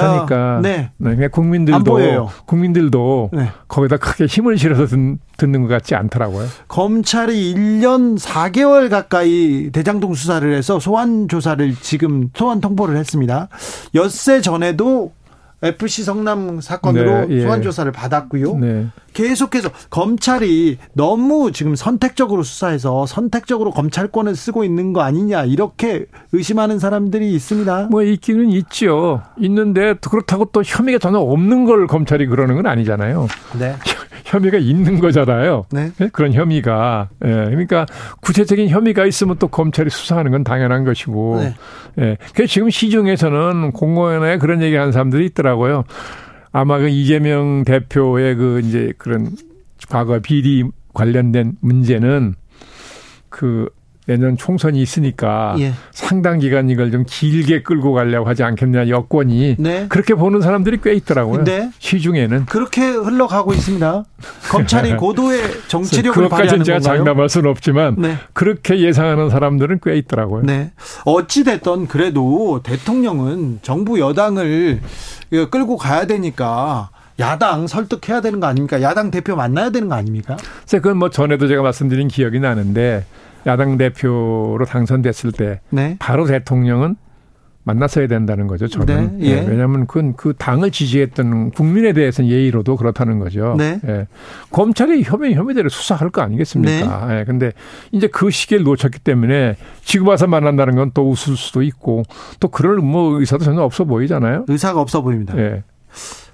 [0.00, 0.90] 그러니까 네.
[0.98, 1.28] 네.
[1.28, 3.48] 국민들도 국민들도 네.
[3.68, 6.46] 거기다 크게 힘을 실어서 듣, 듣는 것 같지 않더라고요.
[6.68, 13.48] 검찰이 1년 4개월 가까이 대장동 수사를 해서 소환 조사를 지금 소환 통보를 했습니다.
[13.94, 15.12] 엿새 전에도
[15.64, 17.40] FC 성남 사건으로 네, 예.
[17.42, 18.56] 소환 조사를 받았고요.
[18.58, 18.86] 네.
[19.12, 27.32] 계속해서 검찰이 너무 지금 선택적으로 수사해서 선택적으로 검찰권을 쓰고 있는 거 아니냐 이렇게 의심하는 사람들이
[27.34, 27.88] 있습니다.
[27.90, 29.22] 뭐 있기는 있죠.
[29.38, 33.28] 있는데 그렇다고 또 혐의가 전혀 없는 걸 검찰이 그러는 건 아니잖아요.
[33.58, 33.74] 네.
[34.24, 35.66] 혐의가 있는 거잖아요.
[35.70, 35.90] 네.
[35.98, 36.08] 네.
[36.12, 37.10] 그런 혐의가.
[37.24, 37.28] 예.
[37.28, 37.86] 그러니까
[38.20, 41.40] 구체적인 혐의가 있으면 또 검찰이 수사하는 건 당연한 것이고.
[41.40, 41.54] 네.
[41.98, 42.16] 예.
[42.34, 45.84] 그래서 지금 시중에서는 공공연하게 그런 얘기 하는 사람들이 있더라고요.
[46.52, 49.30] 아마 그 이재명 대표의 그 이제 그런
[49.88, 50.64] 과거 비리
[50.94, 52.34] 관련된 문제는
[53.28, 53.68] 그
[54.06, 55.72] 내년 총선이 있으니까 예.
[55.90, 59.86] 상당 기간 이걸 좀 길게 끌고 가려고 하지 않겠냐 여권이 네.
[59.88, 61.44] 그렇게 보는 사람들이 꽤 있더라고요.
[61.44, 61.70] 네.
[61.78, 64.04] 시중에는 그렇게 흘러가고 있습니다.
[64.50, 66.96] 검찰이 고도의 정치력을 발휘하는 제가 건가요?
[66.98, 68.16] 장담할 수는 없지만 네.
[68.34, 70.42] 그렇게 예상하는 사람들은 꽤 있더라고요.
[70.42, 70.72] 네.
[71.06, 74.80] 어찌 됐던 그래도 대통령은 정부 여당을
[75.50, 76.90] 끌고 가야 되니까
[77.20, 78.82] 야당 설득해야 되는 거 아닙니까?
[78.82, 80.36] 야당 대표 만나야 되는 거 아닙니까?
[80.68, 83.04] 그건 뭐 전에도 제가 말씀드린 기억이 나는데
[83.46, 85.96] 야당 대표로 당선됐을 때 네.
[85.98, 86.96] 바로 대통령은
[87.66, 88.68] 만났어야 된다는 거죠.
[88.68, 89.20] 저는.
[89.20, 89.40] 네, 예.
[89.40, 93.54] 네, 왜냐하면 그건 그 당을 지지했던 국민에 대해서는 예의로도 그렇다는 거죠.
[93.56, 93.80] 네.
[93.86, 94.06] 예.
[94.50, 97.06] 검찰이 혐의 혐의대로 수사할 거 아니겠습니까?
[97.06, 97.20] 네.
[97.20, 97.24] 예.
[97.24, 97.52] 근데
[97.90, 102.02] 이제 그 시기를 놓쳤기 때문에 지금 와서 만난다는 건 또 웃을 수도 있고
[102.38, 104.44] 또 그럴 뭐 의사도 전혀 없어 보이잖아요.
[104.46, 105.34] 의사가 없어 보입니다.
[105.38, 105.62] 예.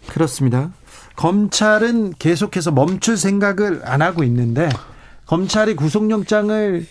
[0.08, 0.70] 그렇습니다.
[1.14, 4.68] 검찰은 계속해서 멈출 생각을 안 하고 있는데
[5.26, 6.84] 검찰이 구속영장을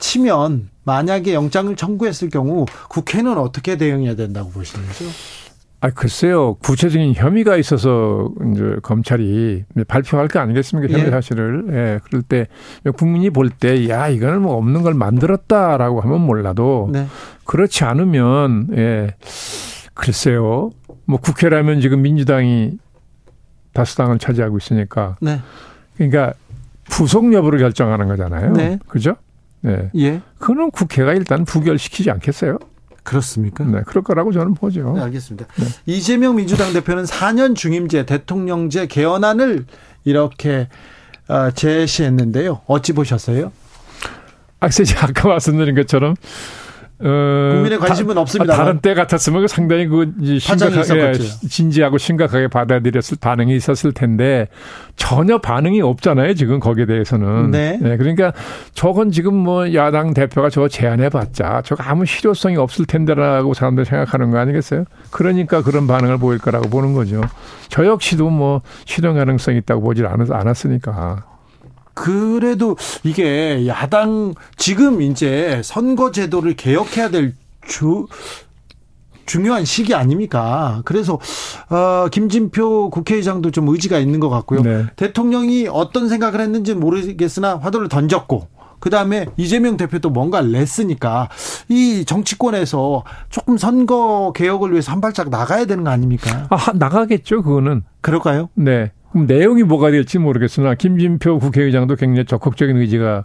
[0.00, 5.04] 치면 만약에 영장을 청구했을 경우 국회는 어떻게 대응해야 된다고 보시는 거죠?
[5.82, 6.54] 아, 글쎄요.
[6.56, 10.92] 구체적인 혐의가 있어서 이제 검찰이 발표할 거 아니겠습니까?
[10.92, 11.10] 혐의 예.
[11.10, 11.64] 사실을.
[11.70, 12.00] 예.
[12.04, 12.48] 그럴 때
[12.96, 17.06] 국민이 볼 때, 야, 이거는 뭐 없는 걸 만들었다라고 하면 몰라도 네.
[17.44, 19.14] 그렇지 않으면, 예.
[19.94, 20.70] 글쎄요.
[21.06, 22.72] 뭐 국회라면 지금 민주당이
[23.72, 25.16] 다수당을 차지하고 있으니까.
[25.22, 25.40] 네.
[25.96, 26.34] 그러니까
[26.90, 28.52] 부속 여부를 결정하는 거잖아요.
[28.52, 28.78] 네.
[28.86, 29.16] 그죠?
[29.62, 29.90] 네.
[29.96, 30.22] 예.
[30.38, 32.58] 그거는 국회가 일단 부결시키지 않겠어요?
[33.02, 33.64] 그렇습니까?
[33.64, 34.92] 네, 그럴 거라고 저는 보죠.
[34.94, 35.46] 네, 알겠습니다.
[35.56, 35.66] 네.
[35.86, 39.64] 이재명 민주당 대표는 4년 중임제 대통령제 개헌안을
[40.04, 40.68] 이렇게
[41.28, 42.62] 어, 제시했는데요.
[42.66, 43.52] 어찌 보셨어요?
[44.60, 44.68] 아,
[45.00, 46.14] 아까 말씀드린 것처럼
[47.02, 48.54] 어, 국민의 관심은 다, 없습니다.
[48.54, 51.12] 다른 때 같았으면 그 상당히 그 심각하게
[51.48, 54.48] 진지하고 심각하게 받아들였을 반응이 있었을 텐데
[54.96, 56.34] 전혀 반응이 없잖아요.
[56.34, 57.50] 지금 거기에 대해서는.
[57.50, 57.78] 네.
[57.80, 57.96] 네.
[57.96, 58.32] 그러니까
[58.74, 64.38] 저건 지금 뭐 야당 대표가 저거 제안해봤자 저거 아무 실효성이 없을 텐데라고 사람들이 생각하는 거
[64.38, 64.84] 아니겠어요?
[65.10, 67.22] 그러니까 그런 반응을 보일 거라고 보는 거죠.
[67.68, 71.29] 저 역시도 뭐 실현 가능성이 있다고 보질 않았으니까.
[71.94, 77.34] 그래도 이게 야당 지금 이제 선거 제도를 개혁해야 될
[77.66, 78.06] 주,
[79.26, 80.82] 중요한 시기 아닙니까?
[80.84, 81.18] 그래서
[81.68, 84.62] 어 김진표 국회의장도 좀 의지가 있는 것 같고요.
[84.62, 84.86] 네.
[84.96, 88.48] 대통령이 어떤 생각을 했는지 모르겠으나 화두를 던졌고
[88.80, 91.28] 그 다음에 이재명 대표도 뭔가를 냈으니까
[91.68, 96.48] 이 정치권에서 조금 선거 개혁을 위해서 한 발짝 나가야 되는 거 아닙니까?
[96.50, 97.84] 아, 나가겠죠, 그거는.
[98.00, 98.48] 그럴까요?
[98.54, 98.90] 네.
[99.10, 103.24] 그럼 내용이 뭐가 될지 모르겠으나 김진표 국회의장도 굉장히 적극적인 의지가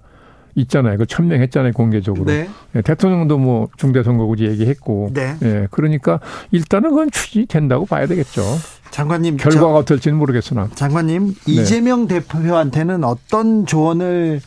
[0.55, 0.97] 있잖아요.
[0.97, 2.25] 그 천명했잖아요, 공개적으로.
[2.25, 2.47] 네.
[2.71, 5.09] 네, 대통령도 뭐 중대선거구제 얘기했고.
[5.13, 5.35] 네.
[5.39, 5.67] 네.
[5.69, 6.19] 그러니까
[6.51, 8.41] 일단은 그건 추진된다고 봐야 되겠죠.
[8.89, 9.35] 장관님.
[9.37, 10.69] 결과가 어떨지는 모르겠으나.
[10.73, 11.51] 장관님, 네.
[11.51, 14.39] 이재명 대표한테는 어떤 조언을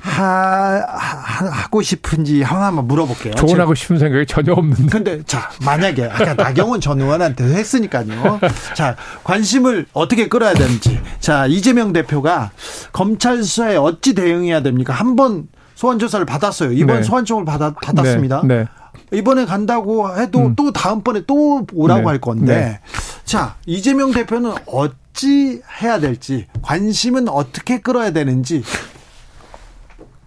[0.00, 3.34] 하, 하 고 싶은지 하나만 물어볼게요.
[3.34, 4.86] 조언하고 싶은 생각이 전혀 없는데.
[4.90, 8.40] 근데 자, 만약에 아까 나경원 전 의원한테 했으니까요.
[8.74, 11.00] 자, 관심을 어떻게 끌어야 되는지.
[11.20, 12.50] 자, 이재명 대표가
[12.92, 14.92] 검찰 수사에 어찌 대응해야 됩니까?
[14.94, 16.72] 한 번 소환 조사를 받았어요.
[16.72, 17.02] 이번 네.
[17.02, 18.42] 소환청을 받았, 받았습니다.
[18.44, 18.64] 네.
[19.10, 19.18] 네.
[19.18, 20.54] 이번에 간다고 해도 음.
[20.56, 22.06] 또 다음번에 또 오라고 네.
[22.06, 22.54] 할 건데.
[22.54, 22.80] 네.
[23.24, 28.62] 자, 이재명 대표는 어찌 해야 될지, 관심은 어떻게 끌어야 되는지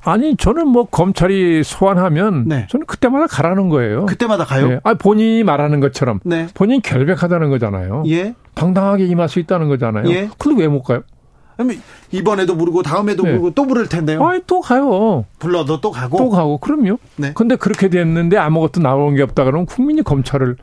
[0.03, 2.67] 아니 저는 뭐 검찰이 소환하면 네.
[2.69, 4.05] 저는 그때마다 가라는 거예요.
[4.07, 4.67] 그때마다 가요?
[4.69, 4.79] 네.
[4.83, 6.47] 아 본인이 말하는 것처럼 네.
[6.53, 8.03] 본인 결백하다는 거잖아요.
[8.07, 8.33] 예.
[8.55, 10.09] 방당하게 임할 수 있다는 거잖아요.
[10.09, 10.29] 예.
[10.37, 11.03] 근데 왜 못 가요?
[12.11, 13.29] 이번에도 부르고 다음에도 네.
[13.31, 14.25] 부르고 또 부를 텐데요.
[14.25, 15.25] 아니 또 가요.
[15.37, 16.17] 불러도 또 가고.
[16.17, 16.57] 또 가고.
[16.57, 16.97] 그럼요.
[17.17, 17.33] 네.
[17.35, 20.55] 근데 그렇게 됐는데 아무것도 나오는 게 없다 그러면 국민이 검찰을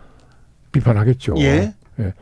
[0.73, 1.35] 비판하겠죠.
[1.39, 1.75] 예.
[2.01, 2.13] 예.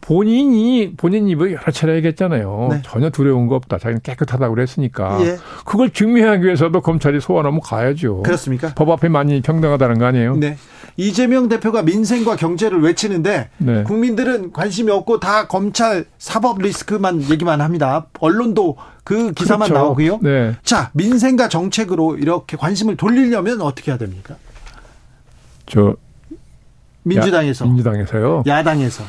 [0.00, 2.68] 본인이 본인 입을 여러 차례 얘기했잖아요.
[2.70, 2.82] 네.
[2.82, 3.78] 전혀 두려운 거 없다.
[3.78, 5.18] 자기는 깨끗하다고 그랬으니까.
[5.22, 5.36] 예.
[5.64, 8.22] 그걸 증명하기 위해서도 검찰이 소환하면 가야죠.
[8.22, 8.72] 그렇습니까?
[8.74, 10.36] 법 앞에 많이 평등하다는 거 아니에요?
[10.36, 10.56] 네.
[10.96, 13.82] 이재명 대표가 민생과 경제를 외치는데 네.
[13.84, 18.06] 국민들은 관심이 없고 다 검찰 사법 리스크만 얘기만 합니다.
[18.20, 19.84] 언론도 그 기사만 그렇죠.
[19.84, 20.18] 나오고요.
[20.22, 20.56] 네.
[20.62, 24.36] 자, 민생과 정책으로 이렇게 관심을 돌리려면 어떻게 해야 됩니까?
[25.66, 25.94] 저
[27.02, 28.42] 민주당에서 야, 민주당에서요.
[28.46, 29.04] 야당에서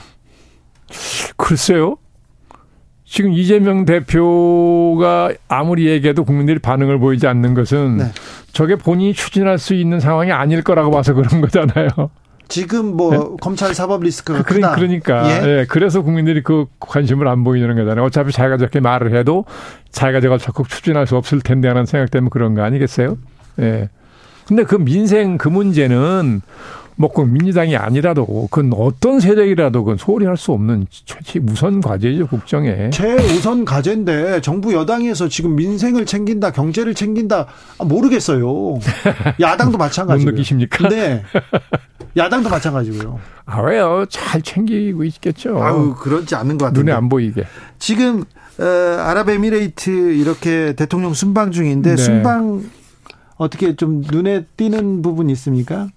[1.38, 1.98] 글쎄요.
[3.06, 8.06] 지금 이재명 대표가 아무리 얘기해도 국민들이 반응을 보이지 않는 것은 네.
[8.54, 11.90] 저게 본인이 추진할 수 있는 상황이 아닐 거라고 봐서 그런 거잖아요.
[12.48, 13.20] 지금 뭐 네?
[13.42, 14.76] 검찰 사법 리스크가 그, 크다.
[14.76, 15.60] 그러니까 예?
[15.60, 15.66] 예?
[15.68, 18.06] 그래서 국민들이 그 관심을 안 보이는 거잖아요.
[18.06, 19.46] 어차피 자기가 저렇게 말을 해도
[19.92, 23.18] 자기가 저걸 적극 추진할 수 없을 텐데 하는 생각 때문에 그런 거 아니겠어요?
[23.60, 23.90] 예.
[24.48, 26.42] 근데 그 민생 그 문제는
[27.02, 32.90] 뭐꼭 민주당이 아니라도 그건 어떤 세력이라도 그건 소홀히 할 수 없는 최 우선 과제죠 국정에.
[32.92, 37.48] 최우선 과제인데 정부 여당에서 지금 민생을 챙긴다, 경제를 챙긴다
[37.80, 38.80] 아, 모르겠어요.
[39.40, 40.26] 야당도 마찬가지고.
[40.32, 40.90] 못 느끼십니까?
[40.90, 41.24] 네.
[42.18, 43.20] 야당도 마찬가지고요.
[43.46, 44.06] 아 왜요?
[44.10, 45.62] 잘 챙기고 있겠죠.
[45.62, 46.80] 아유 그렇지 않는 것 같은데.
[46.82, 47.44] 눈에 안 보이게.
[47.80, 48.24] 지금
[48.60, 51.98] 어, 아랍에미레이트 이렇게 대통령 순방 중인데 네.
[51.98, 52.64] 순방
[53.38, 55.88] 어떻게 좀 눈에 띄는 부분 있습니까?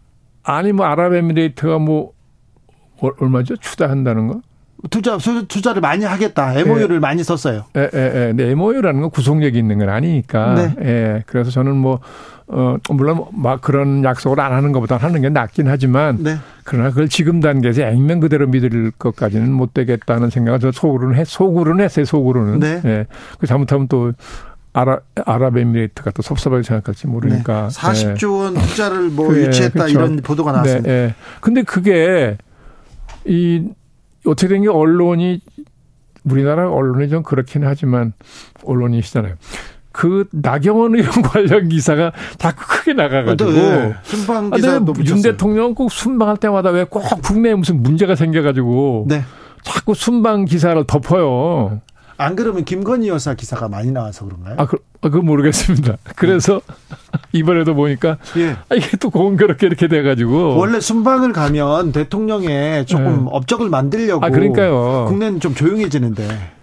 [0.45, 2.13] 아니 뭐 아랍에미레이트가 뭐
[3.21, 4.41] 얼마죠 추다한다는 거?
[4.91, 6.53] 투자 투자를 많이 하겠다.
[6.59, 6.99] MOU를 예.
[6.99, 7.65] 많이 썼어요.
[7.77, 8.27] 예, 예, 예.
[8.29, 10.55] 근데 MOU라는 건 구속력이 있는 건 아니니까.
[10.55, 10.75] 네.
[10.83, 11.23] 예.
[11.27, 12.01] 그래서 저는 뭐
[12.47, 16.37] 어, 물론 막 그런 약속을 안 하는 것보다 하는 게 낫긴 하지만 네.
[16.65, 21.83] 그러나 그걸 지금 단계에서 액면 그대로 믿을 것까지는 못 되겠다는 생각을 저 속으로는 했, 속으로는
[21.83, 22.61] 했어요, 속으로는.
[22.61, 22.83] 네.
[22.85, 23.07] 예.
[23.39, 24.13] 그 잘못하면 또
[24.75, 27.69] 아라, 아랍에미레이트가 또 섭섭하게 생각할지 모르니까.
[27.69, 27.75] 네.
[27.81, 29.93] 40조 원 투자를 뭐 그, 유치했다 그렇죠.
[29.99, 30.89] 이런 보도가 네, 나왔습니다.
[30.91, 31.15] 네, 네.
[31.41, 32.37] 근데 그게
[33.25, 33.69] 이
[34.27, 35.41] 어떻게 된 게 언론이
[36.25, 38.13] 우리나라 언론이 좀 그렇긴 하지만
[38.65, 39.35] 언론이시잖아요.
[39.93, 43.95] 그 나경원 의원 관련 기사가 자꾸 크게 나가가지고 네.
[44.03, 49.23] 순방 기사도 아, 윤 대통령 꼭 순방할 때마다 왜 꼭 국내에 무슨 문제가 생겨가지고 네.
[49.63, 51.81] 자꾸 순방 기사를 덮어요.
[52.17, 54.55] 안 그러면 김건희 여사 기사가 많이 나와서 그런가요?
[54.59, 55.97] 아, 그, 아, 그건 모르겠습니다.
[56.17, 56.61] 그래서
[57.33, 58.57] 이번에도 보니까 예.
[58.69, 63.31] 아, 이게 또 공교롭게 이렇게 돼가지고 원래 순방을 가면 대통령에 조금 네.
[63.31, 65.07] 업적을 만들려고 아, 그러니까요.
[65.09, 66.54] 국내는 좀 조용해지는데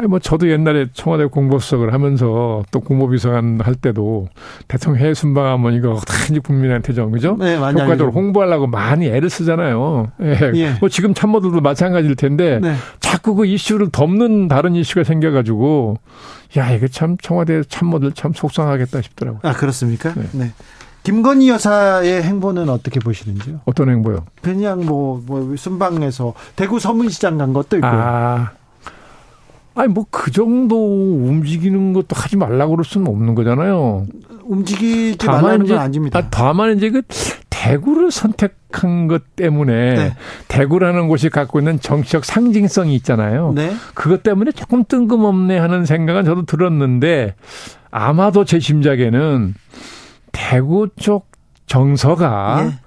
[0.00, 4.28] 아니 뭐 저도 옛날에 청와대 공보수석을 하면서 또 공보비서관 할 때도
[4.66, 7.36] 대통령 해외 순방하면 이거 어떻게 국민한테 좀 그죠?
[7.38, 10.10] 네, 효과적으로 홍보하려고 많이 애를 쓰잖아요.
[10.22, 10.52] 예.
[10.54, 10.70] 예.
[10.80, 12.76] 뭐 지금 참모들도 마찬가지일 텐데 네.
[13.00, 15.98] 자꾸 그 이슈를 덮는 다른 이슈가 생겨가지고
[16.56, 19.40] 야 이게 참 청와대 참모들 참 속상하겠다 싶더라고요.
[19.42, 20.14] 아 그렇습니까?
[20.14, 20.22] 네.
[20.32, 20.52] 네.
[21.02, 23.60] 김건희 여사의 행보는 어떻게 보시는지요?
[23.66, 24.24] 어떤 행보요?
[24.40, 27.90] 그냥 뭐, 뭐 순방에서 대구 서문시장 간 것도 있고요.
[27.90, 28.50] 아,
[29.80, 30.76] 아니 뭐 그 정도
[31.26, 34.06] 움직이는 것도 하지 말라고 그럴 수는 없는 거잖아요.
[34.44, 36.18] 움직이지 말라는 건 아닙니다.
[36.18, 37.02] 아, 다만 이제 그
[37.48, 40.16] 대구를 선택한 것 때문에 네.
[40.48, 43.52] 대구라는 곳이 갖고 있는 정치적 상징성이 있잖아요.
[43.54, 43.72] 네.
[43.94, 47.34] 그것 때문에 조금 뜬금없네 하는 생각은 저도 들었는데
[47.90, 49.54] 아마도 제 심작에는
[50.32, 51.28] 대구 쪽
[51.66, 52.78] 정서가 네.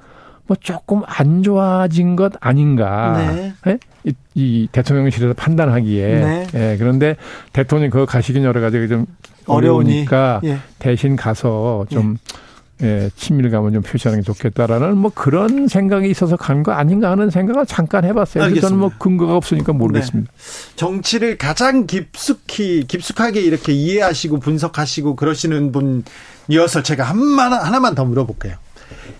[0.47, 3.13] 뭐 조금 안 좋아진 것 아닌가.
[3.17, 3.53] 네.
[3.65, 3.77] 네?
[4.03, 6.05] 이, 이, 대통령실에서 판단하기에.
[6.19, 6.47] 네.
[6.55, 7.15] 예, 그런데
[7.53, 9.05] 대통령 그거 가시긴 여러 가지 좀
[9.45, 10.57] 어려우니까 예.
[10.79, 12.43] 대신 가서 좀 예.
[12.85, 17.65] 예, 친밀감을 좀 표시하는 게 좋겠다라는 뭐 그런 생각이 있어서 간 거 아닌가 하는 생각을
[17.65, 18.43] 잠깐 해봤어요.
[18.43, 18.67] 알겠습니다.
[18.67, 20.29] 저는 뭐 근거가 없으니까 모르겠습니다.
[20.29, 20.75] 네.
[20.75, 28.55] 정치를 가장 깊숙이 깊숙하게 이렇게 이해하시고 분석하시고 그러시는 분이어서 제가 한만 하나만 더 물어볼게요.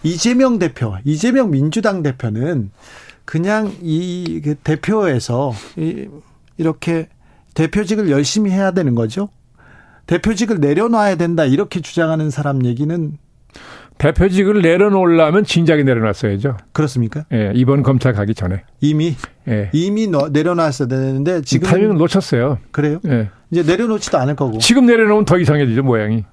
[0.04, 2.72] 이재명 대표, 이재명 민주당 대표는
[3.26, 5.54] 그냥 이그 대표에서
[6.58, 7.08] 이렇게
[7.54, 9.30] 대표직을 열심히 해야 되는 거죠.
[10.08, 13.18] 대표직을 내려놔야 된다 이렇게 주장하는 사람 얘기는
[13.98, 16.58] 대표직을 내려놓으려면 진작에 내려놨어야죠.
[16.74, 17.26] 그렇습니까?
[17.32, 18.64] 예, 이번 검찰 가기 전에.
[18.82, 19.16] 이미?
[19.48, 19.70] 예.
[19.72, 21.70] 이미 내려놨어야 되는데 지금.
[21.70, 22.58] 타이밍을 놓쳤어요.
[22.72, 23.00] 그래요?
[23.08, 23.30] 예.
[23.52, 24.58] 이제 내려놓지도 않을 거고.
[24.58, 26.26] 지금 내려놓으면 더 이상해지죠, 모양이.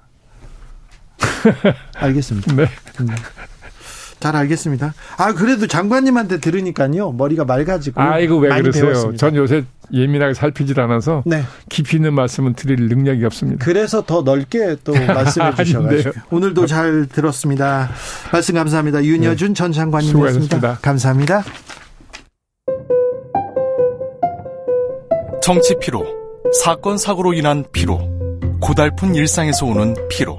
[1.96, 2.54] 알겠습니다.
[2.54, 2.66] 네.
[3.00, 3.08] 음.
[4.20, 4.92] 잘 알겠습니다.
[5.16, 8.00] 아 그래도 장관님한테 들으니까요 머리가 맑아지고.
[8.00, 8.84] 아 이거 왜 그러세요?
[8.84, 9.16] 배웠습니다.
[9.16, 11.42] 전 요새 예민하게 살피질 않아서 네.
[11.68, 13.64] 깊이 있는 말씀은 드릴 능력이 없습니다.
[13.64, 17.90] 그래서 더 넓게 또 말씀해 주셔가지고 오늘도 잘 들었습니다.
[18.30, 19.02] 말씀 감사합니다.
[19.02, 19.54] 윤여준 네.
[19.54, 20.78] 전 장관님이었습니다.
[20.82, 21.42] 감사합니다.
[25.42, 26.06] 정치 피로,
[26.62, 27.98] 사건 사고로 인한 피로,
[28.60, 30.38] 고달픈 일상에서 오는 피로.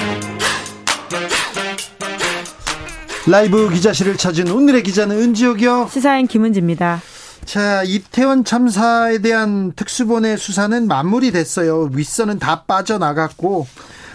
[3.27, 5.89] 라이브 기자실을 찾은 오늘의 기자는 은지옥이요.
[5.91, 7.01] 시사인 김은지입니다.
[7.45, 11.91] 자, 이태원 참사에 대한 특수본의 수사는 마무리됐어요.
[11.93, 13.67] 윗선은 다 빠져나갔고,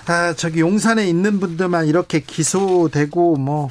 [0.07, 3.69] 아, 저기 용산에 있는 분들만 이렇게 기소되고, 뭐,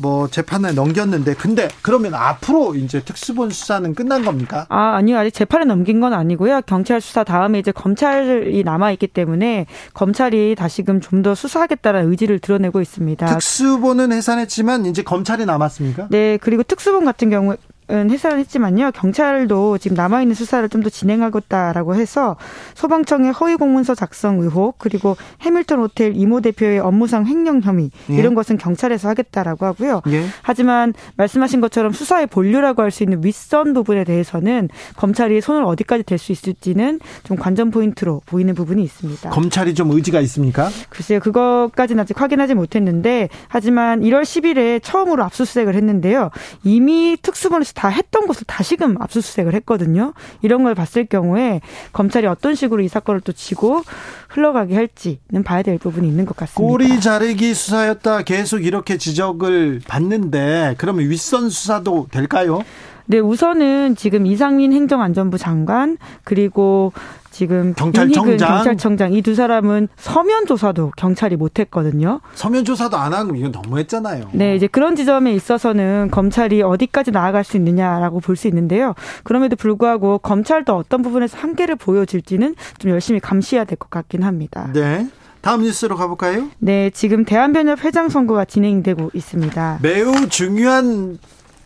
[0.00, 4.66] 뭐 재판을 넘겼는데 근데 그러면 앞으로 이제 특수본 수사는 끝난 겁니까?
[4.68, 9.66] 아 아니요 아직 재판에 넘긴 건 아니고요 경찰 수사 다음에 이제 검찰이 남아 있기 때문에
[9.94, 13.26] 검찰이 다시금 좀 더 수사하겠다는 의지를 드러내고 있습니다.
[13.26, 16.08] 특수본은 해산했지만 이제 검찰이 남았습니까?
[16.10, 17.54] 네 그리고 특수본 같은 경우
[17.92, 18.90] 해산을 했지만요.
[18.92, 22.36] 경찰도 지금 남아있는 수사를 좀 더 진행하겠다라고 해서
[22.74, 28.14] 소방청의 허위 공문서 작성 의혹 그리고 해밀턴 호텔 이모 대표의 업무상 횡령 혐의 예.
[28.16, 30.02] 이런 것은 경찰에서 하겠다라고 하고요.
[30.08, 30.24] 예.
[30.42, 36.18] 하지만 말씀하신 것처럼 수사의 본류라고 할 수 있는 윗선 부분에 대해서는 검찰이 손을 어디까지 댈
[36.18, 39.30] 수 있을지는 좀 관전 포인트로 보이는 부분이 있습니다.
[39.30, 40.68] 검찰이 좀 의지가 있습니까?
[40.90, 41.20] 글쎄요.
[41.20, 46.30] 그것까지는 아직 확인하지 못했는데 하지만 1월 10일에 처음으로 압수수색을 했는데요.
[46.64, 50.12] 이미 특수본에서 다 했던 것을 다시금 압수수색을 했거든요.
[50.40, 51.60] 이런 걸 봤을 경우에
[51.92, 53.82] 검찰이 어떤 식으로 이 사건을 또 지고
[54.28, 56.60] 흘러가게 할지는 봐야 될 부분이 있는 것 같습니다.
[56.62, 62.62] 꼬리 자르기 수사였다 계속 이렇게 지적을 받는데 그러면 윗선 수사도 될까요?
[63.06, 66.92] 네, 우선은 지금 이상민 행정안전부 장관 그리고
[67.30, 72.20] 지금 경찰청장 경찰청장 이 두 사람은 서면 조사도 경찰이 못했거든요.
[72.34, 74.28] 서면 조사도 안 하고 이건 너무했잖아요.
[74.32, 78.94] 네, 이제 그런 지점에 있어서는 검찰이 어디까지 나아갈 수 있느냐라고 볼 수 있는데요.
[79.24, 84.68] 그럼에도 불구하고 검찰도 어떤 부분에서 한계를 보여줄지는 좀 열심히 감시해야 될 것 같긴 합니다.
[84.74, 85.06] 네.
[85.40, 86.48] 다음 뉴스로 가볼까요?
[86.58, 89.78] 네, 지금 대한변협 회장 선거가 진행되고 있습니다.
[89.82, 91.18] 매우 중요한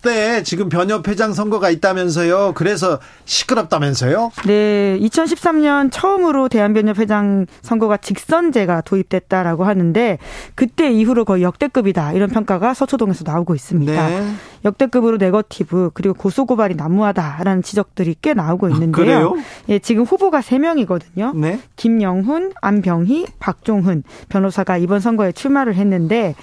[0.06, 2.52] 때 지금 변협 회장 선거가 있다면서요.
[2.54, 4.30] 그래서 시끄럽다면서요?
[4.46, 10.18] 네, 2013년 처음으로 대한변협 회장 선거가 직선제가 도입됐다라고 하는데
[10.54, 14.08] 그때 이후로 거의 역대급이다 이런 평가가 서초동에서 나오고 있습니다.
[14.08, 14.32] 네.
[14.64, 19.34] 역대급으로 네거티브 그리고 고소고발이 난무하다라는 지적들이 꽤 나오고 아, 있는데요.
[19.36, 21.36] 아, 예, 지금 후보가 3명이거든요.
[21.36, 21.60] 네.
[21.76, 26.34] 김영훈, 안병희, 박종훈 변호사가 이번 선거에 출마를 했는데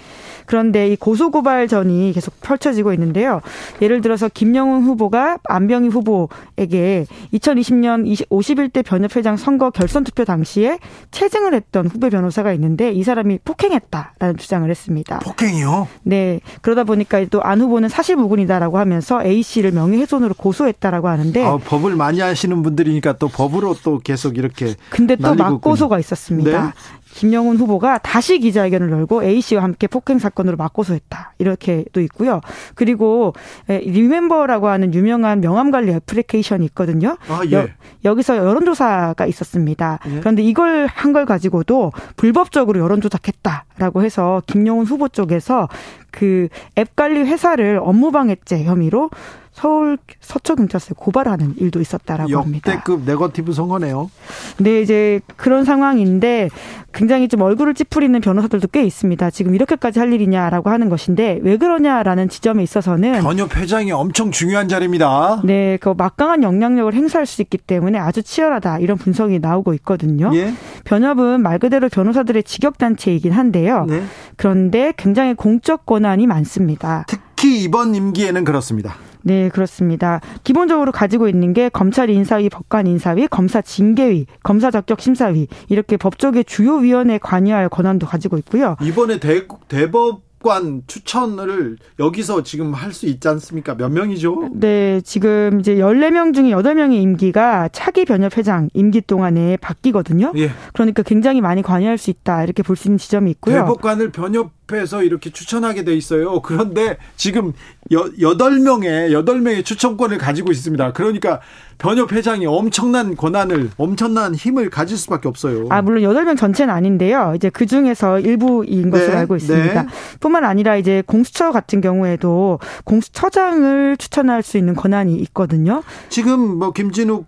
[0.45, 3.41] 그런데 이 고소고발전이 계속 펼쳐지고 있는데요.
[3.81, 10.79] 예를 들어서 김영훈 후보가 안병희 후보에게 2020년 51대 변협회장 선거 결선 투표 당시에
[11.11, 15.19] 체증을 했던 후배 변호사가 있는데 이 사람이 폭행했다라는 주장을 했습니다.
[15.19, 15.87] 폭행이요?
[16.03, 16.39] 네.
[16.61, 22.21] 그러다 보니까 또 안 후보는 사실무근이다라고 하면서 A 씨를 명예훼손으로 고소했다라고 하는데 아, 법을 많이
[22.21, 26.63] 하시는 분들이니까 또 법으로 또 계속 이렇게 근데 또 맞고소가 있었습니다.
[26.67, 26.71] 네.
[27.13, 32.41] 김영훈 후보가 다시 기자회견을 열고 A 씨와 함께 폭행 사건으로 맞고소했다 이렇게도 있고요.
[32.75, 33.33] 그리고
[33.67, 37.17] 리멤버라고 하는 유명한 명함 관리 애플리케이션이 있거든요.
[37.29, 37.73] 아, 예.
[38.05, 39.99] 여, 기서 여론조사가 있었습니다.
[40.09, 40.19] 예.
[40.19, 45.67] 그런데 이걸 한 걸 가지고도 불법적으로 여론조작했다라고 해서 김영훈 후보 쪽에서
[46.11, 49.09] 그 앱 관리 회사를 업무방해죄 혐의로
[49.53, 52.71] 서울 서초경찰서에 고발하는 일도 있었다라고 합니다.
[52.73, 54.09] 역대급 네거티브 선거네요.
[54.57, 56.49] 네, 이제 그런 상황인데
[56.91, 59.29] 굉장히 좀 얼굴을 찌푸리는 변호사들도 꽤 있습니다.
[59.29, 65.41] 지금 이렇게까지 할 일이냐라고 하는 것인데 왜 그러냐라는 지점에 있어서는 변협 회장이 엄청 중요한 자리입니다.
[65.43, 70.31] 네, 그 막강한 영향력을 행사할 수 있기 때문에 아주 치열하다 이런 분석이 나오고 있거든요.
[70.33, 70.53] 예?
[70.83, 73.85] 변협은 말 그대로 변호사들의 직역 단체이긴 한데요.
[73.87, 74.03] 네.
[74.35, 77.05] 그런데 굉장히 공적 권한이 많습니다.
[77.07, 78.95] 특히 이번 임기에는 그렇습니다.
[79.23, 80.21] 네, 그렇습니다.
[80.43, 86.43] 기본적으로 가지고 있는 게 검찰 인사위, 법관 인사위, 검사 징계위, 검사 적격 심사위 이렇게 법조계
[86.43, 88.75] 주요 위원회 관여할 권한도 가지고 있고요.
[88.81, 93.75] 이번에 대, 대법 관 추천을 여기서 지금 할 수 있지 않습니까?
[93.75, 94.49] 몇 명이죠?
[94.53, 100.33] 네, 지금 이제 14명 중에 8명의 임기가 차기 변협 회장 임기 동안에 바뀌거든요.
[100.35, 100.51] 예.
[100.73, 102.43] 그러니까 굉장히 많이 관여할 수 있다.
[102.43, 103.55] 이렇게 볼 수 있는 지점이 있고요.
[103.61, 106.41] 대법관을 변협 협회에서 이렇게 추천하게 돼 있어요.
[106.41, 107.53] 그런데 지금
[107.93, 110.93] 여덟 명의 여덟 명의 추천권을 가지고 있습니다.
[110.93, 111.39] 그러니까
[111.77, 115.67] 변협 회장이 엄청난 권한을 엄청난 힘을 가질 수밖에 없어요.
[115.69, 117.33] 아 물론 여덟 명 전체는 아닌데요.
[117.35, 119.81] 이제 그 중에서 일부인 것으로 네, 알고 있습니다.
[119.83, 119.87] 네.
[120.19, 125.83] 뿐만 아니라 이제 공수처 같은 경우에도 공수처장을 추천할 수 있는 권한이 있거든요.
[126.09, 127.25] 지금 뭐 김진욱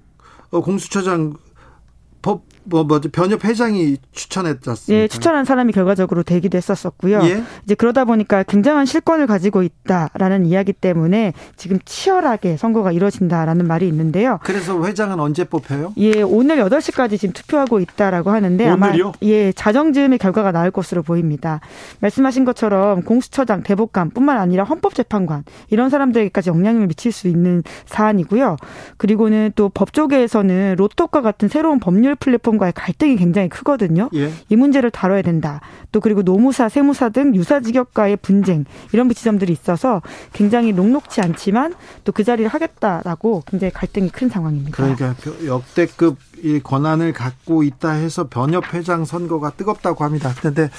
[0.51, 1.33] 어, 공수처장
[2.21, 5.03] 법, 뭐, 뭐, 변협 회장이 추천했었습니다.
[5.03, 7.21] 예, 추천한 사람이 결과적으로 되기도 했었었고요.
[7.23, 7.43] 예?
[7.63, 14.39] 이제 그러다 보니까 굉장한 실권을 가지고 있다라는 이야기 때문에 지금 치열하게 선거가 이루어진다라는 말이 있는데요.
[14.43, 15.93] 그래서 회장은 언제 뽑혀요?
[15.97, 19.05] 예, 오늘 8시까지 지금 투표하고 있다라고 하는데 오늘이요?
[19.05, 21.61] 아마 예, 자정즈음에 결과가 나올 것으로 보입니다.
[21.99, 28.57] 말씀하신 것처럼 공수처장, 대법관뿐만 아니라 헌법재판관 이런 사람들에게까지 영향을 미칠 수 있는 사안이고요.
[28.97, 34.09] 그리고는 또 법조계에서는 로또과 같은 새로운 법률 플랫폼 정권과의 갈등이 굉장히 크거든요.
[34.15, 34.31] 예.
[34.49, 35.61] 이 문제를 다뤄야 된다.
[35.91, 40.01] 또 그리고 노무사, 세무사 등 유사직역과의 분쟁 이런 지점들이 있어서
[40.33, 44.77] 굉장히 녹록치 않지만 또 그 자리를 하겠다라고 굉장히 갈등이 큰 상황입니다.
[44.77, 45.15] 그러니까
[45.45, 50.33] 역대급 이 권한을 갖고 있다 해서 변협 회장 선거가 뜨겁다고 합니다.
[50.39, 50.69] 그런데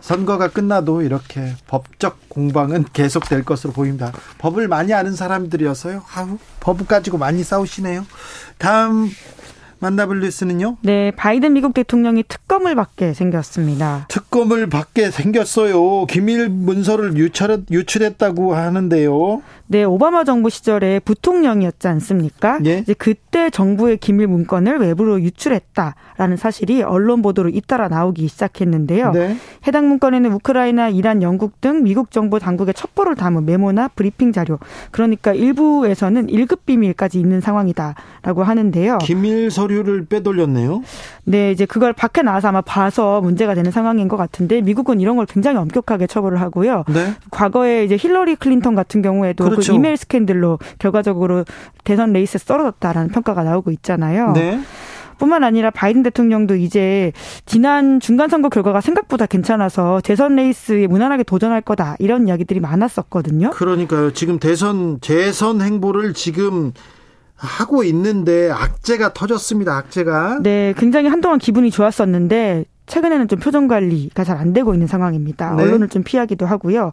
[0.00, 4.12] 선거가 끝나도 이렇게 법적 공방은 계속될 것으로 보입니다.
[4.36, 6.02] 법을 많이 아는 사람들이어서요.
[6.14, 8.04] 아우, 법 가지고 많이 싸우시네요.
[8.58, 9.08] 다음
[9.82, 10.76] 만나볼 뉴스는요?
[10.82, 14.06] 네, 바이든 미국 대통령이 특검을 받게 생겼습니다.
[14.08, 16.06] 특검을 받게 생겼어요.
[16.06, 19.42] 기밀 문서를 유출, 유출했다고 하는데요.
[19.72, 22.60] 네, 오바마 정부 시절에 부통령이었지 않습니까?
[22.66, 22.80] 예?
[22.80, 29.12] 이제 그때 정부의 기밀 문건을 외부로 유출했다라는 사실이 언론 보도로 잇따라 나오기 시작했는데요.
[29.12, 29.34] 네.
[29.66, 34.58] 해당 문건에는 우크라이나, 이란, 영국 등 미국 정부 당국의 첩보를 담은 메모나 브리핑 자료,
[34.90, 38.98] 그러니까 일부에서는 1급 비밀까지 있는 상황이다라고 하는데요.
[38.98, 40.82] 기밀 서류를 빼돌렸네요.
[41.24, 45.24] 네, 이제 그걸 밖에 나와서 아마 봐서 문제가 되는 상황인 것 같은데 미국은 이런 걸
[45.24, 46.84] 굉장히 엄격하게 처벌을 하고요.
[46.88, 47.14] 네.
[47.30, 49.61] 과거에 이제 힐러리 클린턴 같은 경우에도 그 그렇죠.
[49.62, 49.72] 그렇죠.
[49.72, 51.44] 그 이메일 스캔들로 결과적으로
[51.84, 54.32] 대선 레이스에 떨어졌다라는 평가가 나오고 있잖아요.
[54.32, 54.60] 네.
[55.18, 57.12] 뿐만 아니라 바이든 대통령도 이제
[57.46, 63.50] 지난 중간 선거 결과가 생각보다 괜찮아서 재선 레이스에 무난하게 도전할 거다 이런 이야기들이 많았었거든요.
[63.50, 64.12] 그러니까요.
[64.12, 66.72] 지금 대선 재선 행보를 지금
[67.36, 69.76] 하고 있는데 악재가 터졌습니다.
[69.76, 70.40] 악재가.
[70.42, 75.54] 네, 굉장히 한동안 기분이 좋았었는데 최근에는 좀 표정 관리가 잘 안 되고 있는 상황입니다.
[75.54, 75.62] 네.
[75.62, 76.90] 언론을 좀 피하기도 하고요.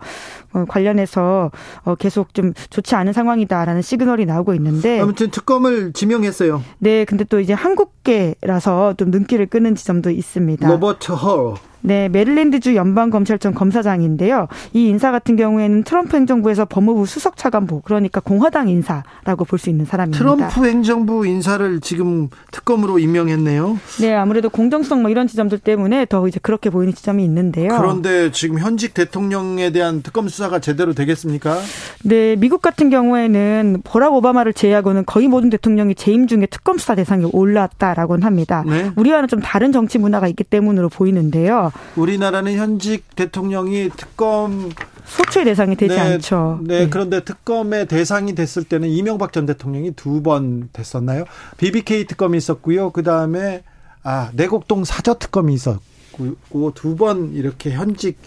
[0.53, 1.51] 어, 관련해서
[1.83, 6.61] 어, 계속 좀 좋지 않은 상황이다라는 시그널이 나오고 있는데 아무튼 특검을 지명했어요.
[6.79, 10.67] 네, 근데 또 이제 한국계라서 좀 눈길을 끄는 지점도 있습니다.
[10.67, 14.47] 로버트 허 네, 메릴랜드주 연방검찰청 검사장인데요.
[14.73, 19.85] 이 인사 같은 경우에는 트럼프 행정부에서 법무부 수석 차관보, 그러니까 공화당 인사라고 볼 수 있는
[19.85, 20.17] 사람입니다.
[20.17, 23.77] 트럼프 행정부 인사를 지금 특검으로 임명했네요.
[23.99, 27.77] 네, 아무래도 공정성 뭐 이런 지점들 때문에 더 이제 그렇게 보이는 지점이 있는데요.
[27.77, 31.57] 그런데 지금 현직 대통령에 대한 특검 수사가 제대로 되겠습니까?
[32.05, 37.25] 네, 미국 같은 경우에는 버락 오바마를 제외하고는 거의 모든 대통령이 재임 중에 특검 수사 대상에
[37.31, 38.63] 올랐다라고는 합니다.
[38.65, 38.91] 네.
[38.95, 41.68] 우리와는 좀 다른 정치 문화가 있기 때문으로 보이는데요.
[41.95, 44.69] 우리나라는 현직 대통령이 특검
[45.05, 46.59] 소추의 대상이 되지 네, 않죠.
[46.63, 51.25] 네, 네, 그런데 특검의 대상이 됐을 때는 이명박 전 대통령이 두 번 됐었나요?
[51.57, 52.91] BBK 특검이 있었고요.
[52.91, 53.63] 그 다음에
[54.03, 58.17] 아 내곡동 사저 특검이 있었고 두 번 이렇게 현직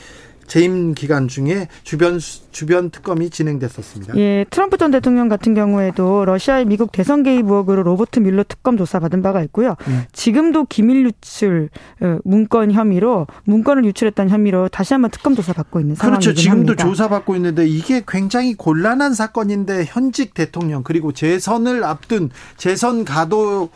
[0.53, 2.21] 재임 기간 중에 주변
[2.51, 4.19] 주변 특검이 진행됐었습니다.
[4.19, 9.01] 예, 트럼프 전 대통령 같은 경우에도 러시아의 미국 대선 개입 의혹으로 로버트 밀러 특검 조사
[9.01, 9.77] 받은 바가 있고요.
[9.89, 10.03] 음.
[10.13, 11.71] 지금도 기밀 유출
[12.03, 16.39] 어, 문건 혐의로 문건을 유출했다는 혐의로 다시 한번 특검 조사 받고 있는 상황이긴 그렇죠.
[16.39, 16.85] 지금도 합니다.
[16.85, 23.71] 조사 받고 있는데 이게 굉장히 곤란한 사건인데 현직 대통령 그리고 재선을 앞둔 재선 가도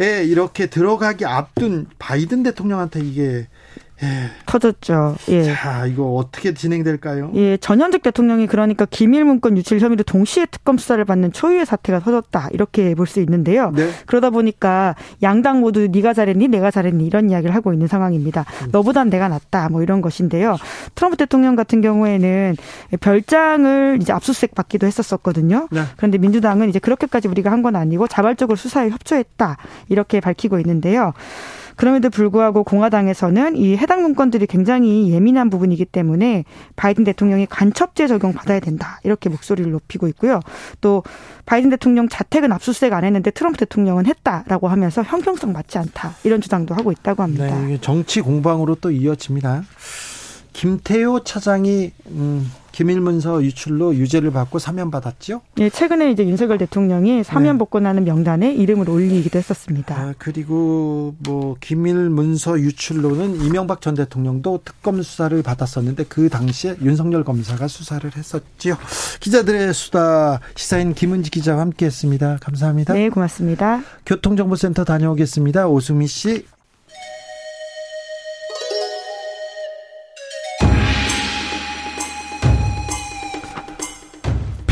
[0.00, 3.46] 에 이렇게 들어가기 앞둔 바이든 대통령한테 이게
[4.02, 4.30] 예.
[4.46, 5.16] 터졌죠.
[5.28, 5.54] 예.
[5.54, 7.32] 자, 이거 어떻게 진행될까요?
[7.34, 12.48] 예, 전현직 대통령이 그러니까 기밀 문건 유출 혐의로 동시에 특검 수사를 받는 초유의 사태가 터졌다.
[12.52, 13.70] 이렇게 볼 수 있는데요.
[13.74, 13.90] 네.
[14.06, 18.44] 그러다 보니까 양당 모두 네가 잘했니, 내가 잘했니 이런 이야기를 하고 있는 상황입니다.
[18.62, 18.68] 음.
[18.72, 19.68] 너보단 내가 낫다.
[19.68, 20.56] 뭐 이런 것인데요.
[20.94, 22.56] 트럼프 대통령 같은 경우에는
[23.00, 25.68] 별장을 이제 압수수색 받기도 했었었거든요.
[25.70, 25.82] 네.
[25.96, 29.56] 그런데 민주당은 이제 그렇게까지 우리가 한 건 아니고 자발적으로 수사에 협조했다.
[29.88, 31.14] 이렇게 밝히고 있는데요.
[31.76, 36.44] 그럼에도 불구하고 공화당에서는 이 해당 문건들이 굉장히 예민한 부분이기 때문에
[36.76, 39.00] 바이든 대통령이 간첩죄 적용 받아야 된다.
[39.04, 40.40] 이렇게 목소리를 높이고 있고요.
[40.80, 41.02] 또
[41.46, 46.14] 바이든 대통령 자택은 압수수색 안 했는데 트럼프 대통령은 했다라고 하면서 형평성 맞지 않다.
[46.24, 47.46] 이런 주장도 하고 있다고 합니다.
[47.60, 49.64] 네, 정치 공방으로 또 이어집니다.
[50.52, 55.42] 김태호 차장이 음, 기밀문서 유출로 유죄를 받고 사면 받았죠?
[55.54, 57.58] 네, 최근에 이제 윤석열 대통령이 사면 네.
[57.60, 59.94] 복권하는 명단에 이름을 올리기도 했었습니다.
[59.94, 67.68] 아, 그리고 뭐 기밀문서 유출로는 이명박 전 대통령도 특검 수사를 받았었는데 그 당시에 윤석열 검사가
[67.68, 68.76] 수사를 했었지요.
[69.20, 72.38] 기자들의 수다 시사인 김은지 기자와 함께했습니다.
[72.40, 72.92] 감사합니다.
[72.94, 73.82] 네, 고맙습니다.
[74.04, 75.68] 교통정보센터 다녀오겠습니다.
[75.68, 76.44] 오수미 씨.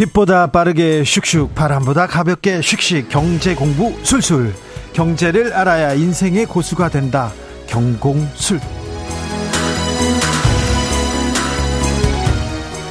[0.03, 4.53] 빛보다 빠르게 슉슉 바람보다 가볍게 슉슉 경제 공부 술술.
[4.93, 7.33] 경제를 알아야 인생의 고수가 된다.
[7.69, 8.61] 경공술.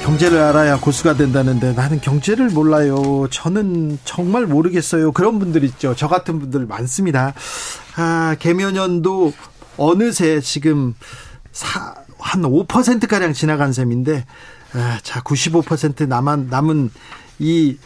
[0.03, 3.27] 경제를 알아야 고수가 된다는데 나는 경제를 몰라요.
[3.29, 5.11] 저는 정말 모르겠어요.
[5.11, 5.93] 그런 분들 있죠.
[5.95, 7.33] 저 같은 분들 많습니다.
[7.97, 9.33] 아 개면연도
[9.75, 10.95] 어느새 지금
[11.51, 14.25] 사, 한 5%가량 지나간 셈인데
[14.73, 16.91] 아, 자, 95% 남은 남은
[17.39, 17.77] 이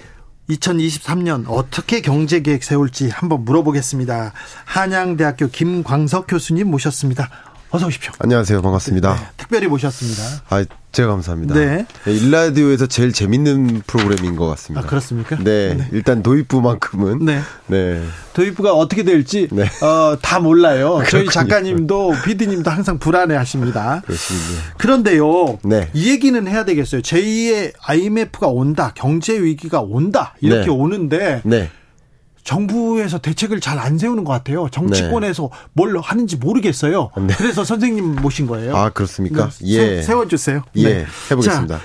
[0.49, 4.33] 2023년 어떻게 경제 계획 세울지 한번 물어보겠습니다.
[4.65, 7.29] 한양대학교 김광석 교수님 모셨습니다.
[7.75, 8.13] 어서 오십시오.
[8.19, 8.61] 안녕하세요.
[8.61, 9.15] 반갑습니다.
[9.15, 10.23] 네, 특별히 모셨습니다.
[10.47, 11.55] 아, 제가 감사합니다.
[11.55, 11.85] 네.
[12.05, 12.13] 네.
[12.13, 14.87] 일라디오에서 제일 재밌는 프로그램인 것 같습니다.
[14.87, 15.35] 아, 그렇습니까?
[15.35, 15.73] 네.
[15.73, 15.89] 네.
[15.91, 17.25] 일단 도입부만큼은.
[17.25, 17.41] 네.
[17.67, 18.01] 네.
[18.31, 19.63] 도입부가 어떻게 될지, 네.
[19.83, 21.03] 어, 다 몰라요.
[21.09, 24.01] 저희 작가님도, 피디님도 항상 불안해 하십니다.
[24.05, 24.73] 그렇습니다.
[24.77, 25.59] 그런데요.
[25.65, 25.89] 네.
[25.93, 27.01] 이 얘기는 해야 되겠어요.
[27.01, 28.93] 제2의 IMF가 온다.
[28.95, 30.33] 경제 위기가 온다.
[30.39, 30.71] 이렇게 네.
[30.71, 31.41] 오는데.
[31.43, 31.69] 네.
[32.45, 34.69] 정부에서 대책을 잘 안 세우는 것 같아요.
[34.71, 35.49] 정치권에서 네.
[35.73, 37.09] 뭘 하는지 모르겠어요.
[37.17, 37.33] 네.
[37.37, 38.75] 그래서 선생님 모신 거예요.
[38.75, 39.49] 아 그렇습니까?
[39.59, 39.67] 네.
[39.67, 40.01] 예.
[40.01, 40.61] 세워주세요.
[40.77, 40.83] 예.
[40.83, 41.05] 네.
[41.29, 41.79] 해보겠습니다.
[41.79, 41.83] 자,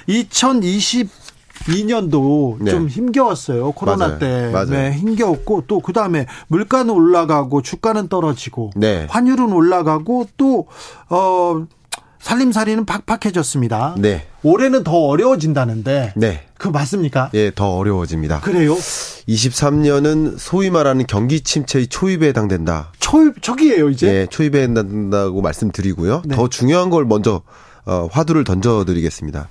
[1.66, 2.70] 2022년도 네.
[2.70, 3.73] 좀 힘겨웠어요.
[3.73, 4.19] 코로나 맞아요.
[4.19, 4.51] 때.
[4.53, 4.70] 맞아요.
[4.70, 9.07] 네, 힘겨웠고 또 그 다음에 물가는 올라가고 주가는 떨어지고 네.
[9.11, 10.66] 환율은 올라가고 또
[11.09, 11.66] 어
[12.21, 13.97] 살림살이는 팍팍해졌습니다.
[13.99, 14.27] 네.
[14.43, 16.13] 올해는 더 어려워진다는데.
[16.17, 16.47] 네.
[16.59, 17.31] 그 맞습니까?
[17.35, 18.41] 예, 더 어려워집니다.
[18.41, 18.75] 그래요?
[18.75, 22.93] 23년은 소위 말하는 경기 침체의 초입에 해당된다.
[23.01, 24.07] 초입, 초기예요, 이제?
[24.09, 26.23] 예, 초입에 해당된다고 말씀드리고요.
[26.27, 26.37] 네.
[26.37, 27.43] 더 중요한 걸 먼저
[27.87, 29.49] 어, 화두를 던져 드리겠습니다.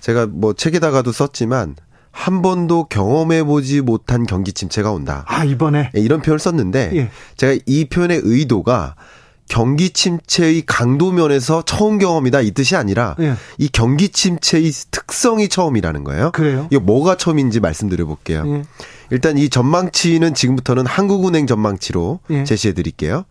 [0.00, 1.76] 제가 뭐 책에다가도 썼지만
[2.10, 5.24] 한 번도 경험해 보지 못한 경기 침체가 온다.
[5.26, 7.10] 아 이번에 네, 이런 표현을 썼는데 예.
[7.38, 8.96] 제가 이 표현의 의도가
[9.52, 13.34] 경기 침체의 강도 면에서 처음 경험이다 이 뜻이 아니라 예.
[13.58, 16.30] 이 경기 침체의 특성이 처음이라는 거예요.
[16.32, 16.68] 그래요?
[16.70, 18.44] 이거 뭐가 처음인지 말씀드려 볼게요.
[18.46, 18.62] 예.
[19.10, 22.44] 일단 이 전망치는 지금부터는 한국은행 전망치로 예.
[22.44, 23.26] 제시해 드릴게요.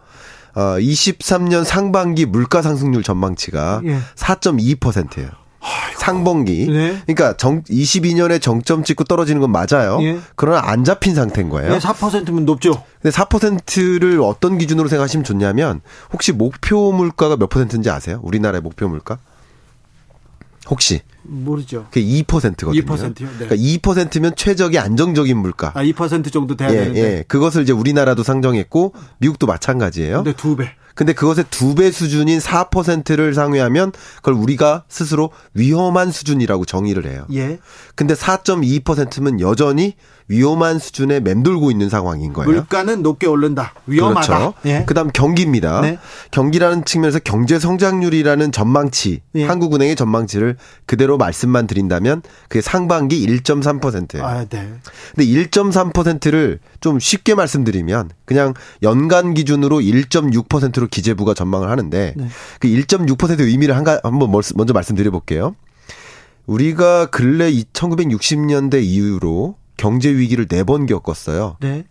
[0.54, 3.98] 어, 23년 상반기 물가 상승률 전망치가 예.
[4.16, 5.30] 4.2%예요.
[5.98, 6.68] 상반기.
[6.68, 6.98] 네.
[7.06, 10.00] 그러니까 정, 22년에 정점 찍고 떨어지는 건 맞아요.
[10.02, 10.20] 예.
[10.36, 11.72] 그러나 안 잡힌 상태인 거예요.
[11.72, 12.84] 네, 4%면 높죠.
[13.02, 15.82] 근데 4%를 어떤 기준으로 생각하시면 좋냐면
[16.12, 18.20] 혹시 목표 물가가 몇 퍼센트인지 아세요?
[18.24, 19.20] 우리나라의 목표 물가?
[20.70, 21.86] 혹시 모르죠.
[21.92, 22.72] 그게 2%거든요.
[22.72, 23.14] 2%요?
[23.14, 23.46] 네.
[23.48, 25.72] 그러니까 2%면 최적의 안정적인 물가.
[25.76, 27.00] 아, 2% 정도 돼야 예, 되는데.
[27.02, 27.24] 예.
[27.28, 30.24] 그것을 이제 우리나라도 상정했고 미국도 마찬가지예요.
[30.24, 30.72] 근데 두 배.
[30.96, 37.26] 근데 그것의 두 배 수준인 4%를 상회하면 그걸 우리가 스스로 위험한 수준이라고 정의를 해요.
[37.34, 37.60] 예.
[37.96, 39.96] 근데 4.2%면 여전히
[40.28, 42.50] 위험한 수준에 맴돌고 있는 상황인 거예요.
[42.50, 43.74] 물가는 높게 오른다.
[43.86, 44.28] 위험하다.
[44.28, 44.54] 그렇죠.
[44.66, 44.84] 예.
[44.86, 45.82] 그다음 경기입니다.
[45.82, 45.98] 네.
[46.32, 49.46] 경기라는 측면에서 경제 성장률이라는 전망치, 예.
[49.46, 54.24] 한국은행의 전망치를 그대로 말씀만 드린다면 그게 상반기 1.3%예요.
[54.24, 54.74] 아, 네.
[55.16, 58.54] 근데 1.3%를 좀 쉽게 말씀드리면 그냥
[58.84, 62.28] 연간 기준으로 1.6%로 기재부가 전망을 하는데 네.
[62.60, 65.56] 그 1.6%의 의미를 한가 한번 먼저 말씀드려 볼게요.
[66.46, 71.58] 우리가 근래 1960년대 이후로 경제 위기를 네 번 겪었어요.
[71.60, 71.86] 네.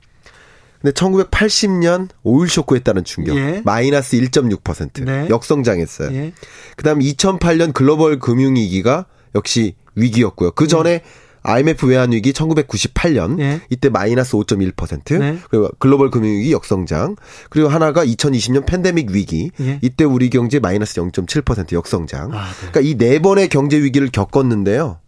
[0.81, 3.61] 근데 1980년 오일 쇼크에 따른 충격 예.
[3.65, 5.27] 마이너스 1.6% 네.
[5.28, 6.11] 역성장했어요.
[6.16, 6.32] 예.
[6.77, 9.05] 그다음 2008년 글로벌 금융 위기가
[9.35, 10.52] 역시 위기였고요.
[10.52, 11.02] 그 전에 예.
[11.43, 13.61] IMF 외환 위기 1998년 예.
[13.70, 15.39] 이때 마이너스 5.1% 네.
[15.51, 17.16] 그리고 글로벌 금융 위기 역성장
[17.48, 19.78] 그리고 하나가 2020년 팬데믹 위기 예.
[19.82, 22.32] 이때 우리 경제 마이너스 0.7% 역성장.
[22.32, 22.69] 아, 네.
[22.70, 24.98] 그러니까 이 네 번의 경제 위기를 겪었는데요.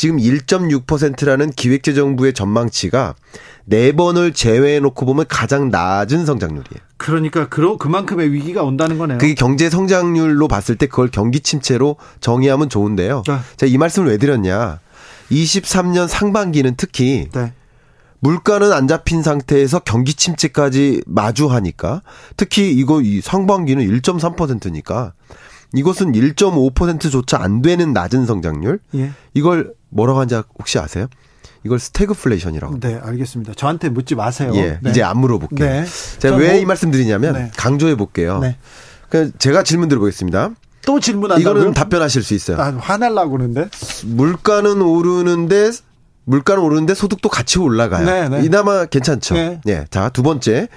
[0.00, 3.14] 지금 1.6%라는 기획재정부의 전망치가
[3.66, 6.80] 네 번을 제외해 놓고 보면 가장 낮은 성장률이에요.
[6.96, 9.18] 그러니까 그러 그만큼의 위기가 온다는 거네요.
[9.18, 13.24] 그게 경제 성장률로 봤을 때 그걸 경기 침체로 정의하면 좋은데요.
[13.26, 13.38] 네.
[13.58, 14.80] 제가 이 말씀을 왜 드렸냐?
[15.30, 17.52] 23년 상반기는 특히 네.
[18.20, 22.00] 물가는 안 잡힌 상태에서 경기 침체까지 마주하니까
[22.38, 25.12] 특히 이거 이 상반기는 1.3%니까
[25.74, 28.80] 이것은 1.5%조차 안 되는 낮은 성장률.
[28.94, 29.12] 예.
[29.34, 31.06] 이걸 뭐라고 하는지 혹시 아세요?
[31.64, 32.80] 이걸 스태그플레이션이라고.
[32.80, 33.52] 네, 알겠습니다.
[33.54, 34.52] 저한테 묻지 마세요.
[34.54, 34.90] 예, 네.
[34.90, 35.68] 이제 안 물어볼게요.
[35.68, 35.84] 네.
[36.18, 37.50] 제가 왜이 뭐, 말씀 드리냐면 네.
[37.56, 38.38] 강조해 볼게요.
[38.40, 38.56] 네.
[39.10, 40.50] 그 제가 질문 드려보겠습니다.
[40.86, 41.58] 또 질문한다고요?
[41.58, 42.58] 이거는 답변하실 수 있어요.
[42.58, 43.68] 아, 화날라고 그러는데.
[44.06, 45.72] 물가는 오르는데
[46.24, 48.06] 물가는 오르는데 소득도 같이 올라가요.
[48.06, 48.44] 네, 네.
[48.44, 49.34] 이나마 괜찮죠.
[49.34, 49.60] 네.
[49.66, 49.84] 예.
[49.90, 50.68] 자, 두 번째.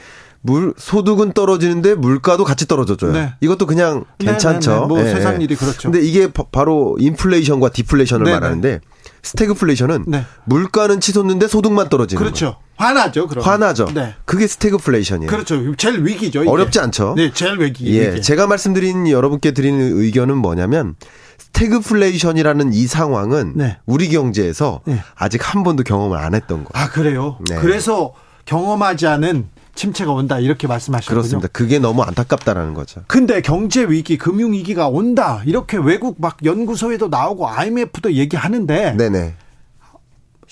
[0.45, 3.13] 물 소득은 떨어지는데 물가도 같이 떨어져줘요.
[3.13, 3.33] 네.
[3.39, 4.71] 이것도 그냥 네, 괜찮죠.
[4.71, 5.13] 네, 네, 뭐 네.
[5.13, 5.89] 세상 일이 그렇죠.
[5.89, 8.81] 근데 이게 바로 인플레이션과 디플레이션을 네, 말하는데
[9.23, 10.05] 스태그플레이션은
[10.45, 12.45] 물가는 치솟는데 소득만 떨어지는 그렇죠.
[12.45, 12.57] 거예요.
[12.75, 13.27] 화나죠.
[13.27, 13.45] 그럼.
[13.45, 13.87] 화나죠.
[14.25, 15.29] 그게 스태그플레이션이에요.
[15.29, 15.75] 그렇죠.
[15.77, 16.41] 제일 위기죠.
[16.41, 16.49] 이게.
[16.49, 17.13] 어렵지 않죠.
[17.15, 17.95] 네, 제일 위기.
[17.97, 18.21] 예, 위기.
[18.21, 20.95] 제가 말씀드린 여러분께 드리는 의견은 뭐냐면
[21.37, 23.55] 스태그플레이션이라는 이 상황은
[23.85, 24.81] 우리 경제에서
[25.15, 26.69] 아직 한 번도 경험을 안 했던 거예요.
[26.73, 27.37] 아 그래요.
[27.59, 28.13] 그래서
[28.45, 31.15] 경험하지 않은 침체가 온다 이렇게 말씀하셨군요.
[31.15, 31.49] 그렇습니다.
[31.51, 33.01] 그게 너무 안타깝다라는 거죠.
[33.07, 39.35] 근데 경제 위기, 금융 위기가 온다 이렇게 외국 막 연구소에도 나오고 IMF도 얘기하는데 네네.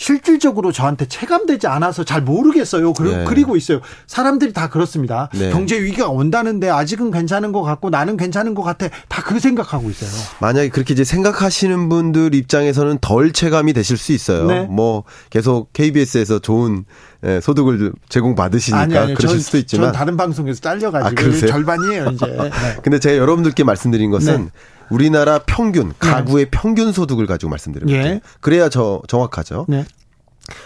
[0.01, 2.91] 실질적으로 저한테 체감되지 않아서 잘 모르겠어요.
[2.93, 3.23] 네.
[3.27, 3.81] 그리고 있어요.
[4.07, 5.29] 사람들이 다 그렇습니다.
[5.31, 5.51] 네.
[5.51, 8.87] 경제 위기가 온다는데 아직은 괜찮은 것 같고 나는 괜찮은 것 같아.
[9.07, 10.09] 다 그 생각하고 있어요.
[10.39, 14.45] 만약에 그렇게 이제 생각하시는 분들 입장에서는 덜 체감이 되실 수 있어요.
[14.47, 14.63] 네.
[14.63, 16.83] 뭐 계속 KBS에서 좋은
[17.23, 21.47] 예, 소득을 제공 받으시니까 아니, 아니, 그러실 전, 수도 있지만 전 다른 방송에서 잘려가지고 아,
[21.47, 22.25] 절반이에요 이제.
[22.25, 22.49] 네.
[22.83, 24.49] 근데 제가 여러분들께 말씀드린 것은 네.
[24.91, 25.95] 우리나라 평균 네.
[25.99, 26.51] 가구의 네.
[26.51, 27.99] 평균 소득을 가지고 말씀드립니다.
[27.99, 28.21] 예.
[28.41, 29.65] 그래야 저 정확하죠.
[29.69, 29.85] 네.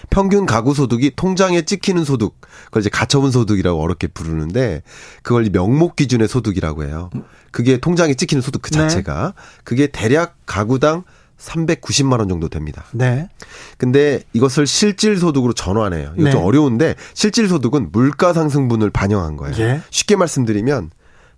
[0.10, 2.36] 평균 가구 소득이 통장에 찍히는 소득,
[2.66, 4.82] 그걸 이제 가처분 소득이라고 어렵게 부르는데
[5.22, 7.10] 그걸 명목 기준의 소득이라고 해요.
[7.52, 8.80] 그게 통장에 찍히는 소득 그 네.
[8.80, 9.62] 자체가 네.
[9.64, 11.04] 그게 대략 가구당
[11.38, 12.86] 390만 원 정도 됩니다.
[12.94, 13.28] 네.
[13.78, 16.14] 근데 이것을 실질 소득으로 전환해요.
[16.16, 16.32] 이거 네.
[16.32, 19.56] 좀 어려운데 실질 소득은 물가 상승분을 반영한 거예요.
[19.60, 19.82] 예.
[19.90, 20.92] 쉽게 말씀드리면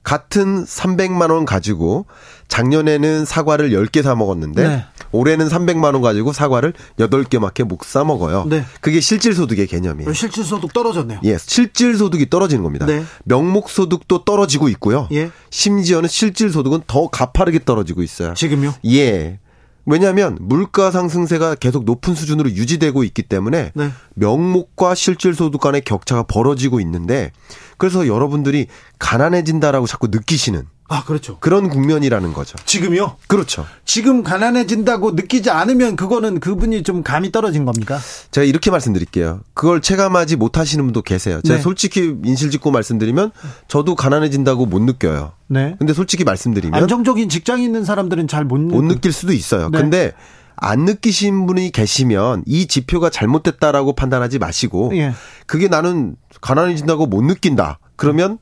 [0.04, 2.06] 같은 300만 원 가지고
[2.48, 4.86] 작년에는 사과를 10개 사 먹었는데 네.
[5.11, 8.45] 올해는 300만 원 가지고 사과를 8개밖에 못 사 먹어요.
[8.49, 8.65] 네.
[8.82, 10.11] 그게 실질 소득의 개념이에요.
[10.14, 11.19] 실질 소득 떨어졌네요.
[11.24, 12.86] 예, 실질 소득이 떨어지는 겁니다.
[12.86, 13.03] 네.
[13.24, 15.07] 명목 소득도 떨어지고 있고요.
[15.11, 15.30] 예.
[15.49, 18.34] 심지어는 실질 소득은 더 가파르게 떨어지고 있어요.
[18.34, 18.74] 지금요?
[18.88, 19.40] 예.
[19.86, 23.91] 왜냐하면 물가 상승세가 계속 높은 수준으로 유지되고 있기 때문에 네.
[24.15, 27.32] 명목과 실질 소득 간의 격차가 벌어지고 있는데
[27.78, 28.68] 그래서 여러분들이
[28.99, 31.38] 가난해진다라고 자꾸 느끼시는 아, 그렇죠.
[31.40, 32.56] 그런 국면이라는 거죠.
[32.66, 33.18] 지금요?
[33.28, 33.66] 그렇죠.
[33.84, 38.00] 지금 가난해진다고 느끼지 않으면 그거는 그분이 좀 감이 떨어진 겁니까?
[38.32, 39.42] 제가 이렇게 말씀드릴게요.
[39.54, 41.42] 그걸 체감하지 못하시는 분도 계세요.
[41.44, 41.62] 제가 네.
[41.62, 43.32] 솔직히 인실 짓고 말씀드리면
[43.68, 45.34] 저도 가난해진다고 못 느껴요.
[45.48, 45.76] 네.
[45.78, 49.70] 근데 솔직히 말씀드리면 안정적인 직장에 있는 사람들은 잘 못 못 느낄 수도 있어요.
[49.70, 49.80] 네.
[49.80, 50.14] 근데
[50.56, 55.14] 안 느끼신 분이 계시면 이 지표가 잘못됐다라고 판단하지 마시고 예.
[55.46, 57.78] 그게 나는 가난해진다고 못 느낀다.
[57.96, 58.40] 그러면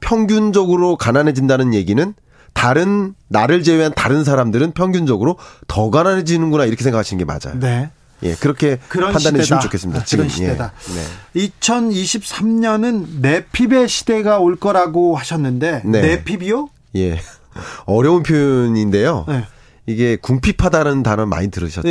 [0.00, 2.14] 평균적으로 가난해진다는 얘기는
[2.52, 5.36] 다른 나를 제외한 다른 사람들은 평균적으로
[5.68, 7.60] 더 가난해지는구나 이렇게 생각하시는 게 맞아요.
[7.60, 7.90] 네.
[8.22, 10.04] 예, 그렇게 판단해 주시면 좋겠습니다.
[10.04, 10.72] 지금 그런 시대다.
[11.34, 11.40] 예.
[11.40, 11.48] 네.
[11.48, 16.00] 2023년은 내핍의 시대가 올 거라고 하셨는데 네.
[16.00, 16.70] 내핍이요?
[16.96, 17.20] 예.
[17.84, 19.26] 어려운 표현인데요.
[19.28, 19.44] 네.
[19.86, 21.82] 이게 궁핍하다는 단어 많이 들으셨죠?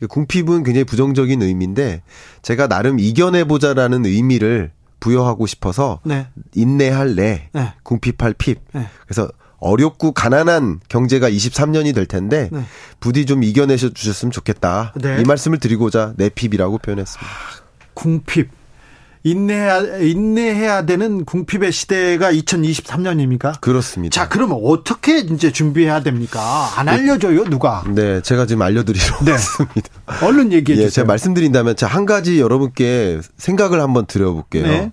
[0.00, 0.06] 네.
[0.06, 2.02] 궁핍은 굉장히 부정적인 의미인데
[2.42, 4.70] 제가 나름 이겨내 보자라는 의미를
[5.04, 6.28] 부여하고 싶어서 네.
[6.54, 7.74] 인내할 내, 네.
[7.82, 8.62] 궁핍할 핍.
[8.72, 8.88] 네.
[9.06, 9.28] 그래서
[9.58, 12.64] 어렵고 가난한 경제가 23년이 될 텐데 네.
[13.00, 14.94] 부디 좀 이겨내셔 주셨으면 좋겠다.
[14.96, 15.20] 네.
[15.20, 17.32] 이 말씀을 드리고자 내핍이라고 표현했습니다.
[17.92, 18.48] 궁핍.
[19.26, 23.58] 인내해야, 인내해야 되는 궁핍의 시대가 2023년입니까?
[23.60, 24.14] 그렇습니다.
[24.14, 26.68] 자, 그러면 어떻게 이제 준비해야 됩니까?
[26.76, 27.82] 안 알려줘요, 누가?
[27.88, 29.32] 네, 제가 지금 알려드리러 네.
[29.32, 29.88] 왔습니다.
[30.22, 30.86] 얼른 얘기해 주세요.
[30.86, 34.66] 예, 제가 말씀드린다면 자, 한 가지 여러분께 생각을 한번 드려볼게요.
[34.66, 34.92] 네.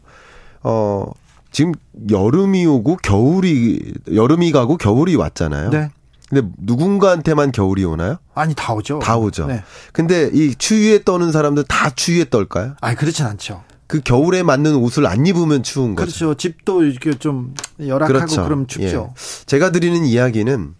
[0.63, 1.11] 어,
[1.51, 1.73] 지금
[2.09, 5.71] 여름이 오고 겨울이, 여름이 가고 겨울이 왔잖아요.
[5.71, 5.89] 네.
[6.29, 8.15] 근데 누군가한테만 겨울이 오나요?
[8.33, 8.99] 아니 다 오죠.
[8.99, 9.47] 다 오죠.
[9.47, 9.61] 네.
[9.91, 12.75] 근데 이 추위에 떠는 사람들 다 추위에 떨까요?
[12.79, 13.61] 아니 그렇진 않죠.
[13.91, 16.05] 그 겨울에 맞는 옷을 안 입으면 추운 거죠.
[16.05, 16.33] 그렇죠.
[16.35, 17.53] 집도 이렇게 좀
[17.85, 18.43] 열악하고 그렇죠.
[18.45, 19.13] 그럼 춥죠.
[19.13, 19.45] 예.
[19.47, 20.75] 제가 드리는 이야기는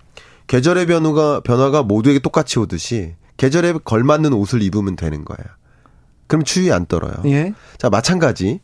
[0.48, 5.44] 계절의 변화가 변화가 모두에게 똑같이 오듯이 계절에 걸맞는 옷을 입으면 되는 거예요.
[6.28, 7.16] 그럼 추위 안 떨어요.
[7.26, 7.54] 예.
[7.78, 8.62] 자, 마찬가지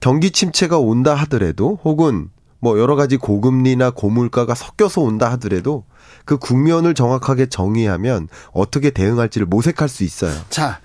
[0.00, 5.84] 경기 침체가 온다 하더라도 혹은 뭐 여러 가지 고금리나 고물가가 섞여서 온다 하더라도
[6.24, 10.32] 그 국면을 정확하게 정의하면 어떻게 대응할지를 모색할 수 있어요.
[10.48, 10.80] 자,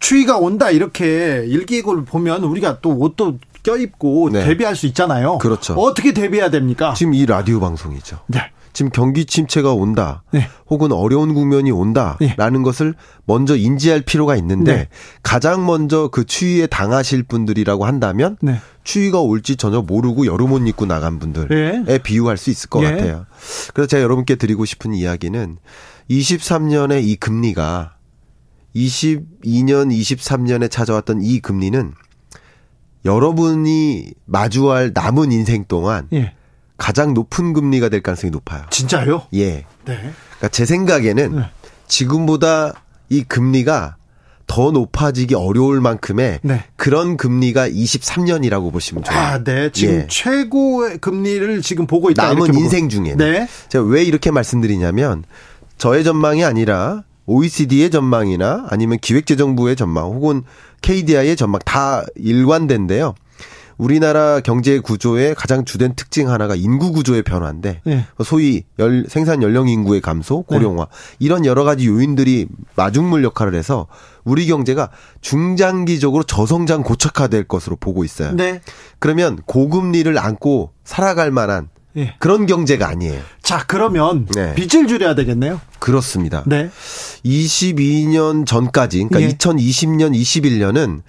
[0.00, 4.44] 추위가 온다 이렇게 일기예보를 보면 우리가 또 옷도 껴입고 네.
[4.44, 5.38] 대비할 수 있잖아요.
[5.38, 5.74] 그렇죠.
[5.74, 6.94] 어떻게 대비해야 됩니까?
[6.94, 8.18] 지금 이 라디오 방송이죠.
[8.26, 8.50] 네.
[8.72, 10.22] 지금 경기 침체가 온다.
[10.30, 10.48] 네.
[10.68, 12.62] 혹은 어려운 국면이 온다라는 네.
[12.64, 12.94] 것을
[13.26, 14.88] 먼저 인지할 필요가 있는데 네.
[15.22, 18.60] 가장 먼저 그 추위에 당하실 분들이라고 한다면 네.
[18.82, 21.98] 추위가 올지 전혀 모르고 여름 옷 입고 나간 분들에 네.
[21.98, 22.90] 비유할 수 있을 것 예.
[22.90, 23.26] 같아요.
[23.74, 25.58] 그래서 제가 여러분께 드리고 싶은 이야기는
[26.10, 27.96] 23년의 이 금리가
[28.74, 31.92] 22년, 23년에 찾아왔던 이 금리는
[33.04, 36.34] 여러분이 마주할 남은 인생 동안 예.
[36.76, 38.64] 가장 높은 금리가 될 가능성이 높아요.
[38.70, 39.26] 진짜요?
[39.34, 39.50] 예.
[39.50, 39.64] 네.
[39.84, 41.42] 그러니까 제 생각에는 네.
[41.86, 42.72] 지금보다
[43.08, 43.96] 이 금리가
[44.46, 46.64] 더 높아지기 어려울 만큼의 네.
[46.76, 49.18] 그런 금리가 23년이라고 보시면 좋아요.
[49.18, 49.70] 아, 네.
[49.72, 50.06] 지금 예.
[50.08, 52.28] 최고의 금리를 지금 보고 있다.
[52.28, 53.14] 남은 인생 중에.
[53.16, 53.48] 네.
[53.68, 55.24] 제가 왜 이렇게 말씀드리냐면
[55.78, 60.42] 저의 전망이 아니라 OECD의 전망이나 아니면 기획재정부의 전망 혹은
[60.82, 63.14] KDI의 전망 다 일관된데요.
[63.78, 68.06] 우리나라 경제 구조의 가장 주된 특징 하나가 인구 구조의 변화인데 네.
[68.24, 71.16] 소위 열, 생산 연령 인구의 감소, 고령화 네.
[71.18, 72.46] 이런 여러 가지 요인들이
[72.76, 73.86] 마중물 역할을 해서
[74.24, 74.90] 우리 경제가
[75.20, 78.32] 중장기적으로 저성장 고착화될 것으로 보고 있어요.
[78.36, 78.60] 네.
[79.00, 82.14] 그러면 고금리를 안고 살아갈 만한 예.
[82.18, 83.20] 그런 경제가 아니에요.
[83.42, 84.54] 자, 그러면 네.
[84.54, 85.60] 빚을 줄여야 되겠네요.
[85.78, 86.42] 그렇습니다.
[86.46, 86.70] 네.
[87.24, 89.36] 22년 전까지, 그러니까 예.
[89.36, 91.02] 2020년, 21년은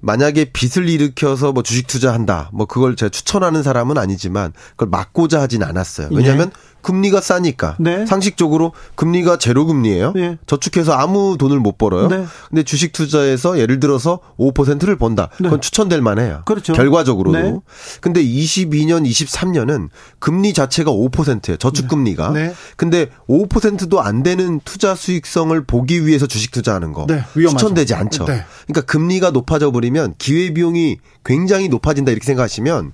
[0.00, 5.62] 만약에 빚을 일으켜서 뭐 주식 투자한다, 뭐 그걸 제가 추천하는 사람은 아니지만 그걸 막고자 하진
[5.62, 6.08] 않았어요.
[6.10, 6.69] 왜냐하면 예.
[6.82, 8.06] 금리가 싸니까 네.
[8.06, 10.12] 상식적으로 금리가 제로 금리예요.
[10.12, 10.38] 네.
[10.46, 12.08] 저축해서 아무 돈을 못 벌어요.
[12.08, 12.24] 네.
[12.48, 15.28] 근데 주식 투자에서 예를 들어서 5%를 번다.
[15.38, 15.44] 네.
[15.44, 16.42] 그건 추천될 만해요.
[16.46, 16.72] 그렇죠.
[16.72, 17.38] 결과적으로도.
[17.38, 17.58] 네.
[18.00, 19.88] 근데 22년, 23년은
[20.18, 21.56] 금리 자체가 5%예요.
[21.56, 22.30] 저축 금리가.
[22.30, 22.54] 네.
[22.76, 28.24] 근데 5%도 안 되는 투자 수익성을 보기 위해서 주식 투자하는 거 추천되지 않죠.
[28.24, 32.92] 그러니까 금리가 높아져 버리면 기회 비용이 굉장히 높아진다 이렇게 생각하시면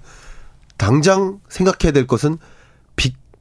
[0.77, 2.39] 당장 생각해야 될 것은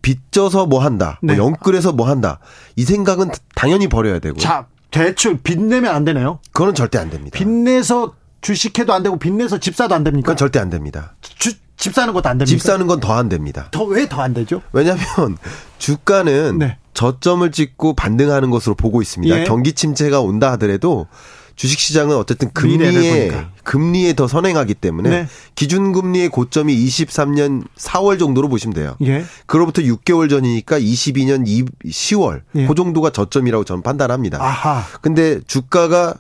[0.05, 1.17] 빚져서 뭐 한다.
[1.23, 1.35] 뭐 네.
[1.39, 2.37] 뭐 영끌해서 뭐 한다.
[2.75, 4.37] 이 생각은 당연히 버려야 되고.
[4.37, 6.37] 자, 대출 빚 내면 안 되네요.
[6.53, 7.35] 그거는 절대 안 됩니다.
[7.35, 10.27] 빚 내서 주식해도 안 되고 빚 내서 집 사도 안 됩니까?
[10.27, 11.15] 그건 절대 안 됩니다.
[11.21, 12.45] 주, 집 사는 것도 안 됩니까?
[12.57, 13.67] 집 사는 건 더 안 됩니다.
[13.71, 14.61] 더 왜 더 안 되죠?
[14.73, 15.37] 왜냐하면
[15.79, 16.77] 주가는 네.
[16.93, 19.39] 저점을 찍고 반등하는 것으로 보고 있습니다.
[19.39, 19.43] 예.
[19.45, 21.07] 경기 침체가 온다 하더라도
[21.55, 23.31] 주식 시장은 어쨌든 금리에
[23.63, 25.27] 금리에 더 선행하기 때문에 네.
[25.55, 28.95] 기준 금리의 고점이 23년 4월 정도로 보시면 돼요.
[29.03, 29.25] 예.
[29.45, 32.67] 그로부터 6개월 전이니까 22년 2, 10월 예.
[32.67, 34.41] 그 정도가 저점이라고 저는 판단합니다.
[34.41, 34.83] 아하.
[35.01, 36.15] 근데 주가가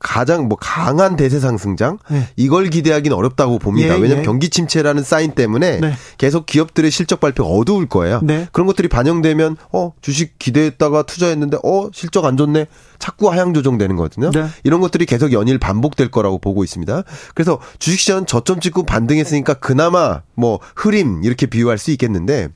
[0.00, 2.26] 가장 뭐 강한 대세 상승장 네.
[2.34, 3.94] 이걸 기대하기는 어렵다고 봅니다.
[3.94, 4.22] 예, 왜냐하면 예.
[4.22, 5.92] 경기 침체라는 사인 때문에 네.
[6.16, 8.20] 계속 기업들의 실적 발표가 어두울 거예요.
[8.22, 8.48] 네.
[8.50, 12.66] 그런 것들이 반영되면 어 주식 기대했다가 투자했는데 어 실적 안 좋네.
[12.98, 14.30] 자꾸 하향 조정되는 거거든요.
[14.30, 14.46] 네.
[14.64, 17.02] 이런 것들이 계속 연일 반복될 거라고 보고 있습니다.
[17.34, 22.48] 그래서 주식시장 저점 찍고 반등했으니까 그나마 뭐 흐림 이렇게 비유할 수 있겠는데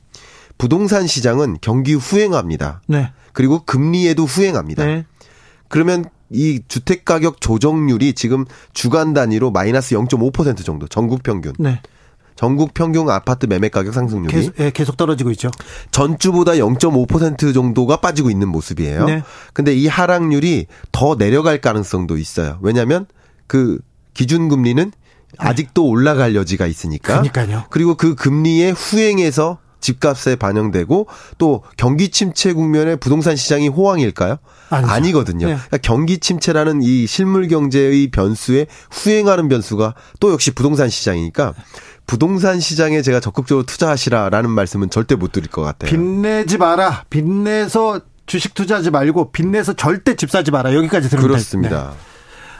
[0.57, 2.81] 부동산 시장은 경기 후행합니다.
[2.87, 3.11] 네.
[3.33, 4.85] 그리고 금리에도 후행합니다.
[4.85, 5.05] 네.
[5.67, 11.53] 그러면 이 주택 가격 조정률이 지금 주간 단위로 마이너스 0.5% 정도 전국 평균.
[11.59, 11.81] 네.
[12.35, 15.49] 전국 평균 아파트 매매 가격 상승률이 계속, 예, 계속 떨어지고 있죠.
[15.91, 19.05] 전주보다 0.5% 정도가 빠지고 있는 모습이에요.
[19.05, 19.23] 네.
[19.53, 22.59] 근데 이 하락률이 더 내려갈 가능성도 있어요.
[22.61, 23.05] 왜냐하면
[23.47, 23.79] 그
[24.13, 24.91] 기준 금리는
[25.37, 27.21] 아직도 올라갈 여지가 있으니까.
[27.21, 27.65] 그러니까요.
[27.69, 31.07] 그리고 그 금리의 후행에서 집값에 반영되고
[31.37, 34.37] 또 경기 침체 국면에 부동산 시장이 호황일까요?
[34.69, 34.91] 아니죠.
[34.91, 35.47] 아니거든요.
[35.47, 35.53] 네.
[35.53, 41.53] 그러니까 경기 침체라는 이 실물 경제의 변수에 후행하는 변수가 또 역시 부동산 시장이니까
[42.07, 45.89] 부동산 시장에 제가 적극적으로 투자하시라라는 말씀은 절대 못 드릴 것 같아요.
[45.89, 47.03] 빚내지 마라.
[47.09, 50.73] 빚내서 주식 투자하지 말고 빚내서 절대 집 사지 마라.
[50.73, 51.91] 여기까지 들으면 그렇습니다.
[51.91, 52.14] 네.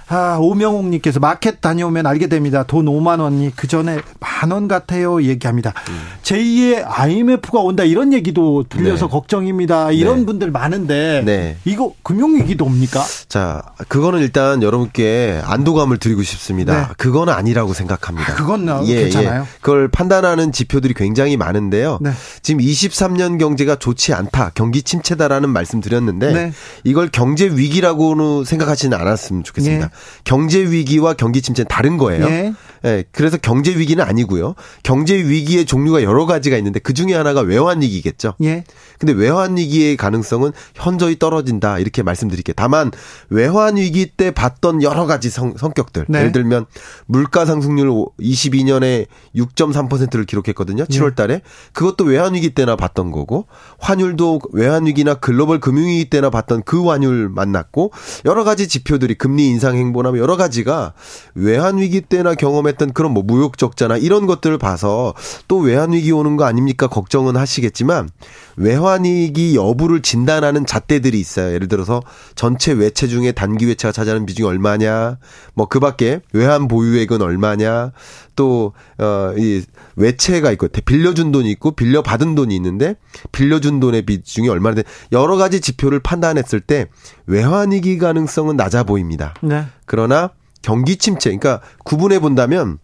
[0.08, 2.64] 아, 오명옥님께서 마켓 다녀오면 알게 됩니다.
[2.64, 5.24] 돈 5만 원이 그 전에 만 원 같아요.
[5.24, 5.74] 얘기합니다.
[5.90, 6.00] 음.
[6.22, 9.12] 제2의 IMF가 온다 이런 얘기도 들려서 네.
[9.12, 9.92] 걱정입니다.
[9.92, 10.26] 이런 네.
[10.28, 11.58] 분들 많은데 네.
[11.66, 13.04] 이거 금융위기도 옵니까?
[13.28, 16.88] 자, 그거는 일단 여러분께 안도감을 드리고 싶습니다.
[16.88, 16.94] 네.
[16.98, 18.34] 그건 아니라고 생각합니다.
[18.34, 19.42] 아, 그건 예, 괜찮아요.
[19.42, 19.46] 예.
[19.62, 21.98] 그걸 판단하는 지표들이 굉장히 많은데요.
[22.02, 22.12] 네.
[22.44, 26.52] 지금 23년 경제가 좋지 않다, 경기 침체다라는 말씀 드렸는데 네.
[26.84, 29.90] 이걸 경제 위기라고는 생각하지는 않았으면 좋겠습니다.
[30.24, 32.26] 경제 위기와 경기 침체는 다른 거예요.
[32.26, 32.54] 예.
[32.86, 33.04] 예.
[33.12, 34.56] 그래서 경제 위기는 아니고요.
[34.84, 38.36] 경제 위기의 종류가 여러 가지가 있는데 그 중에 하나가 외환 위기겠죠.
[38.44, 38.64] 예.
[39.00, 42.54] 근데 외환 위기의 가능성은 현저히 떨어진다 이렇게 말씀드릴게요.
[42.56, 42.92] 다만
[43.30, 46.20] 외환 위기 때 봤던 여러 가지 성, 성격들 네.
[46.20, 46.66] 예를 들면
[47.08, 47.90] 물가 상승률
[48.20, 50.86] 22년에 6.3%를 기록했거든요.
[50.86, 51.16] 7월 예.
[51.16, 51.42] 달에.
[51.74, 53.48] 그것도 외환 위기 때나 봤던 거고
[53.80, 57.92] 환율도 외환 위기나 글로벌 금융 위기 때나 봤던 그 환율 만났고
[58.26, 60.94] 여러 가지 지표들이 금리 인상 행보나 뭐 여러 가지가
[61.34, 65.14] 외환 위기 때나 경험했 던 그런 뭐 무역 적자나 이런 것들을 봐서
[65.48, 68.10] 또 외환 위기 오는 거 아닙니까 걱정은 하시겠지만
[68.58, 71.54] 외환 위기 여부를 진단하는 잣대들이 있어요.
[71.54, 72.02] 예를 들어서
[72.36, 75.18] 전체 외채 중에 단기 외채가 차지하는 비중이 얼마냐,
[75.54, 77.92] 뭐 그 밖에 외환 보유액은 얼마냐,
[78.38, 79.62] 또, 어, 이
[79.98, 82.96] 외채가 있고, 빌려준 돈이 있고, 빌려 받은 돈이 있는데,
[83.34, 86.88] 빌려준 돈의 비중이 얼마나 돼, 여러 가지 지표를 판단했을 때,
[87.26, 89.34] 외환 위기 가능성은 낮아 보입니다.
[89.42, 89.66] 네.
[89.86, 90.30] 그러나,
[90.66, 92.80] 경기 침체, 그러니까 구분해 본다면,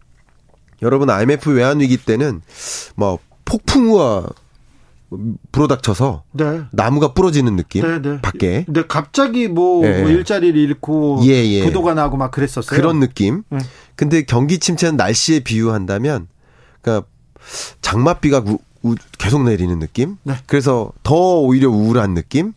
[0.82, 2.40] 여러분 IMF 외환 위기 때는,
[2.94, 4.28] 뭐, 폭풍우와
[5.50, 6.62] 불어닥쳐서 네.
[6.70, 8.20] 나무가 부러지는 느낌 네, 네.
[8.22, 8.62] 밖에.
[8.64, 10.00] 근데 갑자기 뭐, 네.
[10.00, 11.64] 뭐 일자리를 잃고 예, 예.
[11.64, 12.80] 부도가 나고 막 그랬었어요.
[12.80, 13.42] 그런 느낌.
[13.50, 13.58] 네.
[13.94, 16.28] 근데 경기 침체는 날씨에 비유한다면
[16.80, 17.06] 그러니까
[17.82, 20.16] 장맛비가 우, 우, 계속 내리는 느낌.
[20.22, 20.34] 네.
[20.46, 22.54] 그래서 더 오히려 우울한 느낌.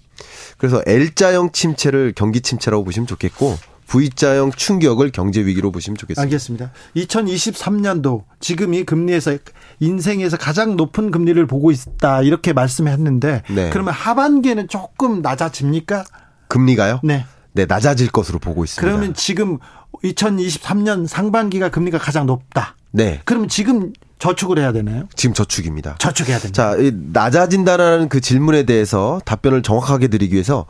[0.57, 6.21] 그래서 L자형 침체를 경기 침체라고 보시면 좋겠고 V자형 충격을 경제 위기로 보시면 좋겠습니다.
[6.21, 6.71] 알겠습니다.
[6.95, 9.37] 2023년도 지금 이 금리에서
[9.79, 13.69] 인생에서 가장 높은 금리를 보고 있다 이렇게 말씀했는데 네.
[13.69, 16.03] 그러면 하반기에는 조금 낮아집니까?
[16.47, 16.99] 금리가요?
[17.03, 17.25] 네.
[17.53, 18.81] 네, 낮아질 것으로 보고 있습니다.
[18.81, 19.59] 그러면 지금
[20.03, 22.75] 2023년 상반기가 금리가 가장 높다.
[22.91, 23.21] 네.
[23.25, 25.07] 그러면 지금 저축을 해야 되나요?
[25.15, 25.95] 지금 저축입니다.
[25.99, 26.75] 저축해야 됩니다.
[26.75, 26.77] 자,
[27.13, 30.65] 낮아진다라는 그 질문에 대해서 답변을 정확하게 드리기 위해서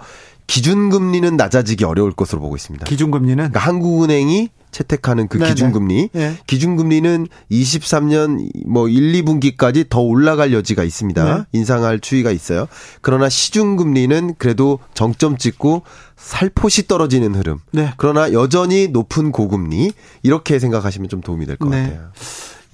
[0.48, 2.86] 기준금리는 낮아지기 어려울 것으로 보고 있습니다.
[2.86, 3.36] 기준금리는?
[3.36, 5.52] 그러니까 한국은행이 채택하는 그 네네.
[5.52, 6.10] 기준금리.
[6.12, 6.38] 네.
[6.48, 11.38] 기준금리는 23년 뭐 1, 2분기까지 더 올라갈 여지가 있습니다.
[11.38, 11.44] 네.
[11.54, 12.68] 인상할 추이가 있어요.
[13.02, 15.84] 그러나 시중금리는 그래도 정점 찍고
[16.18, 17.60] 살포시 떨어지는 흐름.
[17.72, 17.94] 네.
[17.96, 19.94] 그러나 여전히 높은 고금리.
[20.24, 21.84] 이렇게 생각하시면 좀 도움이 될것 네.
[21.84, 22.12] 같아요.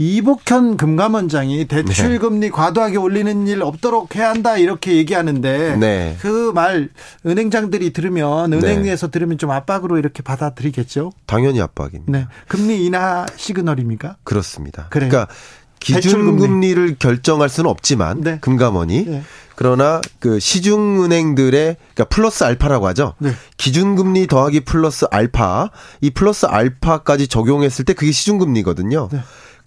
[0.01, 2.49] 이복현 금감원장이 대출 금리 네.
[2.49, 6.17] 과도하게 올리는 일 없도록 해야 한다 이렇게 얘기하는데 네.
[6.19, 6.89] 그말
[7.23, 9.11] 은행장들이 들으면 은행에서 네.
[9.11, 11.11] 들으면 좀 압박으로 이렇게 받아들이겠죠.
[11.27, 12.11] 당연히 압박입니다.
[12.11, 12.25] 네.
[12.47, 14.17] 금리 인하 시그널입니까?
[14.23, 14.87] 그렇습니다.
[14.89, 15.09] 그래요.
[15.09, 15.31] 그러니까
[15.79, 18.39] 기준 금리를 결정할 수는 없지만 네.
[18.41, 19.21] 금감원이 네.
[19.53, 23.13] 그러나 그 시중은행들의 그러니까 플러스 알파라고 하죠.
[23.19, 23.33] 네.
[23.57, 25.69] 기준금리 더하기 플러스 알파
[26.01, 29.09] 이 플러스 알파까지 적용했을 때 그게 시중금리거든요.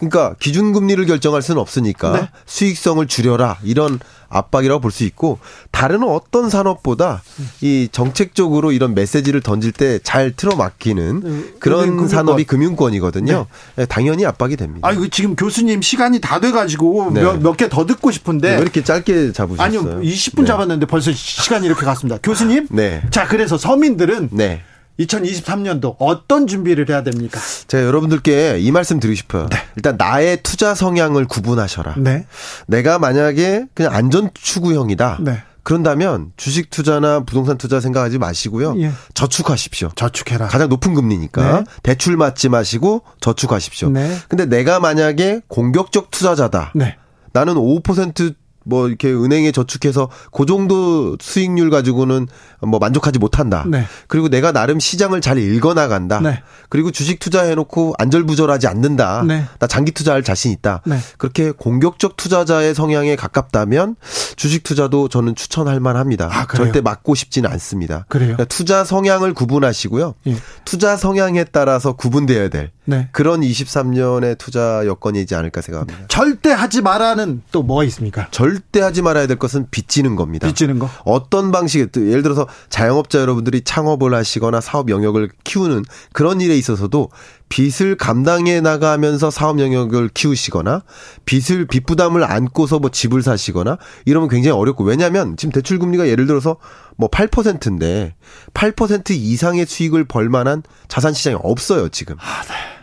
[0.04, 0.08] 네.
[0.10, 2.28] 그러니까 기준금리를 결정할 수는 없으니까 네.
[2.46, 3.98] 수익성을 줄여라 이런
[4.28, 5.38] 압박이라고 볼 수 있고
[5.70, 7.22] 다른 어떤 산업보다
[7.60, 11.44] 이 정책적으로 이런 메시지를 던질 때 잘 틀어막히는 네.
[11.60, 13.46] 그런 산업이 금융권이거든요.
[13.76, 13.82] 네.
[13.82, 13.86] 네.
[13.86, 14.88] 당연히 압박이 됩니다.
[14.88, 17.22] 아, 이거 지금 교수님 시간이 다 돼가지고 네.
[17.22, 19.64] 몇몇 개 더 듣고 싶은데 네, 왜 이렇게 짧게 잡으셨어요?
[19.66, 22.18] 아니요, 20분 잡았는데 벌써 시간이 이렇게 갔습니다.
[22.22, 23.02] 교수님, 네.
[23.10, 24.62] 자 그래서 서민들은 네.
[24.98, 27.40] 2023년도 어떤 준비를 해야 됩니까?
[27.66, 29.48] 제가 여러분들께 이 말씀 드리고 싶어요.
[29.50, 29.58] 네.
[29.76, 31.94] 일단 나의 투자 성향을 구분하셔라.
[31.98, 32.26] 네.
[32.66, 35.18] 내가 만약에 그냥 안전 추구형이다.
[35.20, 35.42] 네.
[35.64, 38.74] 그런다면 주식 투자나 부동산 투자 생각하지 마시고요.
[38.80, 38.92] 예.
[39.14, 39.90] 저축하십시오.
[39.96, 40.46] 저축해라.
[40.46, 41.64] 가장 높은 금리니까 네.
[41.82, 43.88] 대출 맞지 마시고 저축하십시오.
[43.88, 44.14] 네.
[44.28, 46.72] 근데 내가 만약에 공격적 투자자다.
[46.74, 46.96] 네.
[47.32, 48.34] 나는 5%
[48.64, 52.26] 뭐 이렇게 은행에 저축해서 그 정도 수익률 가지고는
[52.62, 53.64] 뭐 만족하지 못한다.
[53.68, 53.84] 네.
[54.08, 56.20] 그리고 내가 나름 시장을 잘 읽어 나간다.
[56.20, 56.42] 네.
[56.68, 59.24] 그리고 주식 투자해 놓고 안절부절하지 않는다.
[59.26, 59.44] 네.
[59.58, 60.82] 나 장기 투자할 자신 있다.
[60.86, 60.98] 네.
[61.18, 63.96] 그렇게 공격적 투자자의 성향에 가깝다면
[64.36, 66.28] 주식 투자도 저는 추천할 만합니다.
[66.32, 68.06] 아, 절대 맞고 싶지는 않습니다.
[68.08, 68.34] 그래요.
[68.34, 70.14] 그러니까 투자 성향을 구분하시고요.
[70.26, 70.36] 예.
[70.64, 73.08] 투자 성향에 따라서 구분되어야 될 네.
[73.12, 76.06] 그런 23년의 투자 여건이지 않을까 생각합니다.
[76.08, 78.28] 절대 하지 말라는 또 뭐가 있습니까?
[78.30, 80.46] 절대 하지 말아야 될 것은 빚지는 겁니다.
[80.46, 80.90] 빚지는 거.
[81.04, 87.08] 어떤 방식에 예를 들어서 자영업자 여러분들이 창업을 하시거나 사업 영역을 키우는 그런 일에 있어서도
[87.48, 90.82] 빚을 감당해 나가면서 사업 영역을 키우시거나
[91.24, 96.26] 빚을 빚 부담을 안고서 뭐 집을 사시거나 이러면 굉장히 어렵고 왜냐하면 지금 대출 금리가 예를
[96.26, 96.56] 들어서
[96.96, 98.14] 뭐 8%인데
[98.54, 102.16] 8% 이상의 수익을 벌 만한 자산 시장이 없어요 지금.
[102.18, 102.73] 아, 네.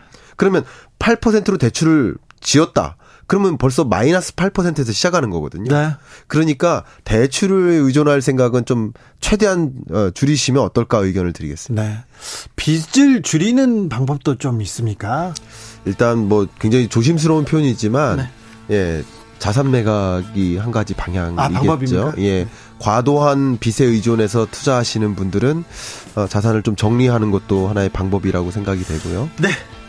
[0.42, 0.64] 그러면
[0.98, 2.96] 8%로 대출을 지었다.
[3.28, 5.72] 그러면 벌써 마이너스 8%에서 시작하는 거거든요.
[5.72, 5.92] 네.
[6.26, 11.80] 그러니까 대출을 의존할 생각은 좀 최대한 어, 줄이시면 어떨까 의견을 드리겠습니다.
[11.80, 11.98] 네.
[12.56, 15.32] 빚을 줄이는 방법도 좀 있습니까?
[15.84, 18.76] 일단 뭐 굉장히 조심스러운 표현이지만 네.
[18.98, 19.04] 예.
[19.38, 22.08] 자산 매각이 한 가지 방향이겠죠.
[22.08, 22.48] 아, 예.
[22.80, 25.62] 과도한 빚에 의존해서 투자하시는 분들은
[26.16, 29.30] 어, 자산을 좀 정리하는 것도 하나의 방법이라고 생각이 되고요.
[29.38, 29.48] 네.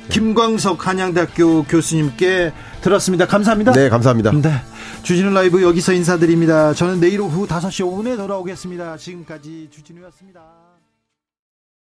[0.09, 3.27] 김광석 한양대학교 교수님께 들었습니다.
[3.27, 3.71] 감사합니다.
[3.71, 4.31] 네, 감사합니다.
[4.31, 4.51] 네.
[5.03, 6.73] 주진우 라이브 여기서 인사드립니다.
[6.73, 8.97] 저는 내일 오후 5시 5분에 돌아오겠습니다.
[8.97, 10.62] 지금까지 주진우였습니다.